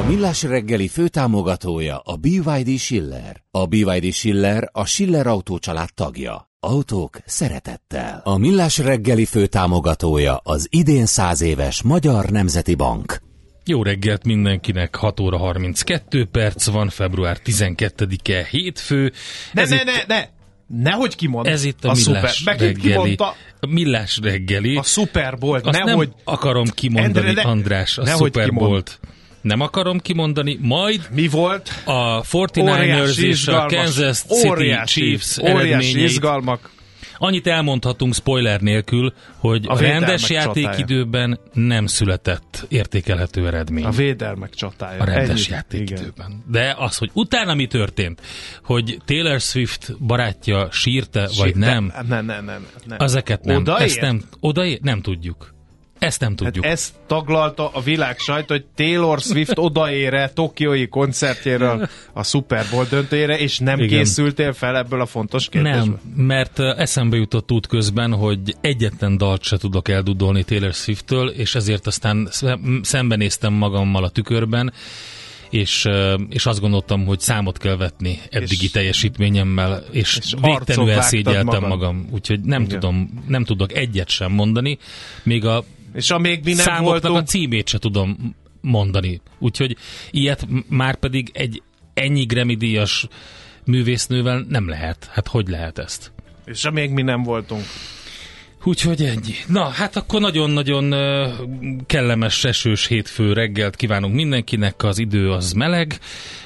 A 0.00 0.02
Millás 0.06 0.42
reggeli 0.42 0.88
főtámogatója 0.88 1.98
a 1.98 2.16
BYD 2.16 2.78
Schiller. 2.78 3.42
A 3.50 3.66
BYD 3.66 4.12
Schiller 4.12 4.68
a 4.72 4.84
Schiller 4.86 5.26
Autó 5.26 5.58
család 5.58 5.88
tagja. 5.94 6.48
Autók 6.60 7.18
szeretettel. 7.24 8.20
A 8.24 8.36
Millás 8.38 8.78
reggeli 8.78 9.24
főtámogatója 9.24 10.36
az 10.42 10.66
idén 10.70 11.06
száz 11.06 11.40
éves 11.40 11.82
Magyar 11.82 12.24
Nemzeti 12.30 12.74
Bank. 12.74 13.20
Jó 13.64 13.82
reggelt 13.82 14.24
mindenkinek, 14.24 14.94
6 14.96 15.20
óra 15.20 15.38
32 15.38 16.26
perc 16.32 16.66
van, 16.66 16.88
február 16.88 17.38
12-e 17.44 18.46
hétfő. 18.50 19.12
Ne, 19.52 19.62
ez 19.62 19.70
ne, 19.70 19.76
itt, 19.76 19.84
ne, 19.84 20.14
ne! 20.14 20.24
Nehogy 20.82 21.16
kimond. 21.16 21.46
Ez 21.46 21.64
itt 21.64 21.84
a, 21.84 21.88
a 21.88 21.92
Millás 21.92 22.02
szuper. 22.36 22.56
Megint 22.58 22.76
reggeli. 22.82 22.92
kimondta 22.92 23.34
A 23.60 23.66
Millás 23.66 24.18
reggeli. 24.22 24.76
a 24.76 24.82
Super 24.82 25.38
Bowl. 25.38 25.54
Azt 25.64 25.84
Nehogy. 25.84 26.08
nem 26.08 26.16
akarom 26.24 26.66
kimondani, 26.74 27.26
Endre, 27.26 27.42
ne- 27.42 27.48
András, 27.50 27.98
a 27.98 28.02
nehogy 28.02 28.20
Super 28.24 28.48
kimond. 28.48 28.82
Nem 29.40 29.60
akarom 29.60 29.98
kimondani, 29.98 30.58
majd 30.60 31.08
Mi 31.14 31.28
volt? 31.28 31.70
a 31.84 32.22
49ers 32.22 32.58
Óriási 32.60 33.26
és 33.26 33.46
a. 33.46 33.66
Kansas 33.66 34.18
City 34.18 34.48
óriási, 34.48 35.00
Chiefs 35.00 35.38
óriási 35.38 36.02
izgalmak. 36.02 36.70
Annyit 37.22 37.46
elmondhatunk 37.46 38.14
spoiler 38.14 38.60
nélkül, 38.60 39.12
hogy 39.36 39.64
A 39.68 39.78
rendes 39.78 40.22
csatája. 40.22 40.52
játékidőben 40.60 41.38
nem 41.52 41.86
született 41.86 42.66
értékelhető 42.68 43.46
eredmény. 43.46 43.84
A 43.84 43.90
védelmek 43.90 44.54
csatája. 44.54 45.00
a 45.00 45.04
rendes 45.04 45.28
Ennyi. 45.28 45.40
Igen. 45.40 45.54
játékidőben. 45.56 46.44
De 46.50 46.74
az, 46.78 46.96
hogy 46.96 47.10
utána 47.12 47.54
mi 47.54 47.66
történt, 47.66 48.20
hogy 48.64 48.98
Taylor 49.04 49.40
Swift 49.40 49.96
barátja 50.06 50.68
sírte, 50.70 51.28
vagy 51.38 51.56
Ne, 51.56 51.66
nem, 51.72 51.92
Ne, 52.08 52.20
ne, 52.20 52.40
ne, 52.40 52.58
ne. 52.86 52.96
ezeket 52.96 53.44
nem. 53.44 53.56
Odaért? 53.56 53.82
Ezt 53.82 54.00
nem, 54.00 54.22
odaért? 54.40 54.82
Nem 54.82 55.00
tudjuk. 55.00 55.54
Ezt 56.00 56.20
nem 56.20 56.28
Hát 56.28 56.38
tudjuk. 56.38 56.64
ezt 56.64 56.92
taglalta 57.06 57.68
a 57.68 57.80
világ 57.80 58.18
sajt, 58.18 58.48
hogy 58.48 58.64
Taylor 58.74 59.20
Swift 59.20 59.58
odaére 59.68 60.28
Tokiói 60.28 60.88
koncertjéről 60.88 61.88
a 62.12 62.22
Super 62.24 62.64
Bowl 62.70 62.84
döntőjére, 62.90 63.38
és 63.38 63.58
nem 63.58 63.78
Igen. 63.80 63.98
készültél 63.98 64.52
fel 64.52 64.76
ebből 64.76 65.00
a 65.00 65.06
fontos 65.06 65.48
kérdésből? 65.48 65.82
Nem, 66.14 66.24
mert 66.26 66.58
eszembe 66.58 67.16
jutott 67.16 67.52
út 67.52 67.66
közben, 67.66 68.12
hogy 68.14 68.38
egyetlen 68.60 69.16
dalt 69.16 69.42
se 69.42 69.56
tudok 69.56 69.88
eldudolni 69.88 70.42
Taylor 70.44 70.72
Swift-től, 70.72 71.28
és 71.28 71.54
ezért 71.54 71.86
aztán 71.86 72.28
szem- 72.30 72.60
szembenéztem 72.82 73.52
magammal 73.52 74.04
a 74.04 74.08
tükörben, 74.08 74.72
és, 75.50 75.84
és 76.28 76.46
azt 76.46 76.60
gondoltam, 76.60 77.04
hogy 77.04 77.20
számot 77.20 77.58
kell 77.58 77.76
vetni 77.76 78.18
eddigi 78.30 78.64
És- 78.64 78.70
teljesítményemmel, 78.70 79.84
és, 79.90 80.16
és 80.22 80.34
végtelenül 80.42 80.92
elszégyeltem 80.92 81.44
magad. 81.44 81.68
magam, 81.68 82.08
úgyhogy 82.10 82.40
nem 82.40 82.62
Igen. 82.62 82.78
tudom, 82.80 83.24
nem 83.28 83.44
tudok 83.44 83.72
egyet 83.72 84.08
sem 84.08 84.32
mondani, 84.32 84.78
még 85.22 85.44
a 85.44 85.64
És 85.94 86.10
amíg 86.10 86.44
mi 86.44 86.52
nem 86.52 86.64
számoknak 86.64 87.02
voltunk, 87.02 87.16
a 87.16 87.22
címét 87.22 87.68
se 87.68 87.78
tudom 87.78 88.36
mondani. 88.60 89.20
Úgyhogy 89.38 89.76
ilyet 90.10 90.46
már 90.68 90.96
pedig 90.96 91.30
egy 91.32 91.62
ennyi 91.94 92.24
Grammy 92.24 92.54
díjas 92.54 93.06
művésznővel 93.64 94.44
nem 94.48 94.68
lehet. 94.68 95.08
Hát 95.12 95.28
hogy 95.28 95.48
lehet 95.48 95.78
ezt? 95.78 96.12
és 96.50 96.64
amíg 96.64 96.90
mi 96.90 97.02
nem 97.02 97.22
voltunk. 97.22 97.62
Úgyhogy 98.64 99.02
ennyi. 99.02 99.34
Na, 99.46 99.68
hát 99.68 99.96
akkor 99.96 100.20
nagyon-nagyon 100.20 100.94
kellemes, 101.86 102.44
esős 102.44 102.86
hétfő 102.86 103.32
reggelt 103.32 103.76
kívánunk 103.76 104.14
mindenkinek, 104.14 104.82
az 104.82 104.98
idő 104.98 105.30
az 105.30 105.52
meleg, 105.52 105.98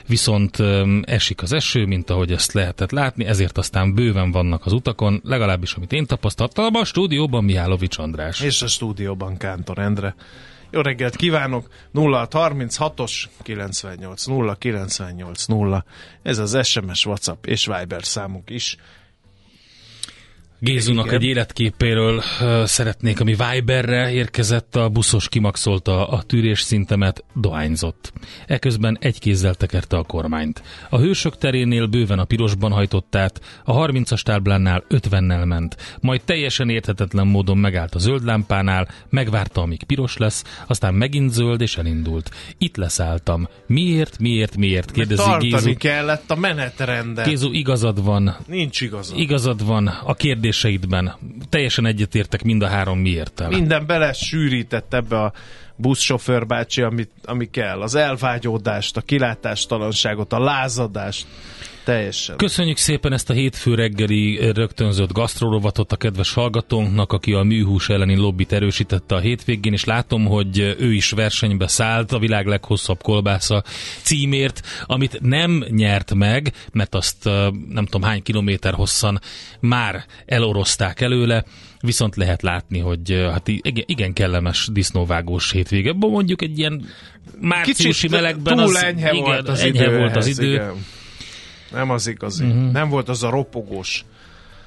viszont 0.07 0.57
esik 1.03 1.43
az 1.43 1.53
eső, 1.53 1.87
mint 1.87 2.11
ahogy 2.11 2.33
ezt 2.33 2.53
lehetett 2.53 2.91
látni, 2.91 3.25
ezért 3.25 3.59
aztán 3.59 3.95
bőven 3.95 4.31
vannak 4.31 4.67
az 4.67 4.73
utakon, 4.73 5.21
legalábbis 5.25 5.75
amit 5.75 5.93
én 5.93 6.07
tapasztaltam, 6.07 6.75
a 6.75 6.85
stúdióban 6.85 7.45
Mihálovics 7.45 7.99
András. 7.99 8.41
És 8.41 8.63
a 8.63 8.67
stúdióban 8.67 9.37
Kántor 9.37 9.79
Endre. 9.79 10.15
Jó 10.71 10.81
reggelt 10.81 11.17
kívánok! 11.17 11.69
0636-os 11.95 13.25
98 13.43 14.25
0 14.27 14.55
98 14.55 15.45
0. 15.45 15.85
Ez 16.23 16.39
az 16.39 16.59
SMS, 16.63 17.07
WhatsApp 17.07 17.47
és 17.47 17.67
Viber 17.67 18.05
számunk 18.05 18.51
is. 18.51 18.77
Gézunak 20.59 21.07
Igen. 21.07 21.17
egy 21.19 21.25
életképéről 21.25 22.23
szeretnék, 22.65 23.21
ami 23.21 23.37
Viberre 23.51 24.13
érkezett, 24.13 24.77
a 24.77 24.89
buszos 24.89 25.29
kimaxolta 25.29 26.09
a 26.09 26.23
tűrés 26.23 26.61
szintemet, 26.61 27.25
dohányzott. 27.35 28.13
Eközben 28.47 28.99
egy 29.01 29.19
kézzel 29.19 29.55
tekerte 29.55 29.97
a 29.97 30.03
kormányt. 30.03 30.63
A 30.91 30.99
hősök 30.99 31.39
terénél 31.39 31.87
bőven 31.87 32.19
a 32.19 32.25
pirosban 32.25 32.73
hajtott 32.73 33.15
át, 33.15 33.41
a 33.65 33.87
30-as 33.87 34.21
táblánál 34.23 34.85
50-nel 34.91 35.47
ment, 35.47 35.77
majd 36.01 36.23
teljesen 36.25 36.69
érthetetlen 36.69 37.27
módon 37.27 37.59
megállt 37.59 37.95
a 37.95 37.99
zöld 37.99 38.25
lámpánál, 38.25 38.89
megvárta, 39.11 39.61
amíg 39.61 39.83
piros 39.85 40.17
lesz, 40.17 40.45
aztán 40.67 40.95
megint 40.95 41.33
zöld 41.33 41.61
és 41.61 41.77
elindult. 41.77 42.31
Itt 42.59 42.77
leszálltam. 42.77 43.49
Miért, 43.67 44.19
miért, 44.19 44.57
miért? 44.57 44.85
Mert 44.85 44.97
Kérdezi 44.97 45.23
tartani 45.23 45.51
Gézu. 45.51 45.77
kellett 45.77 46.31
a 46.31 46.37
menetrendet. 46.37 47.27
Gézu, 47.27 47.53
igazad 47.53 48.05
van, 48.05 48.37
Nincs 48.47 48.81
igazad. 48.81 49.19
Igazad 49.19 49.65
van 49.65 49.87
a 49.87 50.15
kérdéseidben. 50.55 51.15
Teljesen 51.49 51.87
egyetértek 51.87 52.43
mind 52.43 52.63
a 52.63 52.67
három 52.67 52.99
miért 52.99 53.49
Minden 53.49 53.87
bele 53.87 54.13
sűrített 54.13 54.95
ebbe 54.95 55.21
a 55.21 55.33
buszsofőr 55.77 56.47
bácsi, 56.47 56.83
amit, 56.83 57.11
ami 57.25 57.51
kell. 57.51 57.83
Az 57.83 57.95
elvágyódást, 57.95 58.97
a 58.97 59.01
kilátástalanságot, 59.01 60.33
a 60.33 60.39
lázadást. 60.39 61.27
Teljesen. 61.85 62.37
Köszönjük 62.37 62.77
szépen 62.77 63.13
ezt 63.13 63.31
a 63.31 63.33
hétfő 63.33 63.75
reggeli 63.75 64.53
rögtönzött 64.53 65.13
gasztrorovatot 65.13 65.93
a 65.93 65.97
kedves 65.97 66.33
hallgatónknak, 66.33 67.13
aki 67.13 67.33
a 67.33 67.43
műhús 67.43 67.89
elleni 67.89 68.17
lobbit 68.17 68.53
erősítette 68.53 69.15
a 69.15 69.19
hétvégén, 69.19 69.73
és 69.73 69.85
látom, 69.85 70.25
hogy 70.25 70.59
ő 70.79 70.93
is 70.93 71.11
versenybe 71.11 71.67
szállt 71.67 72.13
a 72.13 72.19
világ 72.19 72.47
leghosszabb 72.47 73.03
kolbásza 73.03 73.63
címért, 74.03 74.61
amit 74.87 75.19
nem 75.21 75.65
nyert 75.69 76.15
meg, 76.15 76.53
mert 76.73 76.95
azt 76.95 77.27
ö, 77.27 77.49
nem 77.69 77.85
tudom 77.85 78.03
hány 78.03 78.23
kilométer 78.23 78.75
hosszan 78.75 79.21
már 79.61 80.05
elorozták 80.27 81.01
előle, 81.01 81.45
viszont 81.81 82.17
lehet 82.17 82.43
látni, 82.43 82.79
hogy 82.79 83.27
hát 83.33 83.49
igen, 83.49 83.85
igen 83.87 84.13
kellemes 84.13 84.69
disznóvágós 84.73 85.51
hétvége. 85.53 85.93
Mondjuk 85.93 86.43
egy 86.43 86.59
ilyen 86.59 86.87
márciusi 87.41 87.89
Kicsit 87.89 88.11
melegben 88.11 88.57
túl 88.57 88.65
az, 88.65 88.83
enyhe 88.83 89.13
igen, 89.13 89.25
volt 89.25 89.49
az 89.49 89.61
enyhe 89.61 89.85
idő. 89.85 89.99
volt 89.99 90.17
az 90.17 90.27
idő. 90.27 90.53
Igen. 90.53 90.85
Nem 91.75 91.91
az 91.91 92.07
igazi. 92.07 92.45
Uh-huh. 92.45 92.73
Nem 92.73 92.89
volt 92.89 93.09
az 93.09 93.23
a 93.23 93.31
ropogós. 93.31 94.05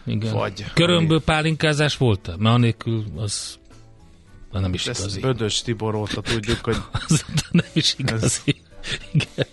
Igen. 0.05 0.33
Vagy- 0.33 0.65
Körömből 0.73 1.21
pálinkázás 1.21 1.97
volt 1.97 2.27
Mert 2.27 2.55
anélkül 2.55 3.03
az 3.15 3.57
nem 4.51 4.73
is 4.73 4.87
Ezt 4.87 4.99
igazi. 4.99 5.19
Bödös 5.19 5.61
Tibor 5.61 5.95
óta 5.95 6.21
tudjuk, 6.21 6.59
hogy 6.63 6.77
Az 7.07 7.25
nem 7.51 7.65
is 7.73 7.95
igazi. 7.97 8.55
Igen. 9.11 9.45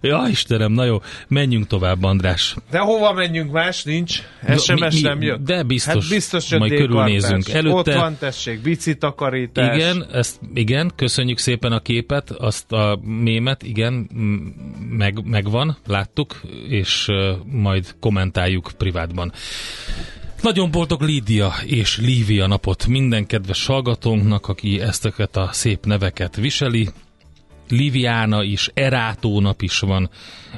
Ja, 0.00 0.26
Istenem, 0.30 0.72
na 0.72 0.84
jó, 0.84 1.00
menjünk 1.28 1.66
tovább, 1.66 2.02
András. 2.02 2.54
De 2.70 2.78
hova 2.78 3.12
menjünk 3.12 3.52
más? 3.52 3.82
Nincs. 3.82 4.22
SMS 4.56 4.94
mi- 4.94 5.00
nem 5.00 5.22
jött. 5.22 5.44
de 5.44 5.62
biztos. 5.62 5.94
Hát 5.94 6.08
biztos 6.12 6.50
jött 6.50 6.60
Majd 6.60 6.72
körülnézünk. 6.74 7.48
Előtte- 7.48 7.74
Ott 7.76 7.94
van, 8.00 8.16
tessék, 8.18 8.60
bici 8.62 8.96
takarítás. 8.96 9.76
Igen, 9.76 10.06
ezt, 10.12 10.40
igen, 10.54 10.92
köszönjük 10.96 11.38
szépen 11.38 11.72
a 11.72 11.80
képet, 11.80 12.30
azt 12.30 12.72
a 12.72 12.98
mémet, 13.02 13.62
igen, 13.62 13.94
meg, 14.90 15.24
megvan, 15.24 15.76
láttuk, 15.86 16.40
és 16.68 17.06
uh, 17.08 17.36
majd 17.44 17.94
kommentáljuk 18.00 18.70
privátban. 18.78 19.32
Nagyon 20.42 20.70
boldog 20.70 21.02
Lídia 21.02 21.52
és 21.66 21.98
Lívia 21.98 22.46
napot 22.46 22.86
minden 22.86 23.26
kedves 23.26 23.66
hallgatónknak, 23.66 24.48
aki 24.48 24.80
ezteket 24.80 25.36
a 25.36 25.48
szép 25.52 25.84
neveket 25.84 26.36
viseli. 26.36 26.88
Liviána 27.70 28.42
is, 28.42 28.70
Erátó 28.74 29.40
nap 29.40 29.62
is 29.62 29.78
van. 29.78 30.10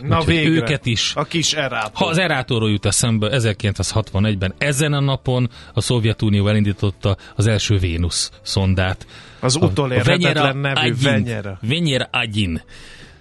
Na 0.02 0.18
Úgyhogy 0.18 0.34
végre. 0.34 0.50
Őket 0.50 0.86
is. 0.86 1.12
A 1.14 1.24
kis 1.24 1.52
erátó. 1.52 1.90
Ha 1.94 2.06
az 2.06 2.18
Erátóról 2.18 2.70
jut 2.70 2.86
eszembe, 2.86 3.28
1961-ben 3.32 4.54
ezen 4.58 4.92
a 4.92 5.00
napon 5.00 5.50
a 5.74 5.80
Szovjetunió 5.80 6.48
elindította 6.48 7.16
az 7.34 7.46
első 7.46 7.78
Vénusz 7.78 8.30
szondát. 8.42 9.06
Az 9.40 9.56
utolérhetetlen 9.56 10.56
nevű 10.56 10.94
Venyera. 11.02 11.58
Venyera 11.62 12.08
Agyin 12.12 12.62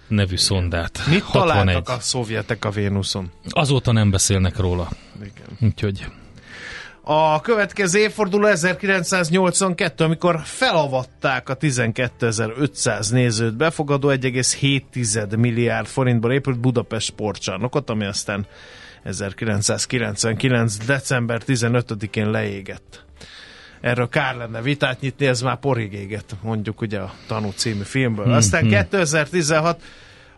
nevű 0.07 0.35
szondát. 0.35 1.01
Mit 1.09 1.21
61. 1.21 1.55
találtak 1.55 1.89
a 1.89 1.99
szovjetek 1.99 2.65
a 2.65 2.69
Vénuszon? 2.69 3.31
Azóta 3.49 3.91
nem 3.91 4.09
beszélnek 4.09 4.57
róla. 4.57 4.89
Igen. 5.21 5.57
Úgyhogy 5.59 6.05
A 7.11 7.41
következő 7.41 7.99
évforduló 7.99 8.45
1982, 8.45 10.03
amikor 10.03 10.39
felavatták 10.43 11.49
a 11.49 11.57
12.500 11.57 13.11
nézőt 13.11 13.55
befogadó 13.55 14.09
1,7 14.09 15.37
milliárd 15.37 15.87
forintból 15.87 16.33
épült 16.33 16.59
Budapest 16.59 17.07
sportcsarnokot, 17.07 17.89
ami 17.89 18.05
aztán 18.05 18.45
1999. 19.03 20.77
december 20.85 21.41
15-én 21.47 22.29
leégett. 22.29 23.05
Erről 23.81 24.09
kár 24.09 24.35
lenne 24.35 24.61
vitát 24.61 24.99
nyitni, 25.01 25.25
ez 25.25 25.41
már 25.41 25.59
porig 25.59 25.93
égett, 25.93 26.35
mondjuk 26.41 26.81
ugye 26.81 26.99
a 26.99 27.13
Tanú 27.27 27.49
című 27.55 27.83
filmből. 27.83 28.33
Aztán 28.33 28.67
2016 28.67 29.81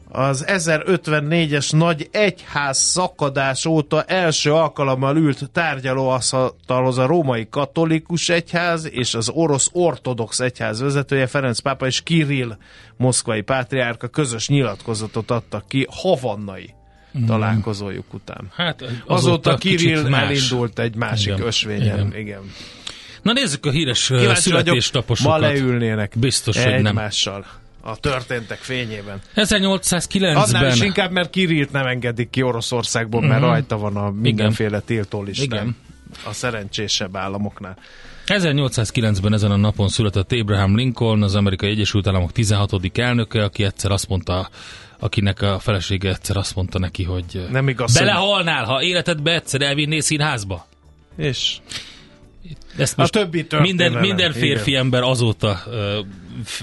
az 0.10 0.46
1054-es 0.48 1.78
nagy 1.78 2.08
egyház 2.12 2.78
szakadás 2.78 3.66
óta 3.66 4.04
első 4.04 4.54
alkalommal 4.54 5.18
ült 5.18 5.50
tárgyalóasztalhoz 5.52 6.98
a 6.98 7.06
római 7.06 7.48
katolikus 7.50 8.30
egyház 8.30 8.90
és 8.92 9.14
az 9.14 9.30
orosz 9.30 9.70
ortodox 9.72 10.40
egyház 10.40 10.80
vezetője 10.80 11.28
Ferenc 11.28 11.60
pápa 11.60 11.86
és 11.86 12.02
Kirill 12.02 12.58
moszkvai 12.98 13.42
pátriárka 13.42 14.08
közös 14.08 14.48
nyilatkozatot 14.48 15.32
adtak 15.32 15.68
ki 15.68 15.88
havannai 15.90 16.74
találkozójuk 17.28 18.14
után. 18.14 18.52
hát 18.56 18.82
azóta, 18.82 19.14
Azóta 19.14 19.56
Kirill 19.56 20.10
más. 20.10 20.22
elindult 20.24 20.80
egy 20.80 20.96
másik 20.96 21.34
Igen. 21.34 21.46
ösvényen. 21.48 22.00
Igen. 22.08 22.16
Igen. 22.16 22.42
Na 23.22 23.34
nézzük 23.34 23.66
a 23.66 23.72
híres 23.72 24.08
Kíváncsi 24.08 24.52
vagyok, 24.52 24.78
ma 25.24 25.38
leülnének 25.38 26.14
Biztos, 26.20 26.64
hogy 26.64 26.72
nem. 26.72 26.86
egymással 26.86 27.46
a 27.82 27.96
történtek 27.96 28.58
fényében. 28.58 29.22
1809-ben 29.36 30.36
Annál 30.36 30.68
is 30.72 30.82
inkább, 30.82 31.12
mert 31.12 31.30
Kirillt 31.30 31.72
nem 31.72 31.86
engedik 31.86 32.30
ki 32.30 32.42
Oroszországból, 32.42 33.22
mert 33.22 33.42
rajta 33.42 33.78
van 33.78 33.96
a 33.96 34.10
mindenféle 34.12 34.80
tiltólistán. 34.80 35.48
Mhm. 35.66 35.70
Igen. 35.70 35.76
A 36.26 36.34
szerencsésebb 36.34 37.16
államoknál. 37.16 37.78
1809-ben 38.26 39.34
ezen 39.34 39.52
a 39.52 39.56
napon 39.56 39.88
született 39.90 40.32
Abraham 40.32 40.76
Lincoln, 40.76 41.22
az 41.24 41.36
Amerikai 41.36 41.70
Egyesült 41.70 42.08
Államok 42.08 42.32
16. 42.32 42.98
elnöke, 42.98 43.44
aki 43.44 43.64
egyszer 43.64 43.92
azt 43.92 44.08
mondta, 44.08 44.50
akinek 45.00 45.42
a 45.42 45.60
felesége 45.60 46.10
egyszer 46.10 46.38
azt 46.38 46.56
mondta 46.56 46.80
neki, 46.80 47.04
hogy 47.04 47.46
Nem 47.52 47.68
igaz, 47.70 47.98
hogy- 47.98 48.06
belehalnál, 48.06 48.64
ha 48.66 48.82
életedbe 48.84 49.34
egyszer 49.34 49.62
elvinnél 49.62 50.02
színházba. 50.02 50.68
És 51.18 51.58
Ezt 52.78 52.98
A 52.98 53.02
most 53.02 53.12
többi 53.12 53.46
minden, 53.62 53.92
minden 53.94 54.32
férfi 54.32 54.70
igen. 54.70 54.82
ember 54.84 55.02
azóta 55.04 55.62
uh, 55.68 55.74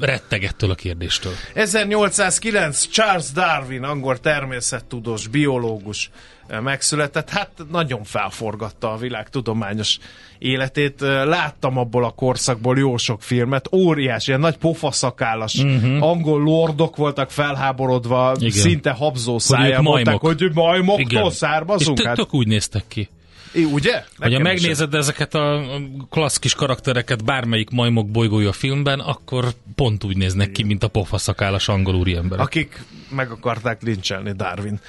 retteg 0.00 0.44
ettől 0.44 0.70
a 0.70 0.74
kérdéstől. 0.74 1.32
1809 1.54 2.86
Charles 2.88 3.30
Darwin, 3.32 3.82
angol 3.82 4.18
természettudós, 4.20 5.26
biológus 5.26 6.10
eh, 6.46 6.60
megszületett, 6.60 7.30
hát 7.30 7.50
nagyon 7.70 8.04
felforgatta 8.04 8.92
a 8.92 8.96
világ 8.96 9.28
tudományos 9.30 9.98
életét. 10.38 11.02
Eh, 11.02 11.24
Láttam 11.24 11.78
abból 11.78 12.04
a 12.04 12.10
korszakból 12.10 12.78
jó 12.78 12.96
sok 12.96 13.22
filmet, 13.22 13.68
óriás, 13.72 14.26
ilyen 14.26 14.40
nagy 14.40 14.56
pofaszakállas 14.56 15.54
uh-huh. 15.54 16.02
angol 16.02 16.42
lordok 16.42 16.96
voltak 16.96 17.30
felháborodva, 17.30 18.30
Mhm. 18.30 18.40
Igen. 18.44 18.50
szinte 18.60 18.90
habzó 18.90 19.38
voltak, 19.82 20.04
majmok. 20.04 20.20
hogy 20.20 20.50
majmoktól 20.54 21.00
Igen. 21.10 21.30
származunk. 21.30 21.98
És 21.98 22.04
Hát, 22.04 22.16
tök 22.16 22.34
úgy 22.34 22.46
néztek 22.46 22.84
ki. 22.88 23.08
I- 23.52 23.64
ugye? 23.64 24.04
Nekem 24.16 24.36
is 24.36 24.42
megnézed 24.42 24.94
ezeket 24.94 25.34
a 25.34 25.62
klassz 26.10 26.36
kis 26.36 26.54
karaktereket 26.54 27.24
bármelyik 27.24 27.70
majmok 27.70 28.10
bolygója 28.10 28.52
filmben, 28.52 29.00
akkor 29.00 29.44
pont 29.74 30.04
úgy 30.04 30.16
néznek 30.16 30.52
ki, 30.52 30.62
mint 30.62 30.82
a 30.82 30.88
pofaszakállas 30.88 31.68
angol 31.68 31.94
úriemberek. 31.94 32.44
akik 32.44 32.82
meg 33.10 33.30
akarták 33.30 33.82
lincselni 33.82 34.32
Darwin. 34.32 34.80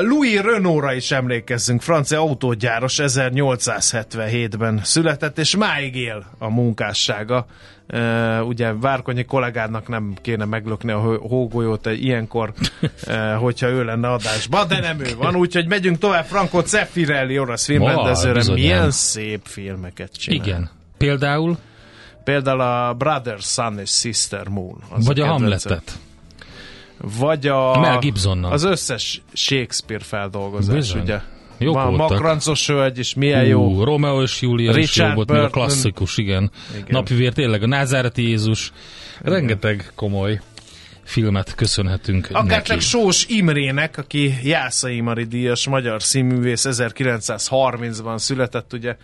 Louis 0.00 0.40
Renault-ra 0.40 0.92
is 0.94 1.10
emlékezzünk, 1.10 1.82
francia 1.82 2.20
autógyáros 2.20 2.98
1877-ben 3.02 4.80
született, 4.82 5.38
és 5.38 5.56
máig 5.56 5.94
él 5.96 6.26
a 6.38 6.48
munkássága. 6.48 7.46
Uh, 7.92 8.46
ugye 8.46 8.72
Várkonyi 8.72 9.24
kollégádnak 9.24 9.88
nem 9.88 10.14
kéne 10.20 10.44
meglökni 10.44 10.92
a 10.92 10.98
hó- 10.98 11.28
hógolyót 11.28 11.86
egy 11.86 12.04
ilyenkor, 12.04 12.52
uh, 13.06 13.32
hogyha 13.32 13.68
ő 13.68 13.84
lenne 13.84 14.08
adásban, 14.08 14.68
de 14.68 14.80
nem 14.80 15.00
ő 15.00 15.14
van, 15.16 15.36
úgyhogy 15.36 15.66
megyünk 15.66 15.98
tovább. 15.98 16.24
Franco 16.24 16.60
Zeffirelli, 16.60 17.38
orosz 17.38 17.64
filmrendezőre, 17.64 18.34
bizonyám. 18.34 18.60
milyen 18.60 18.90
szép 18.90 19.40
filmeket 19.44 20.12
csinál. 20.12 20.46
Igen. 20.46 20.70
Például, 20.98 21.58
Például 22.24 22.60
a 22.60 22.94
Brother, 22.94 23.38
Son 23.38 23.78
és 23.78 23.90
Sister 23.90 24.48
Moon. 24.48 24.78
Az 24.90 25.06
vagy 25.06 25.20
a 25.20 25.22
kedvencem. 25.22 25.72
Hamletet. 25.72 25.98
Vagy 27.18 27.46
a... 27.46 27.80
Mel 27.80 27.98
Gibsonnal. 27.98 28.52
Az 28.52 28.64
összes 28.64 29.22
Shakespeare 29.32 30.04
feldolgozás, 30.04 30.74
Bizony. 30.74 31.02
ugye? 31.02 31.20
Jók 31.64 31.74
Ma, 31.74 31.86
voltak. 31.86 32.08
Makrancos 32.08 32.66
hölgy 32.66 32.98
is 32.98 33.14
milyen 33.14 33.44
jó. 33.44 33.66
Ú, 33.66 33.84
Romeo 33.84 34.22
és 34.22 34.40
Julia 34.40 34.70
is 34.70 34.76
jó 34.76 34.80
Richard 34.80 35.14
volt, 35.14 35.30
a 35.30 35.48
klasszikus, 35.48 36.18
igen. 36.18 36.50
Igen. 36.74 36.86
Napivér 36.88 37.32
tényleg, 37.32 37.62
a 37.62 37.66
Názáreti 37.66 38.28
Jézus. 38.28 38.72
Rengeteg 39.22 39.92
komoly 39.94 40.40
filmet 41.04 41.54
köszönhetünk 41.54 42.28
Akár 42.30 42.44
neki. 42.44 42.68
csak 42.68 42.80
Sós 42.80 43.26
Imrének, 43.28 43.98
aki 43.98 44.34
Jászai 44.42 45.00
Mari 45.00 45.24
díjas 45.24 45.68
magyar 45.68 46.02
színművész 46.02 46.66
1930-ban 46.68 48.18
született, 48.18 48.72
ugye 48.72 48.96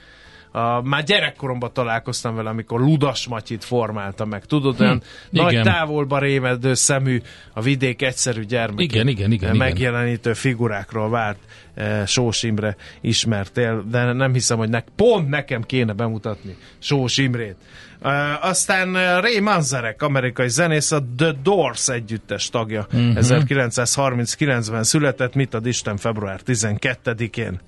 a, 0.52 0.82
már 0.82 1.04
gyerekkoromban 1.04 1.72
találkoztam 1.72 2.34
vele, 2.34 2.48
amikor 2.50 2.80
Ludas 2.80 3.26
Matyit 3.26 3.64
formálta 3.64 4.24
meg. 4.24 4.44
Tudod, 4.44 4.80
olyan 4.80 5.02
nagy 5.30 5.44
Hm, 5.44 5.50
igen. 5.50 5.62
távolba 5.64 6.18
rémedő 6.18 6.74
szemű, 6.74 7.20
a 7.52 7.60
vidék 7.60 8.02
egyszerű 8.02 8.44
gyermek. 8.44 8.80
Igen, 8.80 9.08
igen, 9.08 9.30
igen, 9.32 9.32
igen. 9.32 9.56
Megjelenítő 9.56 10.32
figurákról 10.32 11.10
várt 11.10 11.38
eh, 11.74 12.06
Sós 12.06 12.42
Imre 12.42 12.76
ismertél, 13.00 13.84
de 13.90 14.12
nem 14.12 14.32
hiszem, 14.32 14.58
hogy 14.58 14.68
nek, 14.68 14.86
pont 14.96 15.28
nekem 15.28 15.62
kéne 15.62 15.92
bemutatni 15.92 16.56
Sós 16.78 17.16
Imrét. 17.16 17.56
Uh, 18.02 18.44
aztán 18.44 18.88
uh, 18.88 19.20
Ray 19.20 19.40
Manzarek, 19.40 20.02
amerikai 20.02 20.48
zenész, 20.48 20.92
a 20.92 21.02
The 21.16 21.32
Doors 21.42 21.88
együttes 21.88 22.48
tagja. 22.48 22.86
Mhm. 22.90 23.08
Uh-huh. 23.08 23.42
1939-ben 23.46 24.82
született, 24.82 25.34
mit 25.34 25.54
ad 25.54 25.66
Isten 25.66 25.96
február 25.96 26.40
12-én. 26.46 27.60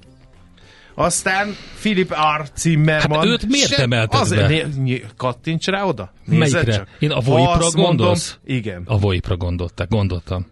Aztán 0.94 1.56
Philip 1.80 2.14
R. 2.40 2.46
Zimmerman. 2.56 3.18
Hát 3.18 3.26
őt 3.26 3.46
miért 3.48 3.68
Se- 3.68 3.82
emelted 3.82 4.20
azért, 4.20 4.48
be? 4.48 4.80
né- 4.82 5.06
kattints 5.16 5.66
rá 5.66 5.84
oda. 5.84 6.12
Nézed 6.24 6.38
Melyikre? 6.52 6.72
csak. 6.76 6.88
Én 6.98 7.10
a 7.10 7.20
VoIP-ra 7.20 7.50
Azt 7.52 7.60
mondom, 7.74 7.96
gondolsz? 7.96 8.38
Igen. 8.44 8.82
A 8.84 8.98
VoIP-ra 8.98 9.36
gondoltak, 9.36 9.88
gondoltam. 9.88 10.46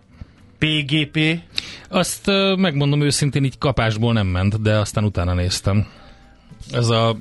PGP. 0.59 1.18
Azt 1.88 2.28
ö, 2.28 2.54
megmondom 2.54 3.00
őszintén, 3.02 3.44
így 3.44 3.59
kapásból 3.59 4.12
nem 4.12 4.26
ment, 4.26 4.62
de 4.62 4.78
aztán 4.78 5.04
utána 5.04 5.35
néztem. 5.35 5.87
Ez 6.73 6.88
a 6.88 7.16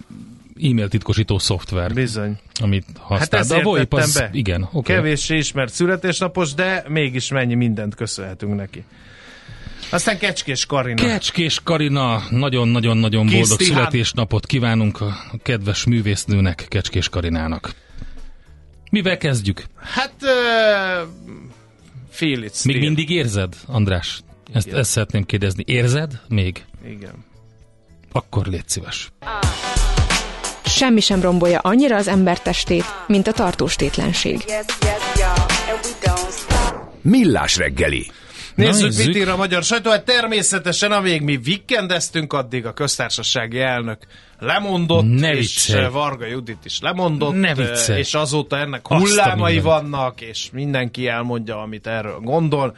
e-mail 0.61 0.87
titkosító 0.87 1.37
szoftver, 1.37 1.93
Bizony. 1.93 2.37
amit 2.61 2.85
használ. 2.99 3.39
Hát 3.39 3.47
de 3.49 3.55
a 3.55 3.61
VoIP 3.61 3.93
az, 3.93 4.17
be. 4.17 4.29
igen. 4.33 4.67
Okay. 4.71 4.95
Kevéssé 4.95 5.37
ismert 5.37 5.73
születésnapos, 5.73 6.53
de 6.53 6.83
mégis 6.87 7.31
mennyi 7.31 7.53
mindent 7.55 7.95
köszönhetünk 7.95 8.55
neki. 8.55 8.83
Aztán 9.89 10.17
Kecskés 10.17 10.65
Karina. 10.65 11.01
Kecskés 11.03 11.59
Karina, 11.63 12.23
nagyon-nagyon-nagyon 12.29 13.25
boldog 13.25 13.57
Tihán. 13.57 13.73
születésnapot 13.75 14.45
kívánunk 14.45 15.01
a 15.01 15.15
kedves 15.43 15.83
művésznőnek, 15.85 16.65
Kecskés 16.69 17.09
Karinának. 17.09 17.71
Mivel 18.91 19.17
kezdjük? 19.17 19.63
hát 19.81 20.13
uh, 20.21 20.29
feel 22.11 22.31
it 22.31 22.39
Még 22.41 22.75
still. 22.75 22.79
mindig 22.79 23.09
érzed, 23.09 23.55
András? 23.65 24.21
Ezt, 24.53 24.67
Igen. 24.67 24.79
ezt 24.79 24.89
szeretném 24.91 25.23
kérdezni. 25.25 25.63
Érzed 25.67 26.19
még? 26.27 26.65
Igen. 26.87 27.25
Akkor 28.11 28.45
légy 28.45 28.67
szíves. 28.69 29.11
Semmi 30.65 30.99
sem 30.99 31.21
rombolja 31.21 31.59
annyira 31.59 31.95
az 31.95 32.07
ember 32.07 32.39
testét, 32.41 32.85
mint 33.07 33.27
a 33.27 33.31
tartós 33.31 33.75
tétlenség. 33.75 34.43
Millás 37.01 37.57
reggeli. 37.57 38.11
Nézzük, 38.59 38.83
nézzük. 38.83 39.05
mit 39.05 39.15
ír 39.15 39.27
a 39.29 39.35
magyar 39.35 39.63
sajtó. 39.63 39.89
Hát 39.89 40.05
természetesen, 40.05 40.91
amíg 40.91 41.21
mi 41.21 41.37
vikendeztünk, 41.37 42.33
addig 42.33 42.65
a 42.65 42.73
köztársasági 42.73 43.59
elnök 43.59 43.97
lemondott, 44.39 45.05
Ne 45.19 45.31
és 45.31 45.37
viccelj. 45.37 45.91
Varga 45.91 46.25
Judit 46.25 46.65
is 46.65 46.79
lemondott, 46.79 47.33
Ne 47.33 47.55
viccelj. 47.55 47.99
és 47.99 48.13
azóta 48.13 48.57
ennek 48.57 48.87
hullámai 48.87 49.59
vannak, 49.59 50.21
és 50.21 50.49
mindenki 50.51 51.07
elmondja, 51.07 51.61
amit 51.61 51.87
erről 51.87 52.19
gondol, 52.19 52.75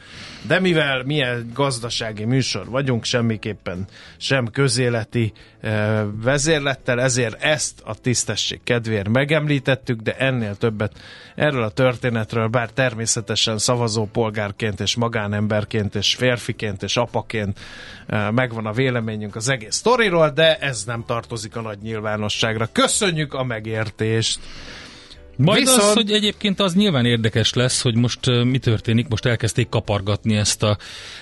de 0.48 0.60
mivel 0.60 1.04
milyen 1.04 1.52
gazdasági 1.54 2.26
műsor 2.26 2.70
vagyunk, 2.70 3.04
semmiképpen 3.04 3.88
sem 4.18 4.48
közéleti 4.48 5.34
eh, 5.62 6.02
vezérlettel, 6.24 7.02
ezért 7.02 7.44
ezt 7.44 7.82
a 7.86 7.96
tisztesség 7.96 8.60
kedvéért 8.64 9.10
megemlítettük, 9.10 10.02
de 10.02 10.16
ennél 10.16 10.56
többet 10.56 10.94
erről 11.36 11.64
a 11.64 11.70
történetről, 11.70 12.48
bár 12.48 12.70
természetesen 12.70 13.58
szavazópolgárként 13.58 14.80
és 14.80 14.96
magánemberként 14.96 15.96
és 15.96 16.16
férfiként 16.16 16.84
és 16.84 16.98
apaként 16.98 17.60
eh, 18.08 18.32
megvan 18.32 18.66
a 18.66 18.72
véleményünk 18.72 19.36
az 19.36 19.50
egész 19.50 19.76
sztoriról, 19.76 20.30
de 20.30 20.58
ez 20.58 20.84
nem 20.84 21.04
tartozik 21.06 21.51
a 21.56 21.62
nagy 21.62 21.78
nyilvánosságra. 21.82 22.70
Köszönjük 22.72 23.34
a 23.34 23.44
megértést! 23.44 24.40
Majd 25.36 25.60
Viszont... 25.60 25.82
az, 25.82 25.94
hogy 25.94 26.12
egyébként 26.12 26.60
az 26.60 26.76
nyilván 26.76 27.06
érdekes 27.06 27.54
lesz, 27.54 27.82
hogy 27.82 27.96
most 27.96 28.28
uh, 28.28 28.44
mi 28.44 28.58
történik, 28.58 29.08
most 29.08 29.26
elkezdték 29.26 29.70
kapargatni 29.70 30.36
ezt 30.36 30.64
a 30.64 30.78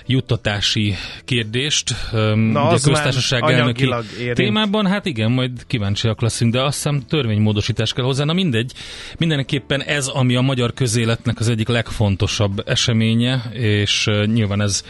juttatási 0.06 0.96
kérdést. 1.26 1.96
Um, 2.14 2.40
Na, 2.40 2.66
ugye 2.66 2.74
az 2.74 2.86
már 2.86 2.94
köztársaság 2.94 3.44
elnöki 3.44 3.94
témában, 4.34 4.88
hát 4.88 5.06
igen, 5.06 5.32
majd 5.32 5.52
kíváncsiak 5.68 6.22
leszünk, 6.22 6.54
de 6.54 6.62
azt 6.62 6.76
hiszem 6.76 7.04
törvénymódosítás 7.08 7.94
kell 7.94 8.06
hozzá. 8.06 8.24
Na 8.24 8.34
mindegy, 8.34 8.72
mindenképpen 9.18 9.82
ez, 9.82 10.08
ami 10.08 10.36
a 10.36 10.42
magyar 10.42 10.74
közéletnek 10.74 11.40
az 11.40 11.50
egyik 11.50 11.68
legfontosabb 11.68 12.64
eseménye, 12.66 13.44
és 13.54 14.08
uh, 14.08 14.26
nyilván 14.26 14.62
ez 14.62 14.84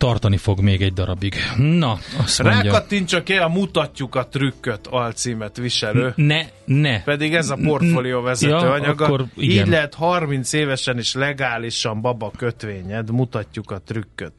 tartani 0.00 0.36
fog 0.36 0.60
még 0.60 0.82
egy 0.82 0.92
darabig. 0.92 1.34
Na, 1.56 1.98
azt 2.22 2.42
mondja. 2.42 2.62
Rákattintsak 2.62 3.28
el 3.28 3.42
a 3.42 3.48
mutatjuk 3.48 4.14
a 4.14 4.26
trükköt 4.28 4.86
alcímet 4.86 5.56
viselő. 5.56 6.12
Ne, 6.16 6.40
ne. 6.64 7.02
Pedig 7.02 7.34
ez 7.34 7.50
a 7.50 7.58
portfólió 7.64 8.20
vezető 8.20 8.52
Ja, 8.52 8.72
anyaga. 8.72 9.04
akkor 9.04 9.24
igen. 9.36 9.64
Így 9.64 9.70
lehet 9.70 9.94
30 9.94 10.52
évesen 10.52 10.98
is 10.98 11.14
legálisan 11.14 12.00
baba 12.00 12.30
kötvényed, 12.36 13.10
mutatjuk 13.10 13.70
a 13.70 13.78
trükköt. 13.78 14.32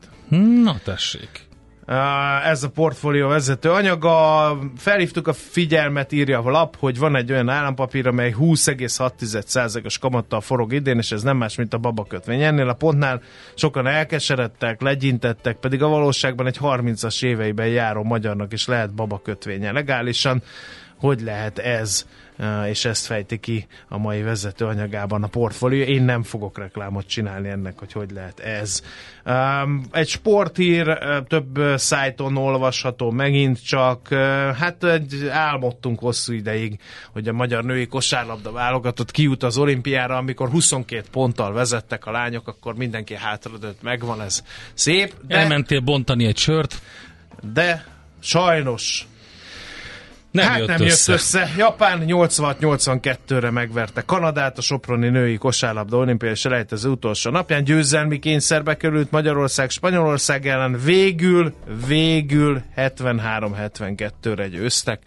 Na 0.64 0.80
tessék. 0.84 1.50
Ez 2.46 2.64
a 2.64 2.70
portfólió 2.70 3.28
vezető 3.28 3.72
anyaga. 3.72 4.58
Felhívtuk 4.78 5.28
a 5.28 5.34
figyelmet, 5.34 6.12
írja 6.12 6.40
a 6.40 6.50
lap, 6.50 6.76
hogy 6.80 6.98
van 6.98 7.16
egy 7.16 7.32
olyan 7.32 7.50
állampapír, 7.50 8.08
amely 8.08 8.36
20,6%-os 8.40 9.98
kamattal 9.98 10.42
forog 10.42 10.74
idén, 10.74 10.98
és 10.98 11.12
ez 11.12 11.22
nem 11.22 11.38
más, 11.38 11.56
mint 11.56 11.74
a 11.74 11.78
babakötvény. 11.78 12.42
Ennél 12.42 12.70
a 12.70 12.74
pontnál 12.74 13.22
sokan 13.56 13.88
elkeseredtek, 13.88 14.82
legyintettek, 14.82 15.58
pedig 15.58 15.84
a 15.84 15.88
valóságban 15.88 16.48
egy 16.48 16.58
30-as 16.62 17.24
éveiben 17.24 17.68
járó 17.68 18.04
magyarnak 18.04 18.54
is 18.54 18.68
lehet 18.68 18.94
babakötvénye 18.94 19.72
legálisan. 19.72 20.44
Hogy 20.98 21.22
lehet 21.22 21.60
ez? 21.60 22.06
És 22.68 22.86
ezt 22.86 23.06
fejti 23.06 23.40
ki 23.40 23.68
a 23.88 23.98
mai 23.98 24.22
vezető 24.22 24.66
anyagában 24.66 25.24
a 25.24 25.28
portfólió. 25.28 25.84
Én 25.84 26.04
nem 26.04 26.24
fogok 26.24 26.58
reklámot 26.58 27.08
csinálni 27.08 27.50
ennek, 27.50 27.80
hogy 27.80 27.92
hogy 27.92 28.12
lehet 28.12 28.40
ez. 28.40 28.84
Egy 29.92 30.08
sporthír 30.08 30.88
uh, 30.88 31.28
több 31.28 31.60
szájton 31.76 32.38
olvasható 32.38 33.12
megint 33.12 33.66
csak. 33.66 34.08
Hát 34.58 34.84
egy, 34.84 35.28
álmodtunk 35.32 36.00
hosszú 36.00 36.34
ideig, 36.34 36.80
hogy 37.12 37.28
a 37.28 37.34
magyar 37.34 37.64
női 37.64 37.88
kosárlabda 37.88 38.52
válogatott 38.52 39.12
kijut 39.12 39.44
az 39.44 39.58
olimpiára, 39.58 40.18
amikor 40.18 40.50
22 40.50 41.04
ponttal 41.12 41.54
vezettek 41.54 42.06
a 42.06 42.12
lányok, 42.12 42.48
akkor 42.48 42.76
mindenki 42.76 43.16
hátradőtt, 43.16 43.82
megvan 43.82 44.22
ez 44.22 44.44
szép, 44.74 45.14
de, 45.28 45.36
Elmentél 45.36 45.80
bontani 45.80 46.26
egy 46.26 46.38
sört, 46.38 46.82
de 47.54 47.86
sajnos 48.20 49.08
nem 50.32 50.48
hát 50.48 50.58
jött 50.58 50.68
nem 50.68 50.82
össze. 50.82 51.12
jött 51.12 51.22
össze. 51.22 51.50
Japán 51.58 52.04
86-82-re 52.08 53.52
megverte 53.52 54.02
Kanadát, 54.06 54.58
a 54.58 54.62
Soproni 54.62 55.10
női 55.10 55.38
kosárlabda 55.38 55.98
olimpiai 55.98 56.36
selejtező 56.36 56.90
utolsó 56.90 57.32
napján. 57.32 57.64
Győzelmi 57.64 58.20
kényszerbe 58.20 58.78
került 58.78 59.12
Magyarország 59.12 59.70
Spanyolország 59.70 60.48
ellen. 60.48 60.80
Végül, 60.84 61.54
végül 61.88 62.62
73-72-re 62.76 64.48
győztek. 64.48 65.02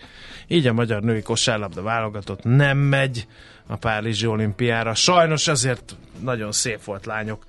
Így 0.49 0.66
a 0.66 0.73
magyar 0.73 1.02
női 1.02 1.23
kosárlabda 1.23 1.83
válogatott 1.83 2.43
nem 2.43 2.78
megy 2.78 3.26
a 3.66 3.76
Párizsi 3.76 4.26
olimpiára. 4.26 4.95
Sajnos 4.95 5.49
ezért 5.49 5.97
nagyon 6.21 6.52
szép 6.52 6.85
volt 6.85 7.07
lányok. 7.07 7.47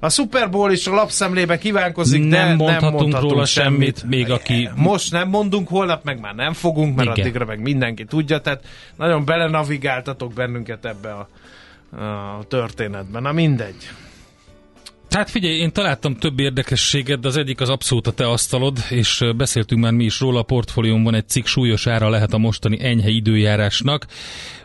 A 0.00 0.08
Super 0.08 0.50
Bowl 0.50 0.72
is 0.72 0.86
a 0.86 0.94
lapszemlébe 0.94 1.58
kívánkozik, 1.58 2.22
de 2.28 2.36
Nem 2.36 2.46
nem 2.48 2.56
mondhatunk 2.56 3.00
mondhatunk 3.00 3.32
róla 3.32 3.44
semmit. 3.44 3.98
semmit, 3.98 4.02
még 4.04 4.30
aki- 4.30 4.68
Most 4.74 5.12
nem 5.12 5.28
mondunk, 5.28 5.68
holnap 5.68 6.04
meg 6.04 6.20
már 6.20 6.34
nem 6.34 6.52
fogunk, 6.52 6.96
mert 6.96 7.08
Igen. 7.10 7.20
addigra 7.20 7.44
meg 7.44 7.60
mindenki 7.60 8.04
tudja, 8.04 8.38
tehát 8.40 8.64
nagyon 8.96 9.24
belenavigáltatok 9.24 10.32
bennünket 10.32 10.84
ebbe 10.84 11.12
a, 11.12 11.28
a 12.04 12.44
történetben. 12.48 13.22
Na 13.22 13.32
mindegy. 13.32 13.90
Hát 15.10 15.30
figyelj, 15.30 15.58
én 15.58 15.72
találtam 15.72 16.14
több 16.14 16.40
érdekességet, 16.40 17.20
de 17.20 17.28
az 17.28 17.36
egyik 17.36 17.60
az 17.60 17.68
abszolút 17.68 18.06
a 18.06 18.10
te 18.10 18.28
asztalod, 18.28 18.78
és 18.90 19.24
beszéltünk 19.36 19.82
már 19.82 19.92
mi 19.92 20.04
is 20.04 20.20
róla, 20.20 20.38
a 20.38 20.42
portfóliómban 20.42 21.14
egy 21.14 21.28
cikk 21.28 21.46
súlyos 21.46 21.86
ára 21.86 22.08
lehet 22.08 22.32
a 22.32 22.38
mostani 22.38 22.84
enyhe 22.84 23.08
időjárásnak. 23.08 24.06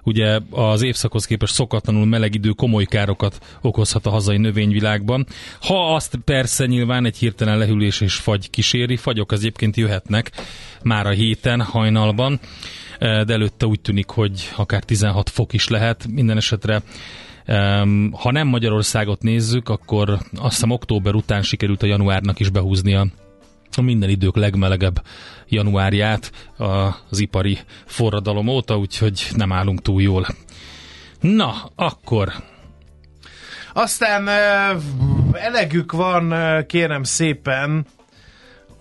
Ugye 0.03 0.39
az 0.49 0.81
évszakhoz 0.81 1.25
képest 1.25 1.53
szokatlanul 1.53 2.05
meleg 2.05 2.35
idő 2.35 2.49
komoly 2.49 2.85
károkat 2.85 3.57
okozhat 3.61 4.05
a 4.05 4.09
hazai 4.09 4.37
növényvilágban. 4.37 5.27
Ha 5.61 5.93
azt 5.95 6.15
persze 6.25 6.65
nyilván 6.65 7.05
egy 7.05 7.17
hirtelen 7.17 7.57
lehűlés 7.57 8.01
és 8.01 8.13
fagy 8.13 8.49
kíséri, 8.49 8.95
fagyok 8.97 9.31
az 9.31 9.39
egyébként 9.39 9.75
jöhetnek 9.75 10.31
már 10.83 11.07
a 11.07 11.11
héten, 11.11 11.61
hajnalban, 11.61 12.39
de 12.99 13.33
előtte 13.33 13.65
úgy 13.65 13.79
tűnik, 13.79 14.09
hogy 14.09 14.49
akár 14.55 14.83
16 14.83 15.29
fok 15.29 15.53
is 15.53 15.67
lehet. 15.67 16.07
Minden 16.07 16.37
esetre 16.37 16.81
ha 18.11 18.31
nem 18.31 18.47
Magyarországot 18.47 19.21
nézzük, 19.21 19.69
akkor 19.69 20.09
azt 20.09 20.53
hiszem 20.53 20.69
október 20.69 21.13
után 21.13 21.41
sikerült 21.41 21.83
a 21.83 21.85
januárnak 21.85 22.39
is 22.39 22.49
behúznia 22.49 23.07
a 23.75 23.81
minden 23.81 24.09
idők 24.09 24.35
legmelegebb 24.35 25.03
januárját 25.47 26.31
az 27.09 27.19
ipari 27.19 27.57
forradalom 27.85 28.47
óta, 28.47 28.77
úgyhogy 28.77 29.27
nem 29.35 29.51
állunk 29.51 29.81
túl 29.81 30.01
jól. 30.01 30.25
Na, 31.19 31.53
akkor 31.75 32.33
Aztán 33.73 34.27
ö, 34.27 34.77
elegük 35.31 35.91
van, 35.91 36.31
ö, 36.31 36.65
kérem 36.65 37.03
szépen, 37.03 37.85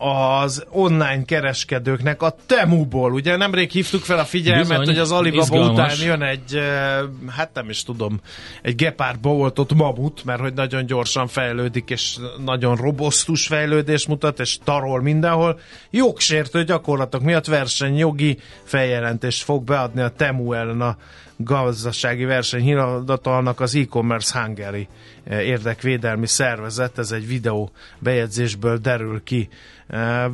az 0.02 0.64
online 0.70 1.22
kereskedőknek 1.24 2.22
a 2.22 2.36
Temuból. 2.46 3.12
Ugye 3.12 3.36
nemrég 3.36 3.70
hívtuk 3.70 4.02
fel 4.02 4.18
a 4.18 4.24
figyelmet, 4.24 4.66
Bizony, 4.68 4.86
hogy 4.86 4.98
az 4.98 5.12
Alibaba 5.12 5.42
izgalmas. 5.42 5.94
után 5.94 6.06
jön 6.06 6.22
egy, 6.22 6.54
ö, 6.54 7.04
hát 7.28 7.50
nem 7.54 7.68
is 7.68 7.82
tudom, 7.82 8.20
egy 8.62 8.74
gepárdba 8.74 9.30
oltott 9.30 9.74
mamut, 9.74 10.24
mert 10.24 10.40
hogy 10.40 10.54
nagyon 10.54 10.86
gyorsan 10.86 11.26
fejlődik, 11.26 11.90
és 11.90 12.16
nagyon 12.44 12.76
robosztus 12.76 13.46
fejlődés 13.46 14.06
mutat, 14.06 14.40
és 14.40 14.58
tarol 14.64 15.02
mindenhol. 15.02 15.60
Jogsértő 15.90 16.64
gyakorlatok 16.64 17.22
miatt 17.22 17.46
versenyjogi 17.46 18.38
feljelentést 18.64 19.42
fog 19.42 19.64
beadni 19.64 20.00
a 20.00 20.08
Temu 20.08 20.52
ellen 20.52 20.80
a 20.80 20.96
gazdasági 21.36 22.24
versenyhiratalnak 22.24 23.60
az 23.60 23.74
e-commerce 23.74 24.40
Hungary 24.40 24.80
eh, 24.80 25.11
érdekvédelmi 25.30 26.26
szervezet, 26.26 26.98
ez 26.98 27.12
egy 27.12 27.26
videó 27.26 27.70
bejegyzésből 27.98 28.76
derül 28.76 29.22
ki. 29.24 29.48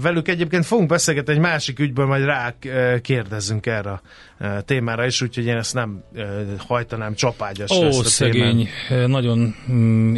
Velük 0.00 0.28
egyébként 0.28 0.66
fogunk 0.66 0.88
beszélgetni 0.88 1.32
egy 1.32 1.38
másik 1.38 1.78
ügyből, 1.78 2.06
majd 2.06 2.24
rá 2.24 2.54
kérdezzünk 3.02 3.66
erre 3.66 3.90
a 3.90 4.00
témára 4.64 5.06
is, 5.06 5.22
úgyhogy 5.22 5.46
én 5.46 5.56
ezt 5.56 5.74
nem 5.74 6.02
hajtanám 6.66 7.14
csapágyasra. 7.14 7.76
Ó, 7.76 7.84
ezt 7.84 8.00
a 8.00 8.04
szegény, 8.04 8.68
témát. 8.88 9.08
nagyon 9.08 9.54
mm, 9.70 10.14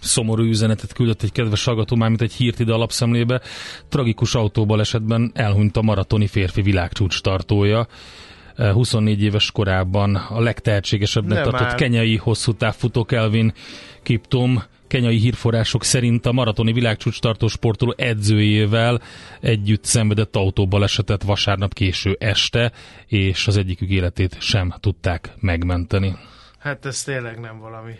szomorú 0.00 0.42
üzenetet 0.42 0.92
küldött 0.92 1.22
egy 1.22 1.32
kedves 1.32 1.64
hallgató, 1.64 1.96
mármint 1.96 2.22
egy 2.22 2.32
hírt 2.32 2.58
ide 2.58 2.72
a 2.72 2.76
lapszemlébe. 2.76 3.40
Tragikus 3.88 4.34
autóbalesetben 4.34 5.30
elhunyt 5.34 5.76
a 5.76 5.82
maratoni 5.82 6.26
férfi 6.26 6.62
világcsúcs 6.62 7.20
tartója. 7.20 7.86
Eh, 8.56 8.72
24 8.72 9.22
éves 9.22 9.50
korában 9.50 10.14
a 10.14 10.40
legtehetségesebbnek 10.40 11.42
tartott 11.42 11.60
már. 11.60 11.74
kenyai 11.74 12.16
hosszú 12.16 12.52
távfutó 12.52 13.04
Kelvin 13.04 13.52
Kiptum 14.02 14.62
kenyai 14.86 15.18
hírforrások 15.18 15.84
szerint 15.84 16.26
a 16.26 16.32
maratoni 16.32 16.72
világcsúcs 16.72 17.20
tartó 17.20 17.46
sportoló 17.46 17.94
edzőjével 17.96 19.00
együtt 19.40 19.84
szenvedett 19.84 20.36
autóbalesetet 20.36 21.22
vasárnap 21.22 21.72
késő 21.72 22.16
este, 22.20 22.72
és 23.06 23.46
az 23.46 23.56
egyikük 23.56 23.88
életét 23.88 24.36
sem 24.40 24.74
tudták 24.80 25.32
megmenteni. 25.40 26.16
Hát 26.58 26.86
ez 26.86 27.02
tényleg 27.02 27.40
nem 27.40 27.58
valami 27.58 27.92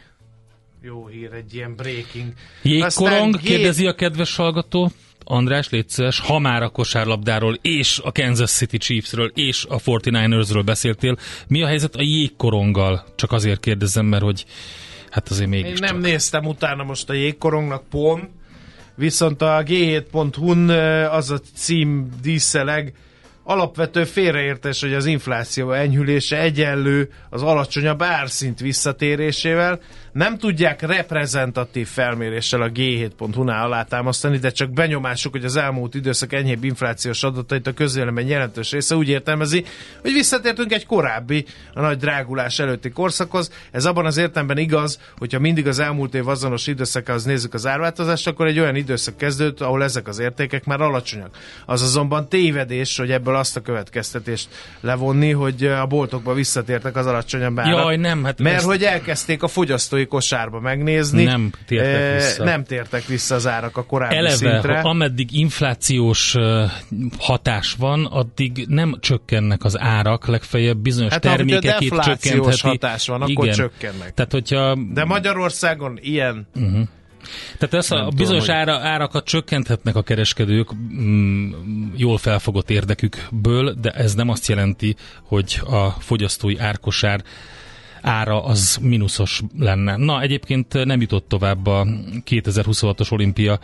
jó 0.83 1.07
hír, 1.07 1.33
egy 1.33 1.55
ilyen 1.55 1.75
breaking. 1.77 2.33
Jégkorong, 2.63 3.33
gép- 3.33 3.45
kérdezi 3.45 3.87
a 3.87 3.95
kedves 3.95 4.37
hallgató. 4.37 4.91
András, 5.25 5.71
légy 5.71 5.89
szíves, 5.89 6.21
ha 6.21 6.39
már 6.39 6.63
a 6.63 6.69
kosárlabdáról 6.69 7.59
és 7.63 8.01
a 8.05 8.13
Kansas 8.13 8.51
City 8.51 8.77
Chiefsről 8.77 9.31
és 9.35 9.65
a 9.69 9.79
49ersről 9.79 10.63
beszéltél, 10.65 11.17
mi 11.49 11.63
a 11.63 11.67
helyzet 11.67 11.95
a 11.95 12.03
jégkoronggal? 12.03 13.05
Csak 13.15 13.33
azért 13.33 13.61
kérdezem, 13.61 14.07
mert 14.07 14.23
hogy 14.23 14.45
hát 15.11 15.29
azért 15.29 15.53
Én 15.53 15.63
mégis 15.63 15.79
nem 15.79 15.99
néztem 15.99 16.45
utána 16.45 16.83
most 16.83 17.11
a 17.11 17.13
jégkorongnak 17.13 17.89
pont, 17.89 18.29
viszont 18.95 19.43
a 19.43 19.63
G7.hu-n 19.63 20.71
az 21.11 21.31
a 21.31 21.39
cím 21.55 22.09
díszeleg, 22.23 22.95
alapvető 23.49 24.05
félreértés, 24.05 24.81
hogy 24.81 24.95
az 24.95 25.07
infláció 25.07 25.73
enyhülése 25.73 26.41
egyenlő 26.41 27.11
az 27.31 27.43
alacsonyabb 27.43 28.03
árszint 28.03 28.61
visszatérésével. 28.61 29.81
Nem 30.17 30.39
tudják 30.39 30.83
reprezentatív 30.83 31.89
felméréssel 31.89 32.63
a 32.63 32.71
G7.hu-nál 32.71 33.65
alátámasztani, 33.65 34.39
de 34.39 34.51
csak 34.51 34.71
benyomásuk, 34.73 35.33
hogy 35.33 35.45
az 35.45 35.57
elmúlt 35.57 35.95
időszak 35.95 36.33
enyhébb 36.33 36.65
inflációs 36.65 37.23
adatait 37.23 37.67
a 37.67 37.73
közvélemény 37.73 38.29
jelentős 38.29 38.71
része 38.71 38.97
úgy 38.97 39.09
értelmezi, 39.09 39.65
hogy 40.03 40.13
visszatértünk 40.13 40.73
egy 40.73 40.87
korábbi, 40.87 41.45
a 41.75 41.81
nagy 41.81 41.97
drágulás 41.99 42.59
előtti 42.59 42.91
korszakhoz. 42.91 43.51
Ez 43.71 43.85
abban 43.85 44.07
az 44.07 44.17
értelemben 44.17 44.59
igaz, 44.59 45.01
hogyha 45.19 45.39
mindig 45.39 45.67
az 45.67 45.79
elmúlt 45.79 46.15
év 46.15 46.29
azonos 46.29 46.67
időszakához 46.67 47.25
nézzük 47.25 47.55
az 47.55 47.67
árváltozást, 47.67 48.27
akkor 48.27 48.47
egy 48.47 48.59
olyan 48.59 48.77
időszak 48.77 49.17
kezdődött, 49.17 49.61
ahol 49.61 49.83
ezek 49.83 50.09
az 50.09 50.19
értékek 50.19 50.65
már 50.65 50.81
alacsonyak. 50.81 51.37
Az 51.67 51.83
azonban 51.83 52.29
tévedés, 52.29 52.97
hogy 52.99 53.11
ebből 53.11 53.37
azt 53.37 53.57
a 53.57 53.61
következtetést 53.61 54.49
levonni, 54.81 55.31
hogy 55.31 55.65
a 55.67 55.87
boltokba 55.87 56.35
visszatértek 56.35 56.97
az 56.97 57.07
alacsonyabb 57.07 57.59
árak. 57.59 57.79
Jaj, 57.79 57.97
nem, 57.97 58.25
hát 58.25 58.39
mert 58.39 58.57
ezt- 58.57 58.67
hogy 58.67 58.83
elkezdték 58.83 59.43
a 59.43 59.49
fogyasztói 59.49 60.05
kosárba 60.07 60.61
megnézni. 60.61 61.25
Nem 61.25 61.51
tértek 61.67 61.95
Eh, 61.95 62.15
vissza. 62.15 62.45
Nem 62.45 62.65
tértek 62.65 63.05
vissza 63.07 63.35
az 63.35 63.47
árak 63.47 63.77
a 63.77 63.85
korábbi 63.85 64.15
Eleve, 64.17 64.35
szintre. 64.35 64.81
ha 64.81 64.89
ameddig 64.89 65.33
inflációs 65.33 66.35
ö, 66.35 66.65
hatás 67.19 67.75
van, 67.79 68.05
addig 68.05 68.65
nem 68.69 68.97
csökkennek 69.01 69.65
az 69.65 69.79
árak, 69.79 70.27
legfeljebb 70.27 70.79
bizonyos 70.79 71.13
Hát, 71.13 71.25
a 71.25 71.29
termékekét 71.29 71.89
deflációs 71.91 72.25
csökkentheti. 72.25 72.67
hatás 72.69 73.07
van, 73.07 73.23
akkor 73.23 73.49
csökkennek. 73.49 74.15
Tehát, 74.15 74.33
hogyha 74.33 74.77
De 74.93 75.05
Magyarországon 75.05 75.99
ilyen 76.03 76.47
Tehát 77.59 77.75
ezt 77.75 77.93
a 77.93 77.95
Nem 77.95 78.05
tudom, 78.05 78.19
bizonyos 78.19 78.47
hogy- 78.47 78.55
ára, 78.55 78.79
árakat 78.79 79.25
csökkenthetnek 79.25 79.97
a 79.97 80.03
kereskedők 80.03 80.69
mm, 80.75 81.53
jól 81.97 82.19
felfogott 82.19 82.71
érdekükből, 82.71 83.75
de 83.81 83.91
ez 83.91 84.15
nem 84.15 84.29
azt 84.29 84.47
jelenti, 84.49 84.97
hogy 85.23 85.61
a 85.71 85.91
fogyasztói 85.91 86.59
árkosár 86.59 87.23
ára 88.07 88.45
az 88.45 88.79
mínuszos 88.83 89.43
lenne. 89.59 89.97
Na, 89.97 90.21
egyébként 90.21 90.85
nem 90.85 91.01
jutott 91.01 91.29
tovább 91.29 91.67
a 91.67 91.87
2026-os 92.31 93.13
olimpia 93.13 93.59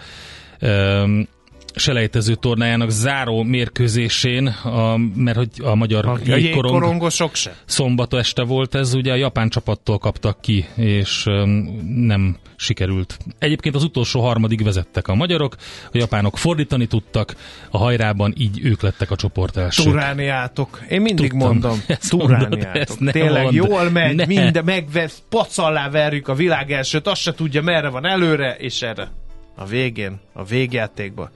selejtező 1.74 2.34
tornájának 2.34 2.90
záró 2.90 3.42
mérkőzésén, 3.42 4.46
a, 4.46 4.96
mert 5.14 5.36
hogy 5.36 5.48
a 5.62 5.74
magyar 5.74 6.06
a 6.06 6.10
jégkorong 6.24 6.42
jégkorongosok 6.42 7.34
se. 7.34 7.56
szombat 7.64 8.14
este 8.14 8.42
volt 8.42 8.74
ez, 8.74 8.94
ugye 8.94 9.12
a 9.12 9.16
japán 9.16 9.48
csapattól 9.48 9.98
kaptak 9.98 10.40
ki, 10.40 10.64
és 10.76 11.26
öm, 11.26 11.48
nem 11.96 12.36
sikerült. 12.56 13.18
Egyébként 13.38 13.74
az 13.74 13.82
utolsó 13.84 14.20
harmadig 14.20 14.64
vezettek 14.64 15.08
a 15.08 15.14
magyarok, 15.14 15.56
a 15.86 15.98
japánok 15.98 16.38
fordítani 16.38 16.86
tudtak, 16.86 17.34
a 17.70 17.78
hajrában 17.78 18.34
így 18.36 18.60
ők 18.64 18.82
lettek 18.82 19.10
a 19.10 19.16
csoport 19.16 19.56
elsők. 19.56 19.86
Turániátok. 19.86 20.80
Én 20.88 21.00
mindig 21.00 21.30
Tudtam. 21.30 21.48
mondom, 21.48 21.82
Ezt 21.86 22.12
mondod, 22.12 22.48
turániátok. 22.48 22.98
ne 23.00 23.10
Tényleg 23.12 23.42
mondd. 23.42 23.54
jól 23.54 23.90
megy, 23.90 24.14
Ne. 24.16 24.26
minden 24.26 24.64
megvesz, 24.64 25.22
pacallá 25.28 25.90
verjük 25.90 26.28
a 26.28 26.34
világ 26.34 26.72
elsőt, 26.72 27.06
azt 27.06 27.20
se 27.20 27.32
tudja 27.34 27.62
merre 27.62 27.88
van 27.88 28.06
előre, 28.06 28.54
és 28.58 28.82
erre. 28.82 29.10
A 29.56 29.64
végén, 29.66 30.20
a 30.32 30.44
végjátékban. 30.44 31.30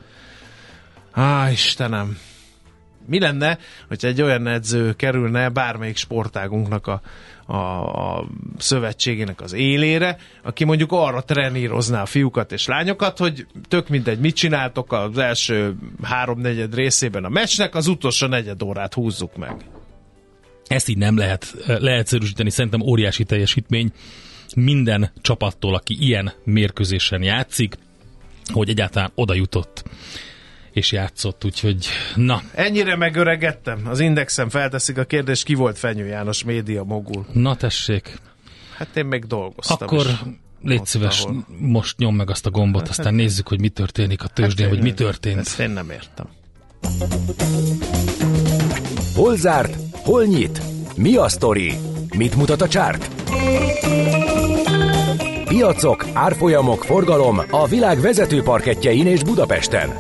Á, 1.17 1.51
Istenem. 1.51 2.19
Mi 3.07 3.21
lenne, 3.21 3.59
hogyha 3.89 4.09
egy 4.09 4.23
olyan 4.23 4.47
edző 4.47 4.93
kerülne 4.93 5.49
bármelyik 5.49 5.97
sportágunknak 5.97 6.87
a, 6.87 7.01
a, 7.47 7.57
a 7.57 8.27
szövetségének 8.59 9.41
az 9.41 9.53
élére, 9.53 10.17
aki 10.43 10.65
mondjuk 10.65 10.93
arra 10.93 11.21
trenírozná 11.21 12.03
a 12.03 12.07
fiúkat 12.07 12.53
és 12.53 12.67
lányokat, 12.67 13.19
hogy 13.19 13.47
tök 13.69 13.89
mindegy, 13.89 14.19
mit 14.19 14.35
csináltok 14.35 14.93
az 14.93 15.19
első 15.19 15.77
háromnegyed 16.03 16.75
részében 16.75 17.25
a 17.25 17.29
meccsnek, 17.29 17.75
az 17.75 17.87
utolsó 17.87 18.27
negyed 18.27 18.63
órát 18.63 18.95
húzzuk 18.95 19.37
meg. 19.37 19.55
Ezt 20.67 20.89
így 20.89 20.99
nem 20.99 21.17
lehet 21.17 21.55
leegyszerűsíteni, 21.67 22.51
szerintem 22.51 22.81
óriási 22.81 23.25
teljesítmény 23.25 23.93
minden 24.57 25.11
csapattól, 25.21 25.75
aki 25.75 25.97
ilyen 26.01 26.33
mérkőzésen 26.45 27.23
játszik, 27.23 27.75
hogy 28.53 28.69
egyáltalán 28.69 29.11
oda 29.15 29.35
jutott 29.35 29.85
és 30.77 30.93
játszott, 30.93 31.45
úgyhogy 31.45 31.87
na, 32.15 32.43
Ennyire 32.55 32.97
megöregettem. 32.97 33.81
Az 33.85 34.01
Indexen 34.01 34.49
felteszik 34.49 34.99
a 34.99 35.05
kérdést, 35.05 35.45
ki 35.45 35.55
volt 35.55 35.79
Fenyő 35.79 36.07
János 36.07 36.45
média 36.45 36.83
mogul. 36.85 37.27
na 37.33 37.57
tessék, 37.57 38.19
Hát 38.79 38.97
én 38.97 39.05
még 39.07 39.25
dolgoztam. 39.25 39.77
Akkor 39.81 40.07
is. 40.07 40.13
légy 40.63 40.79
ott, 40.79 40.87
szíves, 40.87 41.21
ahol- 41.23 41.45
most 41.59 41.99
nyom 41.99 42.15
meg 42.17 42.31
azt 42.31 42.47
a 42.47 42.51
gombot, 42.51 42.89
aztán 42.89 43.15
nézzük, 43.15 43.49
hogy 43.49 43.61
mi 43.61 43.69
történik 43.69 44.23
a 44.25 44.27
tőzsdén, 44.29 44.65
Hát 44.67 44.75
hogy 44.75 44.83
mi 44.83 44.89
én- 44.89 44.95
történt. 44.95 45.39
Ezt 45.39 45.59
én 45.61 45.71
nem 45.71 45.91
értem. 45.91 46.27
Hol 49.15 49.37
zárt? 49.37 49.77
Hol 49.93 50.25
nyit? 50.25 50.61
Mi 50.97 51.17
a 51.17 51.29
sztori? 51.29 51.75
Mit 52.17 52.37
mutat 52.37 52.63
a 52.63 52.69
csárt? 52.69 53.11
Piacok, 55.49 56.07
árfolyamok, 56.13 56.85
forgalom 56.85 57.41
a 57.51 57.67
világ 57.67 58.01
vezető 58.01 58.43
parketjein 58.43 59.07
és 59.07 59.23
Budapesten. 59.23 59.97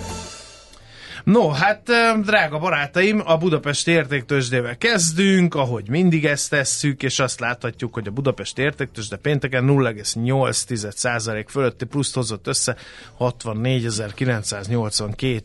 No, 1.26 1.48
hát 1.48 1.82
drága 2.22 2.58
barátaim, 2.58 3.22
a 3.24 3.36
Budapesti 3.36 3.90
értéktősdével 3.90 4.76
kezdünk, 4.76 5.54
ahogy 5.54 5.88
mindig 5.88 6.24
ezt 6.24 6.50
tesszük, 6.50 7.02
és 7.02 7.18
azt 7.18 7.40
láthatjuk, 7.40 7.94
hogy 7.94 8.06
a 8.06 8.10
Budapesti 8.10 8.62
értéktősde 8.62 9.16
pénteken 9.16 9.64
0,8% 9.66 11.44
fölötti 11.48 11.84
pluszt 11.84 12.14
hozott 12.14 12.46
össze 12.46 12.76
64.982 13.18 15.40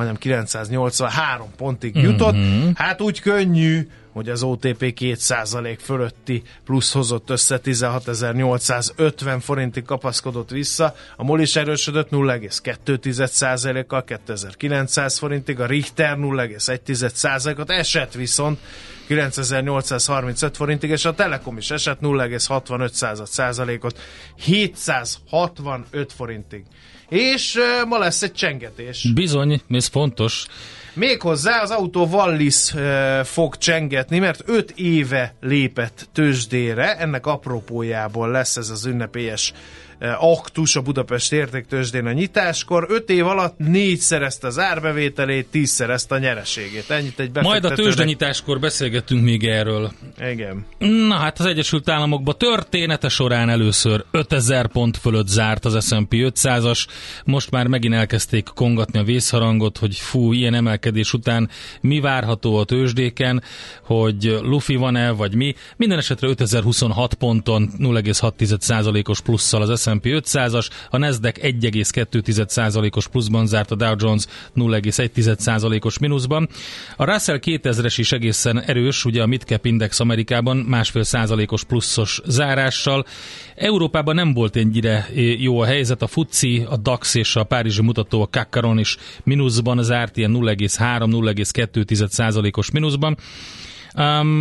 majdnem 0.00 0.20
983 0.20 1.50
pontig 1.56 1.96
jutott. 1.96 2.34
Hát 2.74 3.00
úgy 3.00 3.20
könnyű, 3.20 3.88
hogy 4.12 4.28
az 4.28 4.42
OTP 4.42 4.94
2% 5.00 5.78
fölötti 5.80 6.42
plusz 6.64 6.92
hozott 6.92 7.30
össze 7.30 7.60
16.850 7.64 9.38
forintig 9.40 9.84
kapaszkodott 9.84 10.50
vissza, 10.50 10.94
a 11.16 11.24
MOL 11.24 11.40
is 11.40 11.56
erősödött 11.56 12.08
0,2%-kal 12.10 14.04
2900 14.04 15.18
forintig, 15.18 15.60
a 15.60 15.66
Richter 15.66 16.16
0,1%-ot 16.16 17.70
esett 17.70 18.12
viszont 18.12 18.58
9835 19.06 20.56
forintig, 20.56 20.90
és 20.90 21.04
a 21.04 21.14
Telekom 21.14 21.56
is 21.56 21.70
esett 21.70 21.98
0,65%-ot 22.00 23.98
765 24.36 26.12
forintig. 26.12 26.64
És 27.10 27.56
uh, 27.56 27.88
ma 27.88 27.98
lesz 27.98 28.22
egy 28.22 28.32
csengetés. 28.32 29.08
Bizony, 29.14 29.60
ez 29.70 29.86
fontos. 29.86 30.46
Méghozzá 30.94 31.62
az 31.62 31.70
autó 31.70 32.06
Wallis 32.06 32.72
uh, 32.74 33.20
fog 33.20 33.56
csengetni, 33.56 34.18
mert 34.18 34.42
5 34.46 34.72
éve 34.76 35.34
lépett 35.40 36.08
tőzsdére, 36.12 36.96
ennek 36.96 37.26
apropójából 37.26 38.30
lesz 38.30 38.56
ez 38.56 38.70
az 38.70 38.84
ünnepélyes 38.84 39.52
aktus 40.18 40.76
a 40.76 40.80
Budapest 40.80 41.32
értéktőzsdén 41.32 42.06
a 42.06 42.12
nyitáskor. 42.12 42.86
5 42.88 43.10
év 43.10 43.26
alatt 43.26 43.58
négy 43.58 43.98
szerezte 43.98 44.46
az 44.46 44.58
árbevételét, 44.58 45.46
10 45.50 45.70
szerezte 45.70 46.14
a 46.14 46.18
nyereségét. 46.18 46.90
Ennyit 46.90 47.20
egy 47.20 47.30
Majd 47.32 47.46
a 47.46 47.50
befektetőnek. 47.50 47.84
tőzsdenyitáskor 47.84 48.60
beszélgetünk 48.60 49.22
még 49.24 49.44
erről. 49.44 49.92
Igen. 50.30 50.66
Na 50.78 51.14
hát 51.14 51.38
az 51.38 51.46
Egyesült 51.46 51.88
Államokban 51.88 52.38
története 52.38 53.08
során 53.08 53.48
először 53.48 54.04
5000 54.10 54.66
pont 54.66 54.96
fölött 54.96 55.26
zárt 55.28 55.64
az 55.64 55.86
S&P 55.86 56.08
500-as, 56.10 56.86
most 57.24 57.50
már 57.50 57.66
megint 57.66 57.94
elkezdték 57.94 58.48
kongatni 58.54 58.98
a 58.98 59.02
vészharangot, 59.02 59.78
hogy 59.78 59.96
fú, 59.96 60.32
ilyen 60.32 60.54
emelkedés 60.54 61.12
után 61.12 61.48
mi 61.80 62.00
várható 62.00 62.56
a 62.56 62.64
tőzsdéken, 62.64 63.42
hogy 63.82 64.38
lufi 64.42 64.76
van-e, 64.76 65.10
vagy 65.10 65.34
mi. 65.34 65.54
Minden 65.76 65.98
esetre 65.98 66.28
5026 66.28 67.14
ponton 67.14 67.70
0,6%-os 67.78 69.20
plusszal 69.20 69.62
az 69.62 69.80
S&P 69.82 69.89
500-as, 70.02 70.68
a 70.90 70.96
Nasdaq 70.96 71.40
1,2%-os 71.42 73.08
pluszban 73.08 73.46
zárt, 73.46 73.70
a 73.70 73.74
Dow 73.74 73.94
Jones 73.98 74.24
0,1%-os 74.56 75.98
mínuszban. 75.98 76.48
A 76.96 77.04
Russell 77.04 77.38
2000-es 77.42 77.94
is 77.96 78.12
egészen 78.12 78.62
erős, 78.62 79.04
ugye 79.04 79.22
a 79.22 79.26
Midcap 79.26 79.66
Index 79.66 80.00
Amerikában 80.00 80.56
másfél 80.56 81.02
százalékos 81.02 81.64
pluszos 81.64 82.20
zárással. 82.26 83.04
Európában 83.54 84.14
nem 84.14 84.32
volt 84.32 84.56
ennyire 84.56 85.08
jó 85.38 85.60
a 85.60 85.64
helyzet, 85.64 86.02
a 86.02 86.06
FUCI, 86.06 86.64
a 86.68 86.76
DAX 86.76 87.14
és 87.14 87.36
a 87.36 87.44
Párizsi 87.44 87.82
mutató, 87.82 88.22
a 88.22 88.28
Kakaron 88.30 88.78
is 88.78 88.96
mínuszban 89.24 89.82
zárt, 89.82 90.16
ilyen 90.16 90.32
0,3-0,2 90.34 92.06
százalékos 92.08 92.70
mínuszban. 92.70 93.16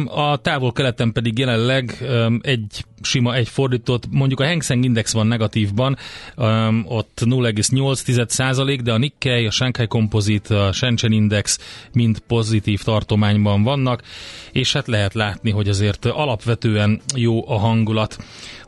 A 0.05 0.37
távol-keleten 0.41 1.11
pedig 1.11 1.37
jelenleg 1.37 1.97
um, 2.01 2.39
egy 2.41 2.83
sima 3.01 3.35
egy 3.35 3.49
fordított, 3.49 4.03
mondjuk 4.09 4.39
a 4.39 4.45
Hang 4.45 4.63
Seng 4.63 4.83
Index 4.83 5.13
van 5.13 5.27
negatívban, 5.27 5.97
um, 6.37 6.83
ott 6.87 7.21
0,8% 7.25 8.79
de 8.83 8.93
a 8.93 8.97
Nikkei, 8.97 9.45
a 9.45 9.51
Shanghai 9.51 9.87
Composite, 9.87 10.63
a 10.63 10.71
Shenzhen 10.71 11.11
Index 11.11 11.59
mind 11.93 12.19
pozitív 12.19 12.81
tartományban 12.81 13.63
vannak, 13.63 14.03
és 14.51 14.73
hát 14.73 14.87
lehet 14.87 15.13
látni, 15.13 15.51
hogy 15.51 15.69
azért 15.69 16.05
alapvetően 16.05 17.01
jó 17.15 17.49
a 17.49 17.57
hangulat. 17.57 18.17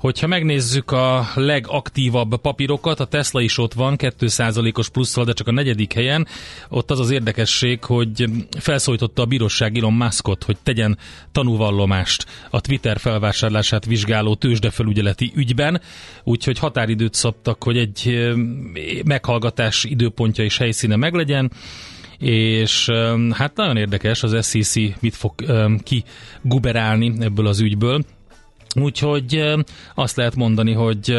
Hogyha 0.01 0.27
megnézzük 0.27 0.91
a 0.91 1.27
legaktívabb 1.35 2.35
papírokat, 2.41 2.99
a 2.99 3.05
Tesla 3.05 3.41
is 3.41 3.57
ott 3.57 3.73
van, 3.73 3.95
2%-os 3.97 4.89
plusszal, 4.89 5.25
de 5.25 5.33
csak 5.33 5.47
a 5.47 5.51
negyedik 5.51 5.93
helyen. 5.93 6.27
Ott 6.69 6.91
az 6.91 6.99
az 6.99 7.11
érdekesség, 7.11 7.83
hogy 7.83 8.25
felszólította 8.59 9.21
a 9.21 9.25
bíróság 9.25 9.77
Elon 9.77 9.93
Muskot, 9.93 10.43
hogy 10.43 10.57
tegyen 10.63 10.97
tanúvallomást 11.31 12.25
a 12.49 12.61
Twitter 12.61 12.99
felvásárlását 12.99 13.85
vizsgáló 14.21 14.35
tőzsdefelügyeleti 14.35 15.31
ügyben, 15.35 15.81
úgyhogy 16.23 16.59
határidőt 16.59 17.13
szabtak, 17.13 17.63
hogy 17.63 17.77
egy 17.77 18.29
meghallgatás 19.05 19.83
időpontja 19.83 20.43
és 20.43 20.57
helyszíne 20.57 20.95
meglegyen 20.95 21.51
és 22.17 22.89
hát 23.31 23.55
nagyon 23.55 23.77
érdekes 23.77 24.23
az 24.23 24.47
SEC 24.47 24.75
mit 24.99 25.15
fog 25.15 25.33
kiguberálni 25.83 27.13
ebből 27.19 27.47
az 27.47 27.59
ügyből. 27.59 28.03
Úgyhogy 28.75 29.43
azt 29.95 30.15
lehet 30.15 30.35
mondani, 30.35 30.73
hogy 30.73 31.17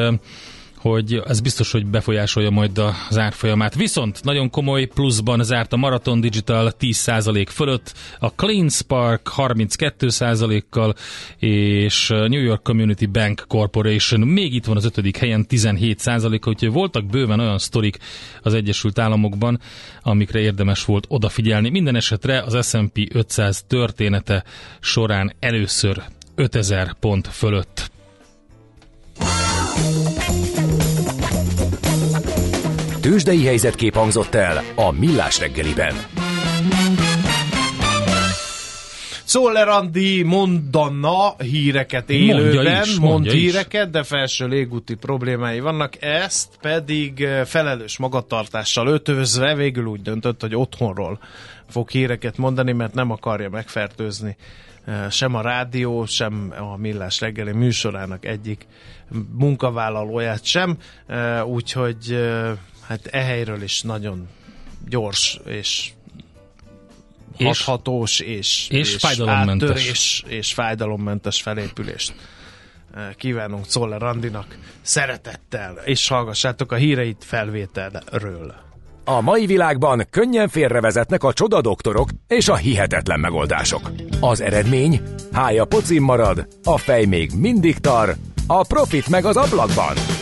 hogy 0.82 1.22
ez 1.26 1.40
biztos, 1.40 1.72
hogy 1.72 1.86
befolyásolja 1.86 2.50
majd 2.50 2.78
az 3.08 3.18
árfolyamát. 3.18 3.74
Viszont 3.74 4.24
nagyon 4.24 4.50
komoly 4.50 4.84
pluszban 4.84 5.42
zárt 5.44 5.72
a 5.72 5.76
Marathon 5.76 6.20
Digital 6.20 6.72
10% 6.80 7.46
fölött, 7.50 7.92
a 8.18 8.28
Clean 8.28 8.68
Spark 8.68 9.32
32%-kal, 9.36 10.94
és 11.38 12.08
New 12.08 12.42
York 12.42 12.62
Community 12.62 13.06
Bank 13.06 13.44
Corporation 13.48 14.20
még 14.20 14.54
itt 14.54 14.64
van 14.64 14.76
az 14.76 14.84
ötödik 14.84 15.16
helyen 15.16 15.46
17%-kal, 15.48 16.52
úgyhogy 16.52 16.72
voltak 16.72 17.06
bőven 17.06 17.40
olyan 17.40 17.58
sztorik 17.58 17.98
az 18.42 18.54
Egyesült 18.54 18.98
Államokban, 18.98 19.60
amikre 20.02 20.38
érdemes 20.38 20.84
volt 20.84 21.04
odafigyelni. 21.08 21.70
Minden 21.70 21.96
esetre 21.96 22.42
az 22.42 22.68
S&P 22.68 23.14
500 23.14 23.64
története 23.66 24.44
során 24.80 25.32
először 25.40 26.02
5000 26.34 26.94
pont 27.00 27.28
fölött. 27.28 27.90
Tőzsdei 33.12 33.44
helyzetkép 33.44 33.94
hangzott 33.94 34.34
el 34.34 34.62
a 34.74 34.90
Millás 34.90 35.38
reggeliben. 35.38 35.94
Szoller 39.24 39.68
Andi 39.68 40.22
mondana 40.22 41.34
híreket 41.38 42.10
élőben, 42.10 42.52
mondja 42.54 42.82
is, 42.82 42.98
mond 42.98 43.30
híreket, 43.30 43.84
is. 43.84 43.90
de 43.90 44.02
felső 44.02 44.46
légúti 44.46 44.94
problémái 44.94 45.60
vannak, 45.60 46.02
ezt 46.02 46.48
pedig 46.60 47.22
eh, 47.22 47.44
felelős 47.44 47.98
magatartással 47.98 48.86
ötözve 48.86 49.54
végül 49.54 49.84
úgy 49.84 50.02
döntött, 50.02 50.40
hogy 50.40 50.54
otthonról 50.54 51.18
fog 51.68 51.90
híreket 51.90 52.36
mondani, 52.36 52.72
mert 52.72 52.94
nem 52.94 53.10
akarja 53.10 53.50
megfertőzni 53.50 54.36
sem 55.10 55.34
a 55.34 55.40
rádió, 55.40 56.06
sem 56.06 56.54
a 56.72 56.76
Millás 56.76 57.20
reggeli 57.20 57.52
műsorának 57.52 58.24
egyik 58.24 58.66
munkavállalóját 59.32 60.44
sem, 60.44 60.76
úgyhogy 61.44 62.16
hát 62.86 63.06
ehelyről 63.06 63.62
is 63.62 63.82
nagyon 63.82 64.28
gyors 64.88 65.38
és 65.46 65.92
és, 67.36 67.64
hathatós 67.64 68.20
és, 68.20 68.66
és, 68.70 68.94
és 68.94 68.96
fájdalommentes. 68.96 69.68
Áttörés, 69.68 70.24
és 70.26 70.52
fájdalommentes 70.52 71.42
felépülést 71.42 72.14
kívánunk 73.16 73.66
Czoller 73.66 74.00
Randinak 74.00 74.58
szeretettel, 74.82 75.78
és 75.84 76.08
hallgassátok 76.08 76.72
a 76.72 76.76
híreit 76.76 77.24
felvételről. 77.24 78.54
A 79.04 79.20
mai 79.20 79.46
világban 79.46 80.06
könnyen 80.10 80.48
félrevezetnek 80.48 81.24
a 81.24 81.32
csodadoktorok 81.32 82.08
és 82.28 82.48
a 82.48 82.56
hihetetlen 82.56 83.20
megoldások. 83.20 83.90
Az 84.20 84.40
eredmény? 84.40 85.02
Hája 85.32 85.64
pocim 85.64 86.02
marad, 86.02 86.46
a 86.64 86.78
fej 86.78 87.04
még 87.04 87.30
mindig 87.36 87.78
tar, 87.78 88.16
a 88.46 88.66
profit 88.66 89.08
meg 89.08 89.24
az 89.24 89.36
ablakban. 89.36 90.21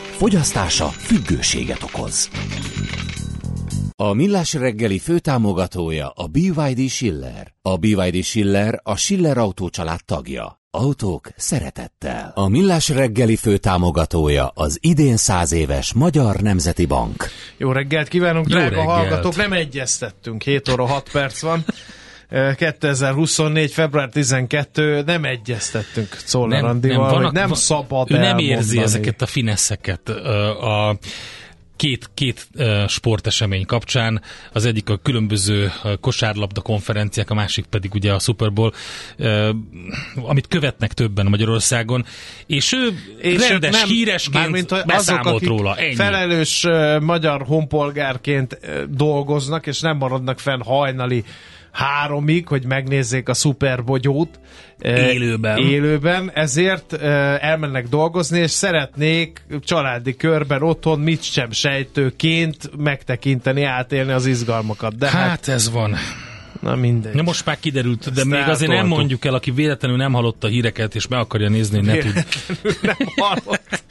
Fogyasztása 0.21 0.87
függőséget 0.87 1.83
okoz. 1.83 2.29
A 3.95 4.13
Millás 4.13 4.53
reggeli 4.53 4.99
főtámogatója 4.99 6.09
a 6.09 6.27
BYD 6.27 6.89
Schiller. 6.89 7.53
A 7.61 7.77
BYD 7.77 8.23
Schiller 8.23 8.79
a 8.83 8.95
Schiller 8.95 9.37
Autó 9.37 9.69
tagja. 10.05 10.59
Autók 10.71 11.29
szeretettel. 11.35 12.31
A 12.35 12.47
Millás 12.47 12.89
reggeli 12.89 13.35
főtámogatója 13.35 14.47
az 14.47 14.77
idén 14.81 15.17
száz 15.17 15.51
éves 15.51 15.93
Magyar 15.93 16.35
Nemzeti 16.35 16.85
Bank. 16.85 17.27
Jó 17.57 17.71
reggelt 17.71 18.07
kívánunk, 18.07 18.49
Jó 18.49 18.55
drága 18.57 18.75
reggelt. 18.75 18.89
hallgatók! 18.89 19.35
Nem 19.35 19.53
egyeztettünk, 19.53 20.41
7 20.41 20.69
óra 20.69 20.85
6 20.85 21.09
perc 21.11 21.41
van. 21.41 21.65
2024. 22.31 23.71
február 23.71 24.09
12. 24.09 25.03
nem 25.05 25.23
egyeztettünk 25.23 26.17
Czoller 26.25 26.63
Andival, 26.63 27.21
nem, 27.21 27.31
nem 27.33 27.53
szabad 27.53 28.11
Ő 28.11 28.17
nem 28.17 28.37
érzi 28.37 28.79
ezeket 28.79 29.21
a 29.21 29.25
fineszeket. 29.25 30.09
A, 30.09 30.97
két, 31.75 32.09
két 32.13 32.47
uh, 32.55 32.87
sportesemény 32.87 33.65
kapcsán, 33.65 34.21
az 34.51 34.65
egyik 34.65 34.89
a 34.89 34.97
különböző 34.97 35.71
uh, 35.83 35.93
kosárlabda 35.99 36.61
konferenciák, 36.61 37.29
a 37.29 37.33
másik 37.33 37.65
pedig 37.65 37.93
ugye 37.93 38.13
a 38.13 38.19
Super 38.19 38.53
Bowl, 38.53 38.71
uh, 39.17 39.49
amit 40.15 40.47
követnek 40.47 40.93
többen 40.93 41.25
Magyarországon, 41.25 42.05
és 42.45 42.73
ő 42.73 42.99
és 43.17 43.49
rendes 43.49 43.71
nem, 43.71 43.87
híresként 43.87 44.85
beszámolt 44.85 45.25
azok, 45.25 45.47
róla. 45.47 45.75
Ennyi. 45.75 45.95
felelős 45.95 46.67
magyar 46.99 47.41
honpolgárként 47.45 48.59
dolgoznak, 48.89 49.67
és 49.67 49.79
nem 49.79 49.97
maradnak 49.97 50.39
fenn 50.39 50.61
hajnali 50.61 51.23
háromig, 51.71 52.47
hogy 52.47 52.65
megnézzék 52.65 53.29
a 53.29 53.33
szuperbogyót 53.33 54.39
élőben. 54.81 55.57
élőben, 55.57 56.31
ezért 56.33 56.93
elmennek 57.41 57.87
dolgozni, 57.87 58.39
és 58.39 58.51
szeretnék 58.51 59.45
családi 59.59 60.15
körben 60.15 60.63
otthon 60.63 60.99
mit 60.99 61.23
sem 61.23 61.51
sejtőként 61.51 62.69
megtekinteni, 62.77 63.63
átélni 63.63 64.11
az 64.11 64.25
izgalmakat. 64.25 64.97
De 64.97 65.09
hát, 65.09 65.29
hát 65.29 65.47
ez 65.47 65.71
van. 65.71 65.95
Na 66.61 66.75
mindegy. 66.75 67.13
Na 67.13 67.21
most 67.21 67.45
már 67.45 67.59
kiderült, 67.59 68.11
de 68.11 68.21
Ezt 68.21 68.29
még 68.29 68.47
azért 68.47 68.71
nem 68.71 68.87
mondjuk 68.87 69.25
el, 69.25 69.33
aki 69.33 69.51
véletlenül 69.51 69.97
nem 69.97 70.13
hallotta 70.13 70.47
a 70.47 70.49
híreket, 70.49 70.95
és 70.95 71.07
meg 71.07 71.19
akarja 71.19 71.49
nézni, 71.49 71.77
hogy 71.77 71.85
ne 71.85 71.97
tud. 71.97 72.13
nem 72.81 72.95
hallott. 73.15 73.83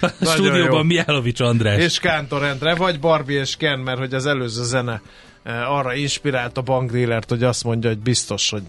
a 0.20 0.24
stúdióban 0.24 0.86
Mihálovics 0.86 1.40
András. 1.40 1.78
És 1.78 1.98
Kántor 1.98 2.42
Endre, 2.42 2.74
vagy 2.74 3.00
Barbie 3.00 3.40
és 3.40 3.56
Ken, 3.56 3.78
mert 3.78 3.98
hogy 3.98 4.14
az 4.14 4.26
előző 4.26 4.64
zene 4.64 5.02
arra 5.44 5.94
inspirált 5.94 6.56
a 6.56 6.62
bankdílert, 6.62 7.28
hogy 7.28 7.42
azt 7.42 7.64
mondja, 7.64 7.90
hogy 7.90 7.98
biztos, 7.98 8.50
hogy 8.50 8.62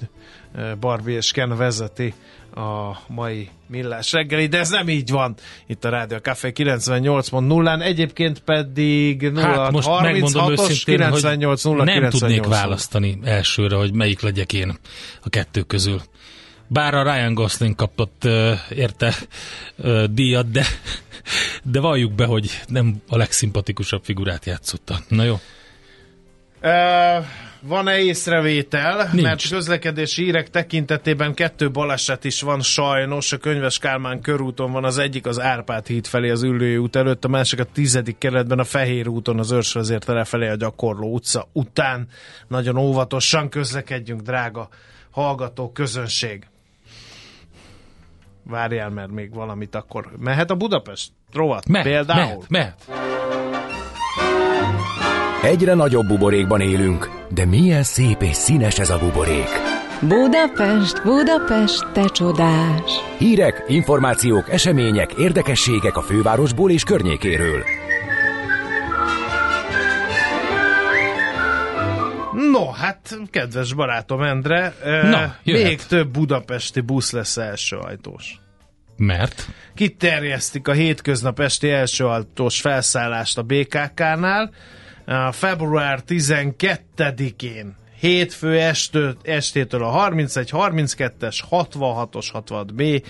Barbie 0.80 1.16
és 1.16 1.32
Ken 1.32 1.58
vezeti 1.58 2.14
a 2.56 2.98
mai 3.08 3.50
millás 3.68 4.12
reggeli, 4.12 4.48
de 4.48 4.58
ez 4.58 4.70
nem 4.70 4.90
így 4.90 5.10
van 5.10 5.36
itt 5.68 5.86
a 5.86 5.90
Rádió 5.90 6.18
Café 6.18 6.52
98.0-án, 6.56 7.82
egyébként 7.82 8.40
pedig 8.40 9.22
0 9.22 9.46
hát 9.46 9.72
most 9.72 9.88
36-os 9.92 10.82
98 10.86 11.64
0 11.64 11.84
nem 11.84 12.10
tudnék 12.10 12.46
választani 12.46 13.20
elsőre, 13.24 13.76
hogy 13.76 13.94
melyik 13.94 14.22
legyek 14.22 14.54
én 14.54 14.78
a 15.24 15.30
kettő 15.30 15.62
közül. 15.62 16.02
Bár 16.68 16.94
a 16.94 17.04
Ryan 17.04 17.34
Gosling 17.34 17.76
kapott 17.76 18.22
uh, 18.26 18.52
érte 18.70 19.14
uh, 19.78 20.04
díjat, 20.04 20.52
de, 20.52 20.66
de 21.64 21.80
valljuk 21.80 22.14
be, 22.14 22.26
hogy 22.26 22.62
nem 22.68 23.02
a 23.10 23.18
legszimpatikusabb 23.18 24.04
figurát 24.04 24.46
játszotta. 24.46 25.00
Na 25.08 25.24
jó. 25.24 25.40
Uh, 26.62 27.26
van-e 27.62 27.98
észrevétel? 28.00 29.10
Nincs. 29.12 29.24
Mert 29.24 29.48
közlekedési 29.50 30.24
hírek 30.24 30.50
tekintetében 30.50 31.34
kettő 31.34 31.72
baleset 31.72 32.24
is 32.24 32.42
van 32.42 32.62
sajnos. 32.62 33.32
A 33.32 33.38
Könyves 33.38 33.78
Kálmán 33.78 34.22
körúton 34.22 34.72
van 34.72 34.84
az 34.84 34.98
egyik 34.98 35.26
az 35.26 35.40
Árpád 35.40 35.88
híd 35.88 36.08
felé 36.08 36.30
az 36.30 36.44
Üllői 36.44 36.78
út 36.78 36.96
előtt, 36.96 37.26
a 37.26 37.28
másik 37.28 37.60
a 37.60 37.64
tizedik 37.64 38.18
keretben 38.18 38.60
a 38.60 38.64
Fehér 38.64 39.08
úton 39.08 39.40
az 39.40 39.52
Őrsvezért 39.52 40.28
felé 40.28 40.48
a 40.48 40.56
Gyakorló 40.56 41.14
utca 41.14 41.48
után. 41.54 42.08
Nagyon 42.48 42.78
óvatosan 42.78 43.50
közlekedjünk, 43.50 44.22
drága 44.22 44.70
hallgató 45.12 45.72
közönség. 45.72 46.48
várjál, 48.44 48.90
mert 48.90 49.12
még 49.12 49.34
valamit 49.34 49.76
akkor 49.76 50.12
mehet 50.18 50.52
a 50.52 50.56
Budapest 50.56 51.12
rovat 51.34 51.68
Mehet, 51.68 51.88
például. 51.88 52.46
mehet, 52.48 52.50
mehet. 52.88 53.39
Egyre 55.44 55.74
nagyobb 55.74 56.08
buborékban 56.08 56.62
élünk, 56.62 57.10
de 57.30 57.46
milyen 57.46 57.84
szép 57.84 58.22
és 58.22 58.36
színes 58.36 58.80
ez 58.80 58.90
a 58.90 58.98
buborék. 58.98 59.48
Budapest, 60.02 61.04
Budapest, 61.04 61.92
te 61.92 62.06
csodás! 62.06 62.92
Hírek, 63.18 63.64
információk, 63.68 64.50
események, 64.52 65.14
érdekességek 65.14 65.98
a 65.98 66.02
fővárosból 66.02 66.72
és 66.72 66.84
környékéről. 66.84 67.64
No, 72.52 72.72
hát 72.72 73.18
kedves 73.32 73.74
barátom 73.74 74.22
Endre, 74.22 74.74
Na, 74.84 75.36
jöhet. 75.44 75.68
még 75.68 75.82
több 75.86 76.08
budapesti 76.08 76.82
busz 76.82 77.12
lesz 77.12 77.38
első 77.38 77.76
ajtós. 77.76 78.40
Mert? 78.98 79.48
Kiterjesztik 79.76 80.68
a 80.68 80.72
hétköznap 80.72 81.40
esti 81.40 81.70
első 81.70 82.06
ajtós 82.06 82.62
felszállást 82.62 83.38
a 83.38 83.42
BKK-nál. 83.42 84.52
Február 85.32 86.04
12-én 86.08 87.76
hétfő 88.00 88.60
estő, 88.60 89.18
estétől 89.24 89.84
a 89.84 89.90
31, 89.90 90.50
32-es, 90.54 91.40
66-os, 91.52 92.28
66B, 92.34 93.04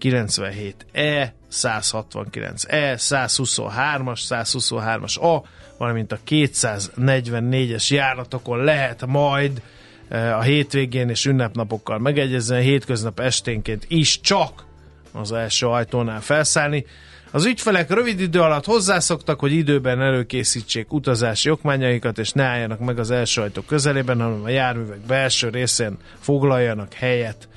97E, 0.00 1.28
169E, 1.52 2.94
123-as, 2.96 4.20
123-as 4.28 5.20
A, 5.20 5.48
valamint 5.78 6.12
a 6.12 6.18
244-es 6.28 7.88
járatokon 7.88 8.64
lehet 8.64 9.06
majd 9.06 9.62
eh, 10.08 10.38
a 10.38 10.42
hétvégén 10.42 11.08
és 11.08 11.26
ünnepnapokkal 11.26 11.98
megegyezni, 11.98 12.62
hétköznap 12.62 13.20
esténként 13.20 13.84
is 13.88 14.20
csak 14.20 14.64
az 15.12 15.32
első 15.32 15.66
ajtónál 15.66 16.20
felszállni. 16.20 16.86
Az 17.34 17.44
ügyfelek 17.44 17.90
rövid 17.90 18.20
idő 18.20 18.40
alatt 18.40 18.64
hozzászoktak, 18.64 19.40
hogy 19.40 19.52
időben 19.52 20.00
előkészítsék 20.00 20.92
utazási 20.92 21.50
okmányaikat, 21.50 22.18
és 22.18 22.32
ne 22.32 22.44
álljanak 22.44 22.78
meg 22.78 22.98
az 22.98 23.10
első 23.10 23.40
ajtó 23.40 23.62
közelében, 23.62 24.20
hanem 24.20 24.42
a 24.44 24.48
járművek 24.48 24.98
belső 24.98 25.48
részén 25.48 25.96
foglaljanak 26.20 26.92
helyet. 26.92 27.48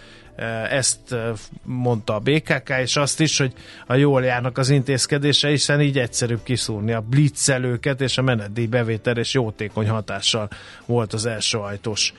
Ezt 0.70 1.16
mondta 1.63 2.16
a 2.16 2.20
BKK, 2.20 2.70
és 2.82 2.96
azt 2.96 3.20
is, 3.20 3.38
hogy 3.38 3.54
a 3.88 3.96
jól 3.96 4.24
járnak 4.24 4.58
az 4.58 4.70
intézkedése, 4.70 5.50
hiszen 5.50 5.82
így 5.82 6.00
egyszerűbb 6.00 6.44
kiszúrni 6.44 6.92
a 6.94 7.02
blitzelőket, 7.02 8.02
és 8.02 8.18
a 8.18 8.22
menetdíj 8.22 8.68
bevétel 8.68 9.18
és 9.18 9.34
jótékony 9.34 9.90
hatással 9.90 10.50
volt 10.86 11.13
az 11.13 11.26
első 11.26 11.58
ajtós 11.58 12.13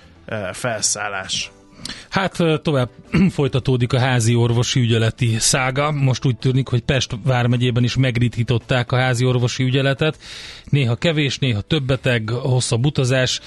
felszállás. 0.53 1.51
Hát 2.09 2.37
tovább 2.63 2.89
folytatódik 3.31 3.93
a 3.93 3.99
házi 3.99 4.35
orvosi 4.35 4.81
ügyeleti 4.81 5.37
szága. 5.39 5.91
Most 5.93 6.25
úgy 6.25 6.37
tűnik, 6.37 6.69
hogy 6.69 6.81
Pest 6.81 7.17
vármegyében 7.25 7.85
is 7.85 7.97
megrithították 7.97 8.93
a 8.93 8.97
házi 8.97 9.25
orvosi 9.25 9.63
ügyeletet. 9.63 10.19
Néha 10.65 10.95
kevés, 10.97 11.39
néha 11.39 11.61
több 11.61 11.83
beteg, 11.83 12.29
hosszabb 12.31 12.85
utazás. 12.85 13.41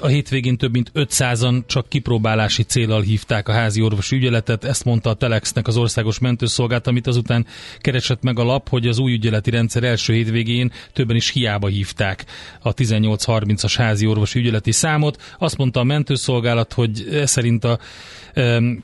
A 0.00 0.06
hétvégén 0.06 0.56
több 0.56 0.72
mint 0.72 0.90
500-an 0.94 1.66
csak 1.66 1.88
kipróbálási 1.88 2.62
célral 2.62 3.00
hívták 3.00 3.48
a 3.48 3.52
házi 3.52 3.80
orvosi 3.80 4.16
ügyeletet. 4.16 4.64
Ezt 4.64 4.84
mondta 4.84 5.10
a 5.10 5.14
Telexnek 5.14 5.66
az 5.66 5.76
országos 5.76 6.18
mentőszolgálat, 6.18 6.86
amit 6.86 7.06
azután 7.06 7.46
keresett 7.78 8.22
meg 8.22 8.38
a 8.38 8.44
lap, 8.44 8.68
hogy 8.68 8.86
az 8.86 8.98
új 8.98 9.12
ügyeleti 9.12 9.50
rendszer 9.50 9.84
első 9.84 10.12
hétvégén 10.12 10.72
többen 10.92 11.16
is 11.16 11.30
hiába 11.30 11.66
hívták 11.66 12.24
a 12.60 12.74
1830-as 12.74 13.74
házi 13.76 14.06
orvosi 14.06 14.38
ügyeleti 14.38 14.72
számot. 14.72 15.22
Azt 15.38 15.56
mondta 15.56 15.80
a 15.80 15.84
mentőszolgálat, 15.84 16.72
hogy 16.72 17.08
ez 17.12 17.30
szerint 17.30 17.64
a 17.64 17.78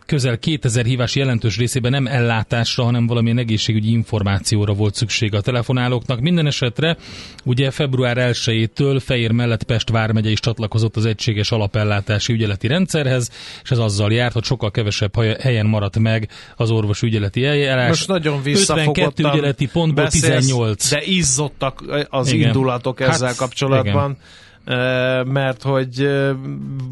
közel 0.06 0.38
2000 0.38 0.84
hívás 0.84 1.14
jelentős 1.14 1.56
részében 1.56 1.90
nem 1.90 2.06
ellátásra, 2.06 2.84
hanem 2.84 3.06
valamilyen 3.06 3.38
egészségügyi 3.38 3.90
információra 3.90 4.72
volt 4.72 4.94
szüksége 4.94 5.36
a 5.36 5.40
telefonálóknak. 5.40 6.20
Minden 6.20 6.46
esetre 6.46 6.96
ugye 7.44 7.70
február 7.70 8.16
1-től 8.18 9.02
Fejér 9.04 9.30
mellett 9.30 9.62
Pest 9.62 9.90
vármegye 9.90 10.30
is 10.30 10.40
csatlakozott 10.40 10.96
az 10.96 11.04
egységes 11.04 11.50
alapellátási 11.50 12.32
ügyeleti 12.32 12.66
rendszerhez, 12.66 13.30
és 13.62 13.70
ez 13.70 13.78
azzal 13.78 14.12
járt, 14.12 14.32
hogy 14.32 14.44
sokkal 14.44 14.70
kevesebb 14.70 15.40
helyen 15.40 15.66
maradt 15.66 15.98
meg 15.98 16.28
az 16.56 16.70
orvos 16.70 17.02
ügyeleti 17.02 17.44
eljárás. 17.44 17.88
Most 17.88 18.08
nagyon 18.08 18.38
52 18.38 18.50
visszafogottan 18.50 19.32
ügyeleti 19.32 19.66
pontból 19.66 20.04
beszélsz, 20.04 20.46
18. 20.46 20.90
De 20.90 21.02
izzottak 21.02 21.82
az 22.08 22.32
Igen. 22.32 22.46
indulatok 22.46 23.00
ezzel 23.00 23.28
Hát, 23.28 23.36
kapcsolatban. 23.36 24.10
Ö, 24.10 24.44
mert 25.24 25.62
hogy 25.62 26.08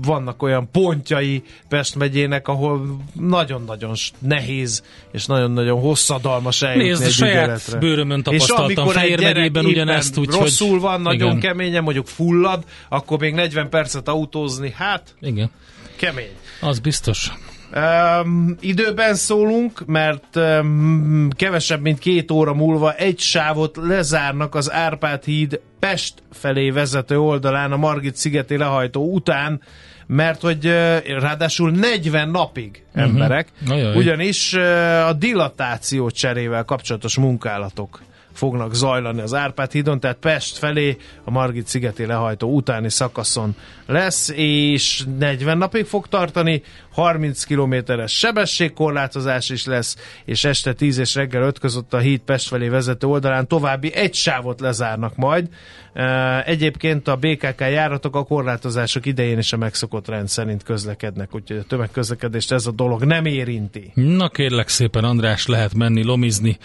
vannak 0.03 0.43
olyan 0.43 0.69
pontjai 0.71 1.43
Pest 1.69 1.95
megyének, 1.95 2.49
ahol 2.49 3.01
nagyon-nagyon 3.13 3.95
nehéz 4.19 4.83
és 5.13 5.27
nagyon-nagyon 5.27 5.81
hosszadalmas 5.81 6.63
eljutni 6.63 6.89
Nézd, 6.89 7.03
egy 7.03 7.11
saját 7.11 7.45
ügyeletre. 7.45 7.79
bőrömön 7.79 8.19
És 8.19 8.25
tapasztaltam 8.25 8.65
amikor 8.65 8.97
egy 8.97 9.01
Fejér 9.01 9.19
gyerek 9.19 9.35
megyében 9.35 9.65
ugyanezt, 9.65 10.19
úgyhogy... 10.19 10.41
rosszul 10.41 10.81
van, 10.81 11.01
nagyon 11.01 11.29
igen. 11.29 11.41
keményen, 11.41 11.83
mondjuk 11.83 12.07
fullad, 12.07 12.65
akkor 12.89 13.19
még 13.19 13.35
40 13.35 13.69
percet 13.69 14.09
autózni, 14.09 14.73
hát 14.77 15.15
Igen, 15.21 15.51
kemény. 15.97 16.33
az 16.61 16.79
biztos. 16.79 17.33
Um, 17.77 18.57
időben 18.61 19.15
szólunk, 19.15 19.87
mert 19.87 20.37
um, 20.37 21.29
kevesebb, 21.37 21.81
mint 21.81 21.99
két 21.99 22.31
óra 22.31 22.55
múlva 22.55 22.93
egy 22.93 23.19
sávot 23.19 23.77
lezárnak 23.77 24.55
az 24.55 24.73
Árpád 24.73 25.25
híd 25.25 25.61
Pest 25.79 26.23
felé 26.33 26.71
vezető 26.71 27.19
oldalán 27.19 27.73
a 27.73 27.77
Margit 27.77 28.17
szigeti 28.17 28.57
lehajtó 28.57 29.13
után, 29.13 29.61
mert 30.07 30.41
hogy 30.41 30.67
uh, 30.67 30.99
ráadásul 31.07 31.71
40 31.71 32.29
napig 32.29 32.85
emberek, 32.93 33.49
Ajaj. 33.69 33.97
ugyanis 33.97 34.53
uh, 34.53 35.07
a 35.07 35.13
dilatáció 35.13 36.11
cserével 36.11 36.65
kapcsolatos 36.65 37.17
munkálatok 37.17 38.01
fognak 38.35 38.75
zajlani 38.75 39.21
az 39.21 39.35
Árpád 39.35 39.73
hídon, 39.73 40.01
tehát 40.01 40.17
Pest 40.17 40.57
felé 40.57 40.97
a 41.25 41.31
Margit 41.31 41.67
szigeti 41.67 42.07
lehajtó 42.07 42.55
utáni 42.55 42.91
szakaszon 42.91 43.57
lesz, 43.87 44.33
és 44.35 45.05
40 45.19 45.59
napig 45.59 45.85
fog 45.85 46.07
tartani, 46.07 46.63
30 46.93 47.45
kilométeres 47.45 48.13
sebességkorlátozás 48.19 49.51
is 49.51 49.67
lesz, 49.67 49.97
és 50.25 50.45
este 50.45 50.73
10 50.73 50.99
és 50.99 51.15
reggel 51.15 51.43
5 51.43 51.59
között 51.59 51.95
a 51.95 51.99
híd 51.99 52.21
Pest 52.21 52.49
felé 52.49 52.69
vezető 52.69 53.07
oldalán 53.07 53.49
további 53.49 53.95
egy 53.95 54.15
sávot 54.15 54.61
lezárnak 54.61 55.17
majd. 55.17 55.49
Egyébként 56.45 57.09
a 57.09 57.17
BKK 57.17 57.61
járatok 57.61 58.17
a 58.17 58.25
korlátozások 58.25 59.07
idején 59.07 59.39
is 59.39 59.53
a 59.53 59.57
megszokott 59.57 60.09
rend 60.09 60.29
szerint 60.29 60.63
közlekednek, 60.63 61.35
úgyhogy 61.35 61.57
a 61.57 61.63
tömegközlekedést 61.63 62.53
ez 62.53 62.67
a 62.67 62.71
dolog 62.71 63.05
nem 63.05 63.25
érinti. 63.25 63.91
Na 63.95 64.29
kérlek 64.29 64.69
szépen, 64.69 65.05
András, 65.05 65.47
lehet 65.47 65.75
menni 65.75 66.05
lomizni. 66.05 66.59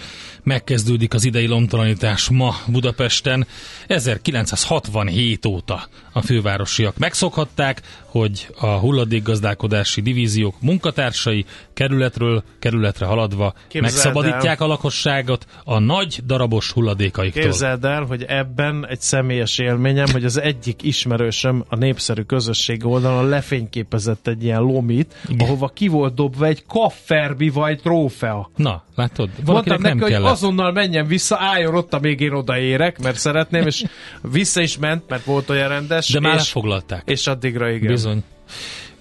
Megkezdődik 0.43 1.13
az 1.13 1.25
idei 1.25 1.47
lomtalanítás 1.59 2.29
ma 2.29 2.55
Budapesten. 2.67 3.47
1967 3.87 5.45
óta 5.45 5.87
a 6.11 6.21
fővárosiak 6.21 6.97
megszokhatták, 6.97 7.81
hogy 8.09 8.47
a 8.59 8.65
hulladékgazdálkodási 8.65 10.01
divíziók 10.01 10.55
munkatársai 10.61 11.45
kerületről 11.73 12.43
kerületre 12.59 13.05
haladva 13.05 13.53
Képzeld 13.67 13.83
megszabadítják 13.83 14.61
a 14.61 14.67
lakosságot 14.67 15.45
a 15.63 15.79
nagy 15.79 16.19
darabos 16.25 16.71
hulladékaiktól. 16.71 17.43
Képzeld 17.43 17.85
el, 17.85 18.03
hogy 18.03 18.23
ebben 18.23 18.87
egy 18.89 19.01
személyes 19.01 19.57
élményem, 19.57 20.05
hogy 20.11 20.25
az 20.25 20.41
egyik 20.41 20.83
ismerősöm 20.83 21.63
a 21.67 21.75
népszerű 21.75 22.21
közösség 22.21 22.85
oldalon 22.85 23.29
lefényképezett 23.29 24.27
egy 24.27 24.43
ilyen 24.43 24.61
lomit, 24.61 25.15
Igen. 25.27 25.47
ahova 25.47 25.67
ki 25.67 25.87
volt 25.87 26.13
dobva 26.13 26.45
egy 26.45 26.63
kafferbi 26.67 27.49
vagy 27.49 27.81
trófea. 27.81 28.49
Na, 28.55 28.83
látod? 28.95 29.27
Mondtam 29.27 29.45
Valakinek 29.45 29.79
neki, 29.79 29.97
nem 29.97 30.21
hogy 30.21 30.31
azonnal 30.31 30.71
menjen 30.71 31.07
vissza, 31.07 31.37
álljon 31.39 31.75
ott, 31.75 31.93
amíg 31.93 32.19
én 32.19 32.31
odaérek, 32.31 32.99
mert 33.01 33.17
szeretném, 33.17 33.65
és 33.65 33.83
vissza 34.21 34.61
is 34.61 34.77
ment, 34.77 35.03
mert 35.07 35.23
volt 35.23 35.49
olyan 35.49 35.67
rendes. 35.67 36.09
De 36.09 36.19
már 36.19 36.35
és, 36.35 36.39
lefoglalták. 36.39 37.01
és 37.05 37.27
addigra 37.27 37.69
igen. 37.69 37.91
Bizony. 37.99 38.23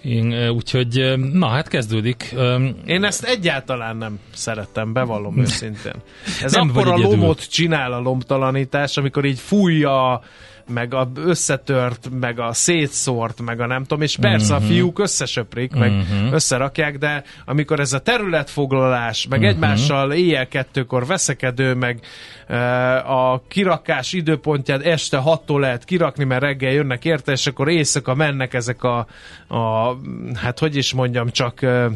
Én, 0.02 0.48
úgyhogy, 0.48 1.18
na 1.32 1.48
hát 1.48 1.68
kezdődik. 1.68 2.34
Én 2.86 3.04
ezt 3.04 3.24
egyáltalán 3.24 3.96
nem 3.96 4.18
szerettem, 4.34 4.92
bevallom 4.92 5.38
őszintén. 5.38 5.92
Ez 6.42 6.52
Nem 6.52 6.68
akkor 6.68 6.88
a 6.88 6.92
egyedül. 6.92 7.10
lomot 7.18 7.50
csinál 7.50 7.92
a 7.92 8.00
lomtalanítás, 8.00 8.96
amikor 8.96 9.24
így 9.24 9.38
fújja, 9.38 10.22
meg 10.68 10.94
a 10.94 11.08
összetört, 11.14 12.08
meg 12.20 12.40
a 12.40 12.52
szétszórt, 12.52 13.40
meg 13.40 13.60
a 13.60 13.66
nem 13.66 13.82
tudom, 13.82 14.02
és 14.02 14.16
persze 14.20 14.54
Mhm. 14.54 14.64
a 14.64 14.66
fiúk 14.66 14.98
összesöprik, 14.98 15.74
meg 15.74 15.92
összerakják, 16.32 16.98
de 16.98 17.22
amikor 17.44 17.80
ez 17.80 17.92
a 17.92 17.98
területfoglalás, 17.98 19.26
meg 19.26 19.38
Mhm. 19.40 19.48
egymással 19.48 20.12
éjjel 20.12 20.48
kettőkor 20.48 21.06
veszekedő, 21.06 21.74
meg 21.74 22.00
e, 22.46 22.96
a 23.06 23.42
kirakás 23.48 24.12
időpontját 24.12 24.82
este 24.86 25.16
hattól 25.16 25.60
lehet 25.60 25.84
kirakni, 25.84 26.24
mert 26.24 26.42
reggel 26.42 26.72
jönnek 26.72 27.04
érte, 27.04 27.32
és 27.32 27.46
akkor 27.46 27.68
éjszaka 27.68 28.14
mennek 28.14 28.54
ezek 28.54 28.82
a, 28.82 29.06
a 29.48 29.96
hát 30.34 30.58
hogy 30.58 30.76
is 30.76 30.92
mondjam, 30.92 31.30
csak 31.30 31.62
e, 31.62 31.88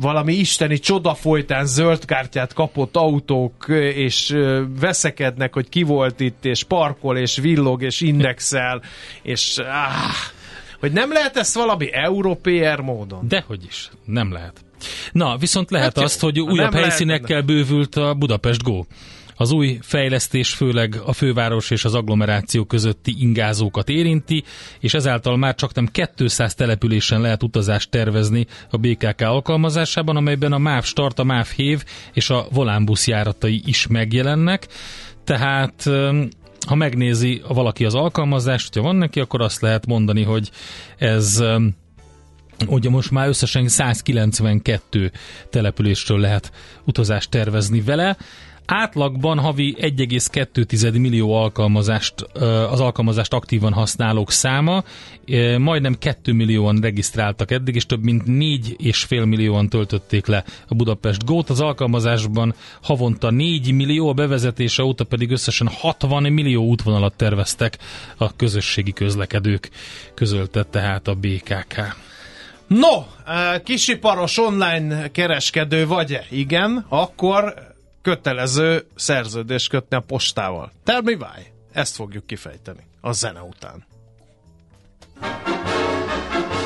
valami 0.00 0.32
isteni 0.34 0.78
csoda 0.78 1.14
folytán 1.14 1.66
zöld 1.66 2.04
kártyát 2.04 2.52
kapott 2.52 2.96
autók, 2.96 3.64
és 3.94 4.36
veszekednek, 4.80 5.54
hogy 5.54 5.68
ki 5.68 5.82
volt 5.82 6.20
itt, 6.20 6.44
és 6.44 6.62
parkol, 6.62 7.16
és 7.16 7.36
villog, 7.36 7.82
és 7.82 8.00
indexel, 8.00 8.82
és 9.22 9.58
áh, 9.58 10.14
hogy 10.80 10.92
nem 10.92 11.12
lehet 11.12 11.36
ezt 11.36 11.54
valami 11.54 11.92
európér 11.92 12.80
módon? 12.80 13.28
Dehogy 13.28 13.64
is, 13.64 13.90
nem 14.04 14.32
lehet. 14.32 14.64
Na, 15.12 15.36
viszont 15.36 15.70
lehet 15.70 15.94
Hát 15.94 16.04
azt, 16.04 16.20
hogy 16.20 16.40
újabb 16.40 16.72
helyszínekkel 16.72 17.28
lehet, 17.28 17.44
bővült 17.44 17.96
a 17.96 18.14
Budapest 18.14 18.62
Go. 18.62 18.82
Az 19.40 19.52
új 19.52 19.78
fejlesztés 19.82 20.50
főleg 20.54 21.00
a 21.04 21.12
főváros 21.12 21.70
és 21.70 21.84
az 21.84 21.94
agglomeráció 21.94 22.64
közötti 22.64 23.14
ingázókat 23.18 23.88
érinti, 23.88 24.44
és 24.80 24.94
ezáltal 24.94 25.36
már 25.36 25.54
csak 25.54 25.74
nem 25.74 25.88
200 26.16 26.54
településen 26.54 27.20
lehet 27.20 27.42
utazást 27.42 27.90
tervezni 27.90 28.46
a 28.70 28.76
BKK 28.76 29.20
alkalmazásában, 29.20 30.16
amelyben 30.16 30.52
a 30.52 30.58
MÁV 30.58 30.84
Start, 30.84 31.18
a 31.18 31.24
MÁV 31.24 31.46
Hév 31.46 31.84
és 32.12 32.30
a 32.30 32.46
Volánbusz 32.50 33.06
járatai 33.06 33.62
is 33.64 33.86
megjelennek. 33.86 34.66
Tehát 35.24 35.90
ha 36.66 36.74
megnézi 36.74 37.42
valaki 37.48 37.84
az 37.84 37.94
alkalmazást, 37.94 38.74
hogyha 38.74 38.88
van 38.88 38.96
neki, 38.96 39.20
akkor 39.20 39.40
azt 39.40 39.60
lehet 39.60 39.86
mondani, 39.86 40.22
hogy 40.22 40.50
ez 40.96 41.42
Ugye 42.66 42.90
most 42.90 43.10
már 43.10 43.28
összesen 43.28 43.68
192 43.68 45.12
településről 45.50 46.18
lehet 46.18 46.52
utazást 46.84 47.30
tervezni 47.30 47.80
vele. 47.80 48.16
Átlagban 48.70 49.38
havi 49.38 49.76
1,2 49.80 51.00
millió 51.00 51.32
alkalmazást, 51.34 52.20
az 52.70 52.80
alkalmazást 52.80 53.32
aktívan 53.32 53.72
használók 53.72 54.30
száma, 54.30 54.84
majdnem 55.58 55.98
2 55.98 56.32
millióan 56.32 56.78
regisztráltak 56.80 57.50
eddig, 57.50 57.74
és 57.74 57.86
több 57.86 58.02
mint 58.02 58.22
4,5 58.26 59.26
millióan 59.26 59.68
töltötték 59.68 60.26
le 60.26 60.44
a 60.68 60.74
Budapest 60.74 61.24
Go-t. 61.24 61.50
Az 61.50 61.60
alkalmazásban 61.60 62.54
havonta 62.82 63.30
4 63.30 63.72
millió, 63.72 64.08
a 64.08 64.12
bevezetése 64.12 64.82
óta 64.82 65.04
pedig 65.04 65.30
összesen 65.30 65.68
60 65.68 66.32
millió 66.32 66.64
útvonalat 66.64 67.14
terveztek 67.14 67.78
a 68.16 68.36
közösségi 68.36 68.92
közlekedők, 68.92 69.70
közölte 70.14 70.62
tehát 70.62 71.08
a 71.08 71.14
BKK. 71.14 71.96
No, 72.66 73.04
kisiparos 73.64 74.38
online 74.38 75.10
kereskedő 75.10 75.86
vagy-e? 75.86 76.24
Igen, 76.30 76.84
akkor 76.88 77.67
kötelező 78.08 78.86
szerződést 78.94 79.68
kötni 79.68 79.96
a 79.96 80.00
postával. 80.00 80.72
Tell 80.84 81.00
me 81.04 81.12
why? 81.12 81.46
Ezt 81.72 81.94
fogjuk 81.94 82.26
kifejteni 82.26 82.80
a 83.00 83.12
zene 83.12 83.40
után. 83.40 83.86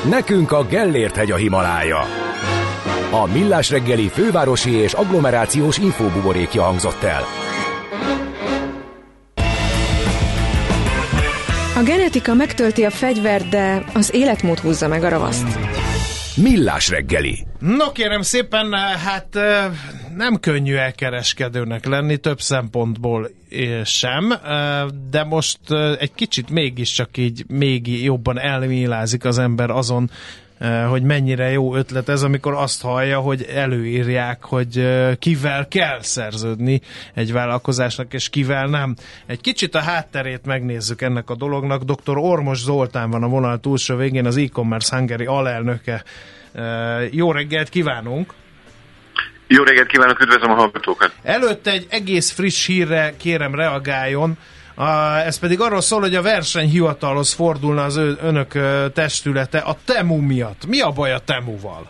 Nekünk 0.09 0.51
a 0.51 0.65
Gellért 0.65 1.15
hegy 1.15 1.31
a 1.31 1.35
Himalája. 1.35 1.99
A 3.11 3.25
Millás 3.25 3.69
reggeli 3.69 4.07
fővárosi 4.07 4.71
és 4.71 4.93
agglomerációs 4.93 5.77
infóbuborékja 5.77 6.63
hangzott 6.63 7.03
el. 7.03 7.23
A 11.75 11.83
genetika 11.83 12.33
megtölti 12.33 12.83
a 12.83 12.89
fegyvert, 12.89 13.49
de 13.49 13.83
az 13.93 14.13
életmód 14.13 14.59
húzza 14.59 14.87
meg 14.87 15.03
a 15.03 15.09
ravaszt. 15.09 15.47
Millás 16.35 16.89
reggeli. 16.89 17.45
No 17.59 17.91
kérem 17.91 18.21
szépen, 18.21 18.73
eh, 18.73 18.79
hát 18.79 19.35
eh, 19.35 19.71
nem 20.15 20.39
könnyű 20.39 20.75
elkereskedőnek 20.75 21.85
lenni 21.85 22.17
több 22.17 22.41
szempontból 22.41 23.29
eh, 23.49 23.85
sem, 23.85 24.33
de 25.09 25.23
most 25.23 25.59
egy 25.99 26.13
kicsit 26.13 26.49
mégiscsak 26.49 27.17
így 27.17 27.45
még 27.47 28.03
jobban 28.03 28.39
elmélázik 28.39 29.25
az 29.25 29.37
ember 29.37 29.69
azon, 29.69 30.09
hogy 30.69 31.03
mennyire 31.03 31.51
jó 31.51 31.75
ötlet 31.75 32.09
ez, 32.09 32.23
amikor 32.23 32.53
azt 32.53 32.81
hallja, 32.81 33.19
hogy 33.19 33.43
előírják, 33.43 34.43
hogy 34.43 34.77
eh, 34.77 35.15
kivel 35.15 35.67
kell 35.67 36.01
szerződni 36.01 36.81
egy 37.13 37.31
vállalkozásnak, 37.31 38.13
és 38.13 38.29
kivel 38.29 38.67
nem. 38.67 38.95
Egy 39.25 39.41
kicsit 39.41 39.75
a 39.75 39.79
hátterét 39.79 40.45
megnézzük 40.45 41.01
ennek 41.01 41.29
a 41.29 41.35
dolognak. 41.35 41.83
Dr. 41.83 42.17
Ormos 42.17 42.59
Zoltán 42.59 43.09
van 43.09 43.23
a 43.23 43.27
vonal 43.27 43.59
túlsó 43.59 43.95
végén, 43.95 44.25
az 44.25 44.37
e-commerce 44.37 44.97
Hungary 44.97 45.25
alelnöke. 45.25 46.03
Eh, 46.53 47.13
Jó 47.13 47.31
reggelt 47.31 47.69
kívánunk! 47.69 48.33
Jó 49.47 49.63
reggelt 49.63 49.87
kívánok, 49.87 50.19
üdvözlöm 50.19 50.51
a 50.51 50.55
hallgatókat! 50.55 51.13
Előtte 51.23 51.71
egy 51.71 51.87
egész 51.89 52.31
friss 52.31 52.65
hírre 52.65 53.13
kérem 53.17 53.55
reagáljon, 53.55 54.37
a, 54.75 55.17
ez 55.25 55.39
pedig 55.39 55.59
arról 55.59 55.81
szól, 55.81 55.99
hogy 55.99 56.15
a 56.15 56.21
versenyhivatalhoz 56.21 57.33
fordulna 57.33 57.83
az 57.83 57.95
ő, 57.95 58.17
önök 58.21 58.51
testülete 58.93 59.57
a 59.57 59.77
Temu 59.85 60.17
miatt. 60.17 60.65
Mi 60.65 60.79
a 60.79 60.91
baj 60.91 61.13
a 61.13 61.19
Temuval? 61.19 61.87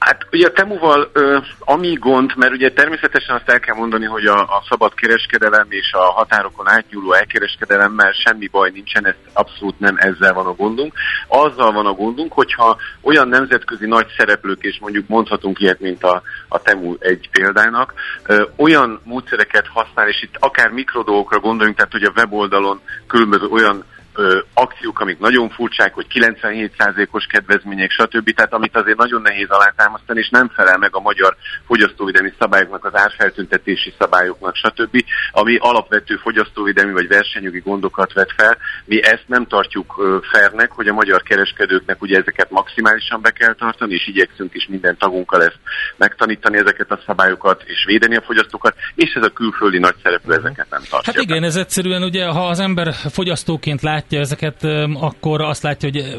Hát 0.00 0.26
ugye 0.32 0.46
a 0.46 0.52
Temuval 0.52 1.10
ö, 1.12 1.38
ami 1.58 1.92
gond, 1.92 2.32
mert 2.36 2.52
ugye 2.52 2.72
természetesen 2.72 3.36
azt 3.36 3.48
el 3.48 3.60
kell 3.60 3.76
mondani, 3.76 4.04
hogy 4.04 4.26
a, 4.26 4.38
a 4.38 4.64
szabad 4.68 4.94
kereskedelem 4.94 5.66
és 5.68 5.92
a 5.92 6.00
határokon 6.00 6.68
átnyúló 6.68 7.12
elkereskedelemmel 7.12 8.12
semmi 8.12 8.48
baj 8.48 8.70
nincsen, 8.70 9.06
ez 9.06 9.14
abszolút 9.32 9.78
nem 9.78 9.96
ezzel 9.96 10.32
van 10.32 10.46
a 10.46 10.52
gondunk. 10.52 10.92
Azzal 11.28 11.72
van 11.72 11.86
a 11.86 11.92
gondunk, 11.92 12.32
hogyha 12.32 12.76
olyan 13.02 13.28
nemzetközi 13.28 13.86
nagy 13.86 14.06
szereplők, 14.16 14.62
és 14.62 14.78
mondjuk 14.80 15.08
mondhatunk 15.08 15.60
ilyet, 15.60 15.80
mint 15.80 16.04
a, 16.04 16.22
a 16.48 16.62
Temu 16.62 16.94
egy 16.98 17.28
példának, 17.30 17.94
ö, 18.26 18.44
olyan 18.56 19.00
módszereket 19.04 19.66
használ, 19.66 20.08
és 20.08 20.22
itt 20.22 20.36
akár 20.38 20.70
mikrodolgokra 20.70 21.40
gondoljunk, 21.40 21.76
tehát 21.76 21.92
hogy 21.92 22.04
a 22.04 22.12
weboldalon 22.16 22.80
különböző 23.06 23.46
olyan 23.46 23.84
ö, 24.14 24.38
akciók, 24.54 25.00
amik 25.00 25.18
nagyon 25.18 25.50
furcsák, 25.50 25.94
hogy 25.94 26.06
97%-os 26.14 27.26
kedvezmények, 27.26 27.90
stb. 27.90 28.34
Tehát 28.34 28.52
amit 28.52 28.76
azért 28.76 28.96
nagyon 28.96 29.22
nehéz 29.22 29.48
alátámasztani, 29.48 30.18
és 30.18 30.28
nem 30.28 30.48
felel 30.48 30.78
meg 30.78 30.96
a 30.96 31.00
magyar 31.00 31.36
fogyasztóvédelmi 31.66 32.32
szabályoknak, 32.38 32.84
az 32.84 32.94
árfeltüntetési 32.94 33.94
szabályoknak, 33.98 34.54
stb. 34.54 35.04
Ami 35.32 35.56
alapvető 35.56 36.16
fogyasztóvédelmi 36.16 36.92
vagy 36.92 37.08
versenyjogi 37.08 37.60
gondokat 37.60 38.12
vet 38.12 38.32
fel. 38.36 38.56
Mi 38.84 39.02
ezt 39.02 39.24
nem 39.26 39.46
tartjuk 39.46 39.94
ö, 39.98 40.18
fairnek, 40.32 40.70
hogy 40.70 40.88
a 40.88 40.92
magyar 40.92 41.22
kereskedőknek 41.22 42.02
ugye 42.02 42.18
ezeket 42.18 42.50
maximálisan 42.50 43.20
be 43.20 43.30
kell 43.30 43.54
tartani, 43.54 43.94
és 43.94 44.06
igyekszünk 44.06 44.54
is 44.54 44.66
minden 44.66 44.96
tagunkkal 44.96 45.42
ezt 45.42 45.58
megtanítani 45.96 46.58
ezeket 46.58 46.90
a 46.90 47.00
szabályokat, 47.06 47.62
és 47.66 47.84
védeni 47.86 48.16
a 48.16 48.22
fogyasztókat, 48.22 48.74
és 48.94 49.12
ez 49.14 49.24
a 49.24 49.28
külföldi 49.28 49.78
nagy 49.78 49.94
szereplő 50.02 50.34
ezeket 50.34 50.66
nem 50.70 50.82
tartja. 50.90 51.12
Hát 51.12 51.22
igen, 51.22 51.42
ez 51.42 51.56
egyszerűen 51.56 52.02
ugye, 52.02 52.26
ha 52.26 52.48
az 52.48 52.60
ember 52.60 52.92
fogyasztóként 52.92 53.80
látja 54.00 54.20
ezeket, 54.20 54.64
akkor 54.94 55.40
azt 55.40 55.62
látja, 55.62 55.88
hogy 55.88 56.16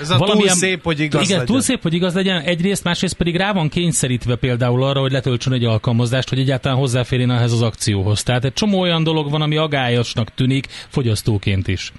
Ez 0.00 0.10
a 0.10 0.18
túl 0.18 0.48
szép, 0.48 0.82
hogy 0.82 1.00
igaz 1.00 1.22
igen, 1.22 1.38
legyen. 1.38 1.46
túl 1.46 1.60
szép, 1.60 1.82
hogy 1.82 1.94
igaz 1.94 2.14
legyen 2.14 2.40
egyrészt, 2.40 2.84
másrészt 2.84 3.14
pedig 3.14 3.36
rá 3.36 3.52
van 3.52 3.68
kényszerítve 3.68 4.36
például 4.36 4.84
arra, 4.84 5.00
hogy 5.00 5.12
letöltsön 5.12 5.52
egy 5.52 5.64
alkalmazást, 5.64 6.28
hogy 6.28 6.38
egyáltalán 6.38 6.78
hozzáférjen 6.78 7.30
ehhez 7.30 7.52
az 7.52 7.62
akcióhoz. 7.62 8.22
Tehát 8.22 8.44
egy 8.44 8.52
csomó 8.52 8.80
olyan 8.80 9.02
dolog 9.02 9.30
van, 9.30 9.42
ami 9.42 9.56
agályosnak 9.56 10.34
tűnik 10.34 10.66
fogyasztóként 10.88 11.68
is. 11.68 11.92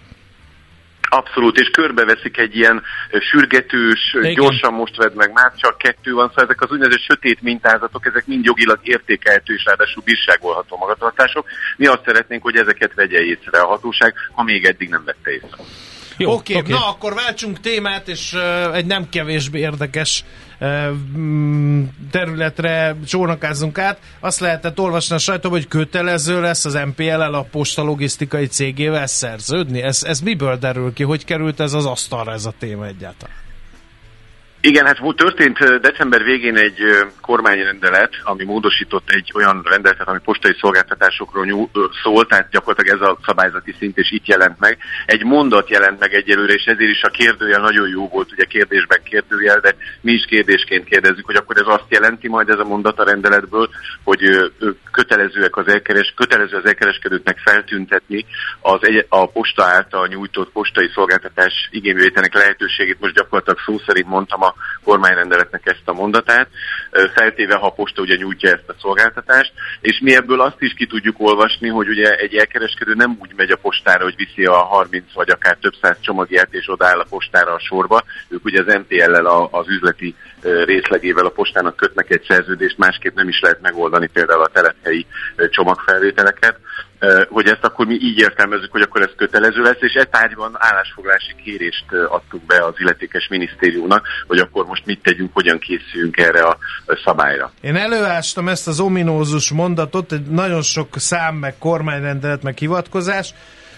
Abszolút, 1.14 1.60
és 1.60 1.70
körbeveszik 1.70 2.38
egy 2.38 2.56
ilyen 2.56 2.84
sürgetős, 3.32 4.14
Igen. 4.14 4.34
gyorsan 4.34 4.74
most 4.74 4.96
vedd 4.96 5.16
meg, 5.16 5.32
már 5.32 5.52
csak 5.56 5.78
kettő 5.78 6.14
van, 6.14 6.28
szóval 6.28 6.44
ezek 6.44 6.62
az 6.62 6.72
úgynevezett 6.72 7.02
sötét 7.02 7.42
mintázatok, 7.42 8.06
ezek 8.06 8.26
mind 8.26 8.46
jogilag 8.46 8.80
értékelhető 8.84 9.54
és 9.54 9.64
ráadásul 9.66 10.04
bírságolható 10.06 10.78
magatartások. 10.78 11.48
Mi 11.78 11.86
azt 11.86 12.04
szeretnénk, 12.06 12.44
hogy 12.44 12.56
ezeket 12.56 12.94
vegye 12.94 13.20
észre 13.20 13.60
a 13.60 13.68
hatóság, 13.68 14.14
ha 14.32 14.44
még 14.44 14.66
eddig 14.66 14.90
nem 14.90 15.04
vette 15.06 15.32
észre. 15.32 15.64
Oké, 16.18 16.56
okay, 16.56 16.72
na 16.72 16.88
akkor 16.88 17.14
váltsunk 17.14 17.60
témát, 17.60 18.08
és 18.08 18.34
uh, 18.34 18.76
egy 18.76 18.86
nem 18.86 19.10
kevésbé 19.10 19.60
érdekes 19.60 20.24
uh, 20.60 20.90
mm, 21.18 21.84
területre 22.12 22.96
csónakázzunk 23.08 23.78
át. 23.78 24.00
Azt 24.20 24.40
lehetett 24.40 24.80
olvasni 24.80 25.16
a 25.16 25.20
sajtóban, 25.20 25.60
hogy 25.60 25.68
kötelező 25.68 26.42
lesz 26.42 26.66
az 26.66 26.74
MPL-el 26.74 27.34
a 27.34 27.48
posta 27.52 27.82
logisztikai 27.82 28.46
cégével 28.46 29.08
szerződni. 29.08 29.82
Ez, 29.82 30.04
ez 30.04 30.20
miből 30.20 30.58
derül 30.58 30.94
ki? 30.94 31.04
Hogy 31.04 31.26
került 31.26 31.60
ez 31.60 31.74
az 31.74 31.86
asztalra 31.86 32.32
ez 32.32 32.46
a 32.46 32.54
téma 32.60 32.86
egyáltalán? 32.86 33.43
Igen, 34.66 34.86
hát 34.86 35.00
történt 35.16 35.80
december 35.82 36.24
végén 36.24 36.58
egy 36.58 36.80
kormányrendelet, 37.22 38.14
ami 38.24 38.44
módosított 38.44 39.10
egy 39.10 39.32
olyan 39.36 39.62
rendeletet, 39.70 40.08
ami 40.08 40.20
postai 40.24 40.56
szolgáltatásokról 40.60 41.46
nyúl, 41.46 41.70
szól, 42.04 42.26
tehát 42.26 42.50
gyakorlatilag 42.50 43.02
ez 43.02 43.08
a 43.08 43.18
szabályzati 43.26 43.76
szint, 43.80 43.98
és 43.98 44.12
itt 44.12 44.28
jelent 44.28 44.60
meg. 44.60 44.78
Egy 45.06 45.24
mondat 45.24 45.70
jelent 45.70 46.00
meg 46.00 46.14
egyelőre, 46.14 46.54
és 46.54 46.66
ezért 46.66 46.90
is 46.90 47.02
a 47.02 47.10
kérdőjel 47.10 47.62
nagyon 47.62 47.88
jó 47.88 48.08
volt, 48.08 48.32
ugye 48.32 48.44
kérdésben 48.44 49.00
kérdőjel, 49.04 49.60
de 49.60 49.76
mi 50.02 50.12
is 50.12 50.26
kérdésként 50.26 50.86
kérdezzük, 50.86 51.26
hogy 51.26 51.36
akkor 51.36 51.58
ez 51.58 51.68
azt 51.68 51.90
jelenti 51.90 52.28
majd 52.28 52.50
ez 52.50 52.60
a 52.60 52.64
mondat 52.64 53.00
a 53.00 53.04
rendeletből, 53.04 53.70
hogy 54.04 54.52
kötelezőek 54.92 55.58
az 55.58 55.68
elkeres, 55.68 56.14
kötelező 56.16 56.58
az 56.58 56.66
elkereskedőknek 56.66 57.38
feltüntetni 57.38 58.26
az 58.62 58.80
egy, 58.82 59.06
a 59.10 59.26
posta 59.26 59.64
által 59.64 60.08
nyújtott 60.08 60.52
postai 60.52 60.90
szolgáltatás 60.94 61.68
igényvételnek 61.72 62.34
lehetőségét, 62.34 63.00
most 63.00 63.14
gyakorlatilag 63.14 63.60
szó 63.66 63.82
szerint 63.86 64.08
mondtam 64.08 64.42
a 64.42 64.53
kormányrendeletnek 64.84 65.62
ezt 65.66 65.82
a 65.86 65.94
mondatát, 65.94 66.48
feltéve, 67.14 67.56
ha 67.56 67.66
a 67.66 67.74
posta 67.74 68.02
ugye 68.02 68.16
nyújtja 68.16 68.50
ezt 68.50 68.70
a 68.70 68.76
szolgáltatást, 68.80 69.52
és 69.82 70.00
mi 70.04 70.16
ebből 70.16 70.42
azt 70.42 70.62
is 70.62 70.74
ki 70.74 70.86
tudjuk 70.86 71.16
olvasni, 71.20 71.70
hogy 71.70 71.90
ugye 71.90 72.16
egy 72.16 72.36
elkereskedő 72.36 72.94
nem 72.94 73.18
úgy 73.20 73.34
megy 73.36 73.52
a 73.52 73.58
postára, 73.58 74.04
hogy 74.04 74.16
viszi 74.16 74.46
a 74.46 74.54
30 74.54 75.14
vagy 75.14 75.30
akár 75.30 75.58
több 75.62 75.74
száz 75.82 75.98
csomagját, 76.02 76.54
és 76.54 76.70
odaáll 76.70 77.00
a 77.00 77.08
postára 77.10 77.54
a 77.54 77.60
sorba. 77.60 78.04
Ők 78.30 78.46
ugye 78.46 78.64
az 78.66 78.76
MTL-lel 78.76 79.26
az 79.52 79.68
üzleti 79.68 80.16
részlegével 80.42 81.26
a 81.26 81.30
postának 81.30 81.76
kötnek 81.76 82.10
egy 82.10 82.26
szerződést, 82.28 82.78
másképp 82.78 83.16
nem 83.16 83.28
is 83.28 83.40
lehet 83.40 83.62
megoldani 83.62 84.08
például 84.08 84.42
a 84.42 84.52
telephelyi 84.54 85.06
csomagfelvételeket. 85.50 86.58
Hogy 87.30 87.48
ezt 87.48 87.64
akkor 87.64 87.86
mi 87.86 87.94
így 87.94 88.18
értelmezzük, 88.18 88.72
hogy 88.72 88.82
akkor 88.82 89.02
ez 89.02 89.10
kötelező 89.16 89.62
lesz, 89.62 89.78
és 89.80 89.94
e 89.94 90.04
tárgyban 90.04 90.52
állásfoglási 90.54 91.36
kérést 91.44 91.86
adtuk 92.10 92.42
be 92.46 92.66
az 92.66 92.74
illetékes 92.78 93.28
minisztériumnak, 93.28 94.08
hogy 94.28 94.40
akkor 94.40 94.66
most 94.66 94.86
mit 94.86 95.02
tegyünk, 95.04 95.34
hogyan 95.34 95.60
készüljünk 95.60 96.18
erre 96.18 96.44
a 96.44 96.58
szabályra. 97.06 97.52
Én 97.62 97.76
előástam 97.76 98.48
ezt 98.48 98.68
az 98.68 98.80
ominózus 98.80 99.52
mondatot, 99.52 100.12
egy 100.12 100.26
nagyon 100.26 100.62
sok 100.62 100.88
szám, 100.92 101.36
meg 101.36 101.58
kormányrendelet, 101.58 102.44
meg 102.44 102.58
hivatkozás, 102.58 103.34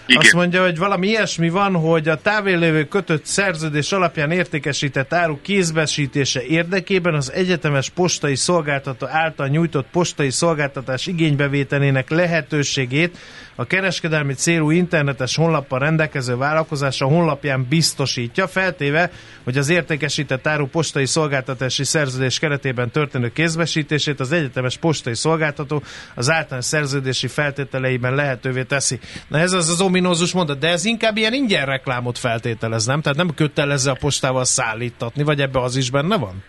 igen. 0.06 0.20
Azt 0.20 0.32
mondja, 0.32 0.62
hogy 0.62 0.78
valami 0.78 1.06
ilyesmi 1.06 1.48
van, 1.48 1.74
hogy 1.74 2.08
a 2.08 2.20
távélévő 2.20 2.84
kötött 2.84 3.24
szerződés 3.24 3.92
alapján 3.92 4.30
értékesített 4.30 5.12
áru 5.12 5.40
kézbesítése 5.40 6.42
érdekében 6.42 7.14
az 7.14 7.32
egyetemes 7.32 7.90
postai 7.90 8.34
szolgáltató 8.34 9.06
által 9.06 9.46
nyújtott 9.48 9.86
postai 9.92 10.30
szolgáltatás 10.30 11.06
igénybevételének 11.06 12.10
lehetőségét 12.10 13.18
a 13.56 13.66
kereskedelmi 13.66 14.32
célú 14.32 14.70
internetes 14.70 15.36
honlappal 15.36 15.78
rendelkező 15.78 16.36
vállalkozás 16.36 17.00
a 17.00 17.06
honlapján 17.06 17.66
biztosítja, 17.68 18.46
feltéve, 18.46 19.10
hogy 19.44 19.58
az 19.58 19.68
értékesített 19.68 20.46
áru 20.46 20.66
postai 20.66 21.06
szolgáltatási 21.06 21.84
szerződés 21.84 22.38
keretében 22.38 22.90
történő 22.90 23.32
kézbesítését 23.32 24.20
az 24.20 24.32
egyetemes 24.32 24.76
postai 24.76 25.14
szolgáltató 25.14 25.82
az 26.14 26.30
általános 26.30 26.64
szerződési 26.64 27.26
feltételeiben 27.26 28.14
lehetővé 28.14 28.62
teszi. 28.62 28.98
Na 29.28 29.38
ez 29.38 29.52
az 29.52 29.68
az 29.68 29.80
ominózus 29.80 30.32
mondat, 30.32 30.58
de 30.58 30.68
ez 30.68 30.84
inkább 30.84 31.16
ilyen 31.16 31.32
ingyen 31.32 31.66
reklámot 31.66 32.18
feltételez, 32.18 32.86
nem? 32.86 33.00
Tehát 33.00 33.18
nem 33.18 33.34
kötelezze 33.34 33.90
a 33.90 33.96
postával 34.00 34.44
szállítatni, 34.44 35.22
vagy 35.22 35.40
ebbe 35.40 35.60
az 35.60 35.76
is 35.76 35.90
benne 35.90 36.16
van? 36.16 36.44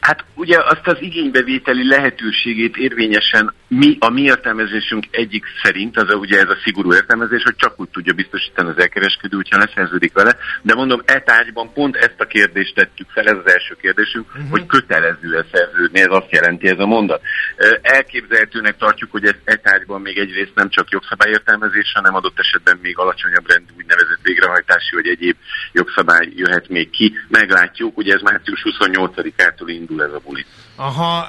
Hát 0.00 0.24
ugye 0.34 0.56
azt 0.64 0.86
az 0.86 0.96
igénybevételi 1.00 1.88
lehetőségét 1.88 2.76
érvényesen 2.76 3.54
mi, 3.72 3.96
a 4.00 4.10
mi 4.10 4.22
értelmezésünk 4.22 5.06
egyik 5.10 5.44
szerint, 5.62 5.96
az 5.96 6.10
a, 6.10 6.14
ugye 6.14 6.38
ez 6.38 6.48
a 6.48 6.60
szigorú 6.64 6.92
értelmezés, 6.92 7.42
hogy 7.42 7.56
csak 7.56 7.80
úgy 7.80 7.88
tudja 7.88 8.12
biztosítani 8.12 8.68
az 8.68 8.78
elkereskedő, 8.78 9.36
hogyha 9.36 9.58
leszerződik 9.58 10.12
vele, 10.12 10.36
de 10.62 10.74
mondom, 10.74 11.02
e 11.04 11.20
tárgyban 11.20 11.72
pont 11.72 11.96
ezt 11.96 12.20
a 12.20 12.24
kérdést 12.24 12.74
tettük 12.74 13.08
fel, 13.10 13.26
ez 13.26 13.36
az 13.44 13.52
első 13.52 13.76
kérdésünk, 13.80 14.26
uh-huh. 14.28 14.50
hogy 14.50 14.66
kötelező-e 14.66 15.44
szerződni, 15.52 16.00
ez 16.00 16.06
azt 16.10 16.30
jelenti 16.30 16.68
ez 16.68 16.78
a 16.78 16.86
mondat. 16.86 17.22
Elképzelhetőnek 17.82 18.76
tartjuk, 18.76 19.10
hogy 19.10 19.24
ez 19.24 19.34
e 19.44 19.54
tárgyban 19.54 20.00
még 20.00 20.18
egyrészt 20.18 20.54
nem 20.54 20.68
csak 20.68 20.90
jogszabályértelmezés, 20.90 21.92
hanem 21.94 22.14
adott 22.14 22.38
esetben 22.38 22.78
még 22.82 22.98
alacsonyabb 22.98 23.50
rendű 23.50 23.72
úgynevezett 23.76 24.20
végrehajtási 24.22 24.94
vagy 24.94 25.06
egyéb 25.06 25.36
jogszabály 25.72 26.28
jöhet 26.34 26.68
még 26.68 26.90
ki. 26.90 27.14
Meglátjuk, 27.28 27.96
ugye 27.96 28.14
ez 28.14 28.20
március 28.20 28.62
28-ától 28.64 29.68
indul 29.68 30.02
ez 30.02 30.12
a 30.12 30.20
buli. 30.24 30.44
Aha, 30.82 31.28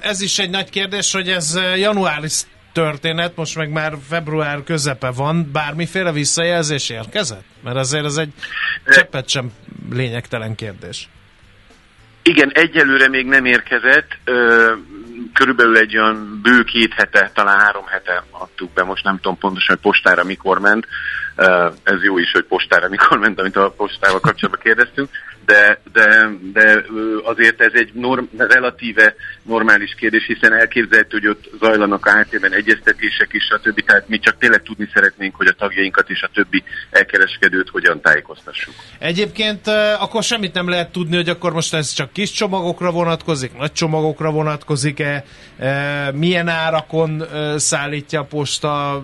ez 0.00 0.20
is 0.20 0.38
egy 0.38 0.50
nagy 0.50 0.70
kérdés, 0.70 1.12
hogy 1.12 1.28
ez 1.28 1.58
januári 1.76 2.28
történet, 2.72 3.36
most 3.36 3.56
meg 3.56 3.70
már 3.70 3.92
február 4.08 4.62
közepe 4.64 5.10
van, 5.10 5.50
bármiféle 5.52 6.12
visszajelzés 6.12 6.88
érkezett? 6.88 7.44
Mert 7.64 7.76
azért 7.76 8.04
ez 8.04 8.16
egy 8.16 8.32
cseppet 8.86 9.28
sem 9.28 9.52
lényegtelen 9.90 10.54
kérdés. 10.54 11.08
Igen, 12.22 12.50
egyelőre 12.54 13.08
még 13.08 13.26
nem 13.26 13.44
érkezett, 13.44 14.18
körülbelül 15.34 15.76
egy 15.76 15.96
olyan 15.98 16.40
bő 16.42 16.62
két 16.62 16.94
hete, 16.94 17.30
talán 17.34 17.60
három 17.60 17.86
hete 17.86 18.24
adtuk 18.30 18.72
be, 18.72 18.82
most 18.84 19.04
nem 19.04 19.16
tudom 19.16 19.38
pontosan, 19.38 19.74
hogy 19.74 19.90
postára 19.90 20.24
mikor 20.24 20.58
ment, 20.58 20.86
ez 21.82 22.02
jó 22.02 22.18
is, 22.18 22.30
hogy 22.32 22.44
postára 22.44 22.88
mikor 22.88 23.18
ment, 23.18 23.40
amit 23.40 23.56
a 23.56 23.70
postával 23.76 24.20
kapcsolatban 24.20 24.62
kérdeztünk, 24.62 25.10
de, 25.50 25.80
de, 25.92 26.30
de 26.52 26.84
azért 27.24 27.60
ez 27.60 27.72
egy 27.74 27.90
norm, 27.94 28.24
relatíve 28.36 29.14
normális 29.42 29.94
kérdés, 29.98 30.26
hiszen 30.26 30.52
elképzelhető, 30.52 31.18
hogy 31.18 31.28
ott 31.28 31.50
zajlanak 31.60 32.08
általában 32.08 32.58
egyeztetések 32.58 33.28
is, 33.32 33.44
stb. 33.44 33.84
Tehát 33.84 34.08
mi 34.08 34.18
csak 34.18 34.38
tényleg 34.38 34.62
tudni 34.62 34.88
szeretnénk, 34.94 35.34
hogy 35.34 35.46
a 35.46 35.52
tagjainkat 35.52 36.10
és 36.10 36.22
a 36.22 36.30
többi 36.34 36.62
elkereskedőt 36.90 37.68
hogyan 37.68 38.00
tájékoztassuk. 38.00 38.74
Egyébként 38.98 39.66
akkor 39.98 40.22
semmit 40.22 40.54
nem 40.54 40.68
lehet 40.68 40.92
tudni, 40.92 41.16
hogy 41.16 41.28
akkor 41.28 41.52
most 41.52 41.74
ez 41.74 41.92
csak 41.92 42.12
kis 42.12 42.30
csomagokra 42.30 42.90
vonatkozik, 42.90 43.56
nagy 43.56 43.72
csomagokra 43.72 44.30
vonatkozik-e, 44.30 45.24
milyen 46.12 46.48
árakon 46.48 47.24
szállítja 47.56 48.20
a 48.20 48.24
posta 48.24 49.02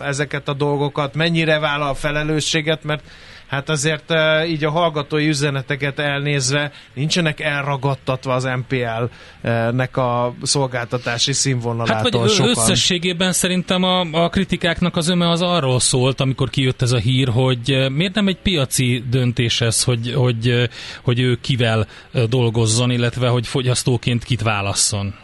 ezeket 0.00 0.48
a 0.48 0.52
dolgokat, 0.52 1.14
mennyire 1.14 1.58
vállal 1.58 1.88
a 1.88 1.94
felelősséget, 1.94 2.84
mert 2.84 3.02
hát 3.48 3.68
azért 3.68 4.12
így 4.46 4.64
a 4.64 4.70
hallgatói 4.70 5.28
üzeneteket 5.28 5.98
elnézve 5.98 6.72
nincsenek 6.94 7.40
elragadtatva 7.40 8.34
az 8.34 8.44
MPL-nek 8.44 9.96
a 9.96 10.34
szolgáltatási 10.42 11.32
színvonalától 11.32 12.20
hát, 12.20 12.30
sokan. 12.30 12.50
Összességében 12.50 13.32
szerintem 13.32 13.82
a, 13.82 14.00
a 14.00 14.28
kritikáknak 14.28 14.96
az 14.96 15.08
öme 15.08 15.28
az 15.30 15.42
arról 15.42 15.80
szólt, 15.80 16.20
amikor 16.20 16.50
kijött 16.50 16.82
ez 16.82 16.92
a 16.92 16.98
hír, 16.98 17.28
hogy 17.28 17.86
miért 17.92 18.14
nem 18.14 18.28
egy 18.28 18.38
piaci 18.38 19.04
döntés 19.10 19.60
ez, 19.60 19.84
hogy, 19.84 20.12
hogy, 20.14 20.68
hogy 21.02 21.20
ő 21.20 21.38
kivel 21.40 21.86
dolgozzon, 22.28 22.90
illetve 22.90 23.28
hogy 23.28 23.46
fogyasztóként 23.46 24.24
kit 24.24 24.42
válasszon. 24.42 25.14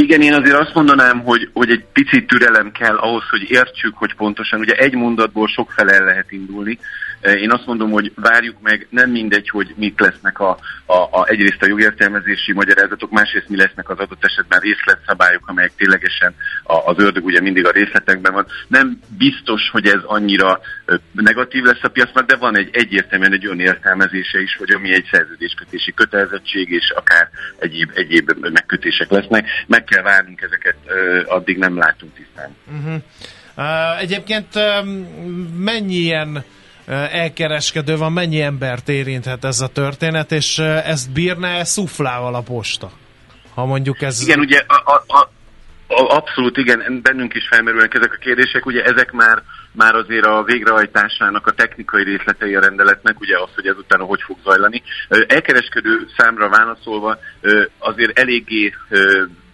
Igen, 0.00 0.20
én 0.20 0.34
azért 0.34 0.58
azt 0.58 0.74
mondanám, 0.74 1.20
hogy, 1.20 1.50
hogy 1.52 1.70
egy 1.70 1.84
picit 1.92 2.26
türelem 2.26 2.72
kell 2.72 2.96
ahhoz, 2.96 3.22
hogy 3.30 3.50
értsük, 3.50 3.96
hogy 3.96 4.14
pontosan, 4.14 4.60
ugye 4.60 4.74
egy 4.74 4.94
mondatból 4.94 5.48
sok 5.48 5.70
fel 5.70 5.90
el 5.90 6.04
lehet 6.04 6.32
indulni, 6.32 6.78
én 7.22 7.52
azt 7.52 7.66
mondom, 7.66 7.90
hogy 7.90 8.12
várjuk 8.14 8.60
meg, 8.60 8.86
nem 8.90 9.10
mindegy, 9.10 9.48
hogy 9.48 9.74
mik 9.76 10.00
lesznek 10.00 10.38
a, 10.38 10.58
a, 10.86 10.94
a 10.94 11.26
egyrészt 11.28 11.62
a 11.62 11.66
jogértelmezési 11.66 12.52
magyarázatok, 12.52 13.10
másrészt 13.10 13.48
mi 13.48 13.56
lesznek 13.56 13.88
az 13.88 13.98
adott 13.98 14.24
esetben 14.24 14.60
részletszabályok, 14.60 15.48
amelyek 15.48 15.72
ténylegesen 15.76 16.34
a, 16.62 16.74
az 16.74 16.98
ördög 16.98 17.24
ugye 17.24 17.40
mindig 17.40 17.66
a 17.66 17.70
részletekben 17.70 18.32
van. 18.32 18.46
Nem 18.68 19.00
biztos, 19.18 19.70
hogy 19.72 19.86
ez 19.86 20.00
annyira 20.04 20.60
negatív 21.12 21.64
lesz 21.64 21.82
a 21.82 21.88
piacnak, 21.88 22.26
de 22.26 22.36
van 22.36 22.56
egy 22.56 22.68
egyértelműen 22.72 23.32
egy 23.32 23.46
olyan 23.46 23.60
értelmezése 23.60 24.40
is, 24.40 24.56
hogy 24.56 24.70
ami 24.70 24.92
egy 24.92 25.08
szerződéskötési 25.10 25.92
kötelezettség, 25.92 26.70
és 26.70 26.90
akár 26.96 27.28
egyéb, 27.58 27.90
egyéb 27.94 28.32
megkötések 28.52 29.10
lesznek. 29.10 29.48
Meg 29.66 29.84
kell 29.84 30.02
várnunk 30.02 30.40
ezeket, 30.40 30.76
addig 31.24 31.58
nem 31.58 31.78
látunk 31.78 32.12
tisztán. 32.14 32.56
Uh-huh. 32.66 33.02
Uh, 33.56 34.00
egyébként 34.00 34.54
uh, 34.54 34.86
mennyi 35.56 35.94
ilyen 35.94 36.44
elkereskedő 36.94 37.96
van, 37.96 38.12
mennyi 38.12 38.40
embert 38.40 38.88
érinthet 38.88 39.44
ez 39.44 39.60
a 39.60 39.68
történet, 39.68 40.32
és 40.32 40.58
ezt 40.58 41.12
bírná-e 41.12 41.64
szuflával 41.64 42.34
a 42.34 42.40
posta? 42.40 42.90
Ha 43.54 43.64
mondjuk 43.64 44.02
ez... 44.02 44.22
Igen, 44.22 44.38
ugye 44.38 44.62
a, 44.66 45.02
a, 45.06 45.18
a, 45.18 45.28
abszolút 46.16 46.56
igen, 46.56 47.00
bennünk 47.02 47.34
is 47.34 47.48
felmerülnek 47.50 47.94
ezek 47.94 48.12
a 48.12 48.20
kérdések, 48.20 48.66
ugye 48.66 48.82
ezek 48.82 49.12
már 49.12 49.42
már 49.72 49.94
azért 49.94 50.24
a 50.24 50.42
végrehajtásának 50.42 51.46
a 51.46 51.52
technikai 51.52 52.04
részletei 52.04 52.54
a 52.54 52.60
rendeletnek, 52.60 53.20
ugye 53.20 53.38
az, 53.38 53.48
hogy 53.54 53.66
ezután 53.66 54.00
hogy 54.00 54.20
fog 54.22 54.36
zajlani. 54.44 54.82
Elkereskedő 55.08 56.06
számra 56.16 56.48
válaszolva 56.48 57.18
azért 57.78 58.18
eléggé 58.18 58.74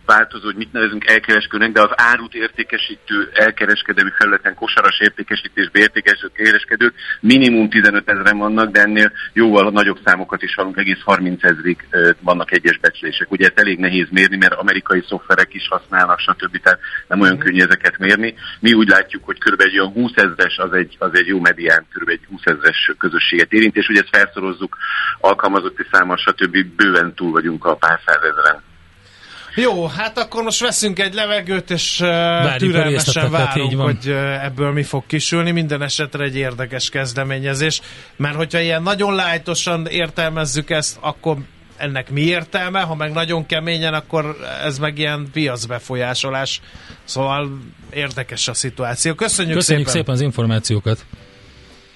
változó, 0.06 0.44
hogy 0.44 0.56
mit 0.56 0.72
nevezünk 0.72 1.06
elkereskedőnek, 1.06 1.72
de 1.72 1.80
az 1.82 1.90
árut 1.94 2.34
értékesítő 2.34 3.30
elkereskedelmi 3.32 4.10
felületen 4.18 4.54
kosaras 4.54 5.00
értékesítésbe 5.00 5.78
értékesítő 5.78 6.30
kereskedők 6.32 6.94
minimum 7.20 7.68
15 7.68 8.08
ezeren 8.08 8.38
vannak, 8.38 8.70
de 8.70 8.80
ennél 8.80 9.12
jóval 9.32 9.70
nagyobb 9.70 9.98
számokat 10.04 10.42
is 10.42 10.54
hallunk, 10.54 10.76
egész 10.76 11.00
30 11.04 11.44
ezrig 11.44 11.86
vannak 12.20 12.52
egyes 12.52 12.78
becslések. 12.78 13.30
Ugye 13.30 13.46
ez 13.46 13.62
elég 13.62 13.78
nehéz 13.78 14.06
mérni, 14.10 14.36
mert 14.36 14.54
amerikai 14.54 15.04
szoftverek 15.08 15.54
is 15.54 15.68
használnak, 15.68 16.18
stb. 16.18 16.60
Tehát 16.60 16.78
nem 17.08 17.20
olyan 17.20 17.38
könnyű 17.38 17.62
ezeket 17.62 17.98
mérni. 17.98 18.34
Mi 18.60 18.72
úgy 18.72 18.88
látjuk, 18.88 19.24
hogy 19.24 19.38
kb. 19.38 19.60
egy 19.60 19.78
olyan 19.78 19.92
20 19.92 20.12
ezres 20.14 20.56
az 20.56 20.72
egy, 20.72 20.96
az 20.98 21.10
egy 21.12 21.26
jó 21.26 21.40
medián, 21.40 21.86
kb. 21.92 22.08
egy 22.08 22.24
20 22.28 22.40
ezres 22.44 22.92
közösséget 22.98 23.52
érint, 23.52 23.76
és 23.76 23.88
ugye 23.88 24.00
ezt 24.00 24.16
felszorozzuk 24.16 24.76
alkalmazotti 25.20 25.86
számmal, 25.92 26.16
stb. 26.16 26.56
bőven 26.76 27.14
túl 27.14 27.30
vagyunk 27.30 27.64
a 27.64 27.74
pár 27.74 28.00
százezeren. 28.06 28.65
Jó, 29.56 29.86
hát 29.86 30.18
akkor 30.18 30.42
most 30.42 30.60
veszünk 30.60 30.98
egy 30.98 31.14
levegőt, 31.14 31.70
és 31.70 31.98
Várjuk 31.98 32.72
türelmesen 32.72 33.30
várunk, 33.30 33.80
hogy 33.80 34.08
ebből 34.42 34.72
mi 34.72 34.82
fog 34.82 35.06
kisülni. 35.06 35.50
Minden 35.50 35.82
esetre 35.82 36.24
egy 36.24 36.36
érdekes 36.36 36.88
kezdeményezés, 36.88 37.80
mert 38.16 38.34
hogyha 38.34 38.60
ilyen 38.60 38.82
nagyon 38.82 39.14
lájtosan 39.14 39.86
értelmezzük 39.86 40.70
ezt, 40.70 40.98
akkor 41.00 41.36
ennek 41.76 42.10
mi 42.10 42.20
értelme, 42.20 42.80
ha 42.80 42.94
meg 42.94 43.12
nagyon 43.12 43.46
keményen, 43.46 43.94
akkor 43.94 44.36
ez 44.64 44.78
meg 44.78 44.98
ilyen 44.98 45.28
piacbefolyásolás. 45.32 46.60
Szóval 47.04 47.58
érdekes 47.90 48.48
a 48.48 48.54
szituáció. 48.54 49.14
Köszönjük, 49.14 49.56
Köszönjük 49.56 49.86
szépen. 49.86 50.02
szépen 50.02 50.14
az 50.14 50.20
információkat. 50.20 51.04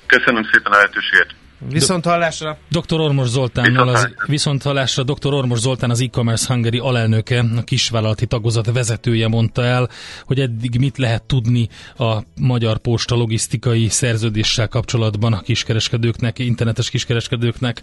Köszönöm 0.07 0.49
szépen 0.53 0.73
a 0.73 0.75
lehetőséget. 0.75 1.35
Viszont 1.69 2.05
hallásra. 2.05 2.59
Dr. 2.69 3.01
Ormos 3.01 3.29
Zoltánnal 3.29 3.89
az, 3.89 4.09
viszont 4.27 4.63
hallásra 4.63 5.03
Dr. 5.03 5.35
Ormos 5.35 5.59
Zoltán 5.59 5.91
az 5.91 6.01
e-commerce 6.01 6.53
Hungary 6.53 6.79
alelnöke, 6.79 7.45
a 7.57 7.63
kisvállalati 7.63 8.27
tagozat 8.27 8.73
vezetője 8.73 9.29
mondta 9.29 9.65
el, 9.65 9.89
hogy 10.25 10.41
eddig 10.41 10.79
mit 10.79 10.99
lehet 10.99 11.23
tudni 11.23 11.69
a 11.99 12.17
Magyar 12.41 12.79
Posta 12.79 13.15
logisztikai 13.15 13.89
szerződéssel 13.89 14.69
kapcsolatban 14.69 15.33
a 15.33 15.41
kiskereskedőknek, 15.41 16.39
internetes 16.39 16.91
kiskereskedőknek. 16.91 17.83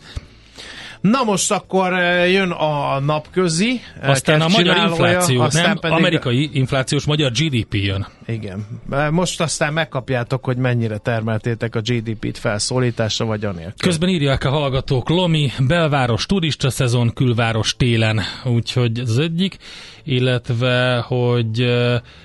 Na 1.02 1.24
most 1.24 1.52
akkor 1.52 1.94
eh, 1.94 2.32
jön 2.32 2.52
a 2.52 3.00
napközi. 3.00 3.82
eh, 4.02 4.10
aztán 4.10 4.42
a 4.42 4.48
magyar 4.48 4.78
infláció, 4.78 5.48
nem, 5.52 5.78
pedig... 5.80 5.98
amerikai 5.98 6.50
inflációs 6.54 7.06
magyar 7.06 7.32
GDP 7.32 7.74
jön. 7.74 8.08
Igen. 8.28 8.66
Most 9.12 9.42
aztán 9.42 9.74
megkapjátok, 9.74 10.46
hogy 10.46 10.58
mennyire 10.58 10.98
termeltétek 10.98 11.76
a 11.76 11.82
GDP-t 11.82 12.38
felszólításra 12.38 13.26
vagy 13.26 13.46
anélkül. 13.46 13.74
Közben 13.78 14.10
írják 14.10 14.44
a 14.44 14.50
hallgatók, 14.50 15.10
Lomi, 15.10 15.52
belváros 15.68 16.26
turista 16.26 16.70
szezon, 16.70 17.14
külváros 17.14 17.76
télen. 17.76 18.22
Úgyhogy 18.46 19.00
az 19.00 19.18
egyik, 19.18 19.58
illetve, 20.04 20.98
hogy 21.08 21.62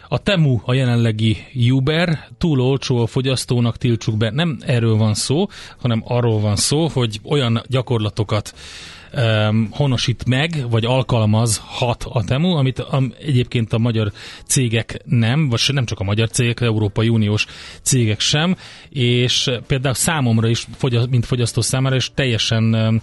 a 0.09 0.19
Temu 0.19 0.61
a 0.65 0.75
jelenlegi 0.75 1.37
Uber, 1.71 2.29
túl 2.39 2.61
olcsó 2.61 3.03
a 3.03 3.07
fogyasztónak, 3.07 3.77
tiltsuk 3.77 4.17
be. 4.17 4.31
Nem 4.31 4.59
erről 4.67 4.97
van 4.97 5.15
szó, 5.15 5.47
hanem 5.79 6.03
arról 6.07 6.41
van 6.41 6.57
szó, 6.57 6.89
hogy 6.89 7.21
olyan 7.25 7.63
gyakorlatokat 7.67 8.55
honosít 9.71 10.25
meg, 10.27 10.67
vagy 10.71 10.85
alkalmazhat 10.85 12.05
a 12.09 12.25
Temu, 12.25 12.57
amit 12.57 12.79
am, 12.79 13.13
egyébként 13.21 13.73
a 13.73 13.79
magyar 13.79 14.13
cégek 14.47 15.01
nem, 15.05 15.49
vagy 15.49 15.63
nem 15.73 15.85
csak 15.85 16.01
a 16.01 16.05
magyar 16.05 16.31
cégek, 16.31 16.61
Európai 16.61 17.09
Uniós 17.09 17.47
cégek 17.83 18.21
sem, 18.21 18.57
és 18.89 19.51
például 19.67 19.95
számomra 19.95 20.49
is, 20.49 20.67
mint 21.11 21.27
fogyasztó 21.27 21.61
számára 21.61 21.97
is 21.97 22.11
teljesen 22.15 23.01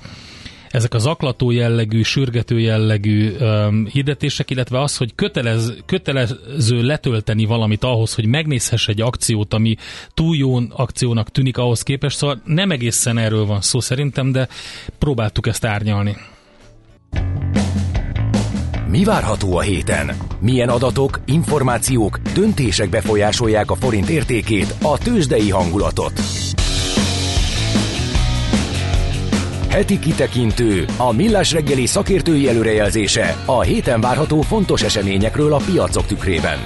ezek 0.72 0.94
az 0.94 1.02
zaklató 1.02 1.52
jellegű, 1.52 2.02
sürgető 2.02 2.60
jellegű 2.60 3.32
um, 3.40 3.86
hirdetések, 3.86 4.50
illetve 4.50 4.82
az, 4.82 4.98
hogy 4.98 5.16
kötelez, 5.16 5.74
kötelező 5.86 6.82
letölteni 6.82 7.46
valamit 7.46 7.84
ahhoz, 7.84 8.14
hogy 8.14 8.26
megnézhess 8.26 8.88
egy 8.88 9.02
akciót, 9.02 9.54
ami 9.54 9.76
túl 10.14 10.36
jó 10.36 10.60
akciónak 10.70 11.30
tűnik 11.30 11.58
ahhoz 11.58 11.84
képest, 11.84 12.18
szóval 12.18 12.42
nem 12.46 12.72
egészen 12.72 13.18
erről 13.18 13.46
van 13.46 13.62
szó 13.62 13.80
szerintem, 13.80 14.32
de 14.32 14.48
próbáltuk 14.98 15.48
ezt 15.48 15.66
árnyalni. 15.66 16.18
Mi 18.88 19.04
várható 19.04 19.58
a 19.58 19.62
héten? 19.62 20.16
Milyen 20.40 20.70
adatok, 20.70 21.20
információk, 21.26 22.18
döntések 22.34 22.90
befolyásolják 22.90 23.72
a 23.72 23.76
forint 23.76 24.10
értékét, 24.10 24.76
a 24.82 24.98
tőzsdei 24.98 25.50
hangulatot? 25.50 26.14
Heti 29.70 30.00
kitekintő, 30.00 30.86
a 30.98 31.12
millás 31.12 31.52
reggeli 31.52 31.86
szakértői 31.86 32.48
előrejelzése 32.48 33.38
a 33.46 33.62
héten 33.62 34.02
várható 34.02 34.42
fontos 34.42 34.82
eseményekről 34.84 35.54
a 35.54 35.62
piacok 35.66 36.06
tükrében. 36.06 36.58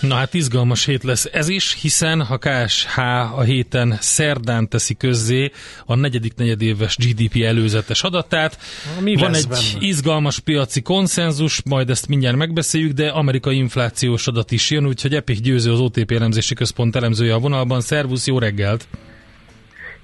Na 0.00 0.14
hát 0.14 0.34
izgalmas 0.34 0.84
hét 0.84 1.02
lesz 1.02 1.28
ez 1.32 1.48
is, 1.48 1.76
hiszen 1.80 2.22
ha 2.22 2.38
KSH 2.38 2.98
a 3.36 3.42
héten 3.42 3.96
szerdán 4.00 4.68
teszi 4.68 4.94
közzé 4.94 5.50
a 5.86 5.94
negyedik 5.94 6.34
negyedéves 6.36 6.96
GDP 6.96 7.42
előzetes 7.42 8.02
adatát. 8.02 8.58
Mi 9.00 9.14
Van 9.14 9.34
egy 9.34 9.48
benne? 9.48 9.60
izgalmas 9.78 10.38
piaci 10.38 10.82
konszenzus, 10.82 11.62
majd 11.64 11.90
ezt 11.90 12.08
mindjárt 12.08 12.36
megbeszéljük, 12.36 12.92
de 12.92 13.08
amerikai 13.08 13.56
inflációs 13.56 14.26
adat 14.26 14.50
is 14.50 14.70
jön, 14.70 14.86
úgyhogy 14.86 15.14
Epik 15.14 15.40
Győző 15.40 15.72
az 15.72 15.80
OTP 15.80 16.10
elemzési 16.10 16.54
központ 16.54 16.96
elemzője 16.96 17.34
a 17.34 17.38
vonalban. 17.38 17.80
Szervusz, 17.80 18.26
jó 18.26 18.38
reggelt! 18.38 18.88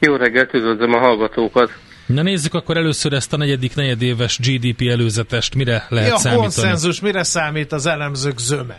Jó 0.05 0.17
reggelt, 0.17 0.55
üdvözlöm 0.55 0.93
a 0.93 0.99
hallgatókat! 0.99 1.71
Na 2.07 2.23
nézzük 2.23 2.55
akkor 2.55 2.77
először 2.77 3.13
ezt 3.13 3.33
a 3.33 3.37
negyedik 3.37 3.75
negyedéves 3.75 4.39
GDP 4.39 4.89
előzetest, 4.91 5.55
mire 5.55 5.87
lehet 5.89 6.09
Mi 6.09 6.15
a 6.15 6.19
számítani? 6.19 6.43
konszenzus, 6.43 7.01
mire 7.01 7.23
számít 7.23 7.73
az 7.73 7.87
elemzők 7.87 8.39
zöme? 8.39 8.77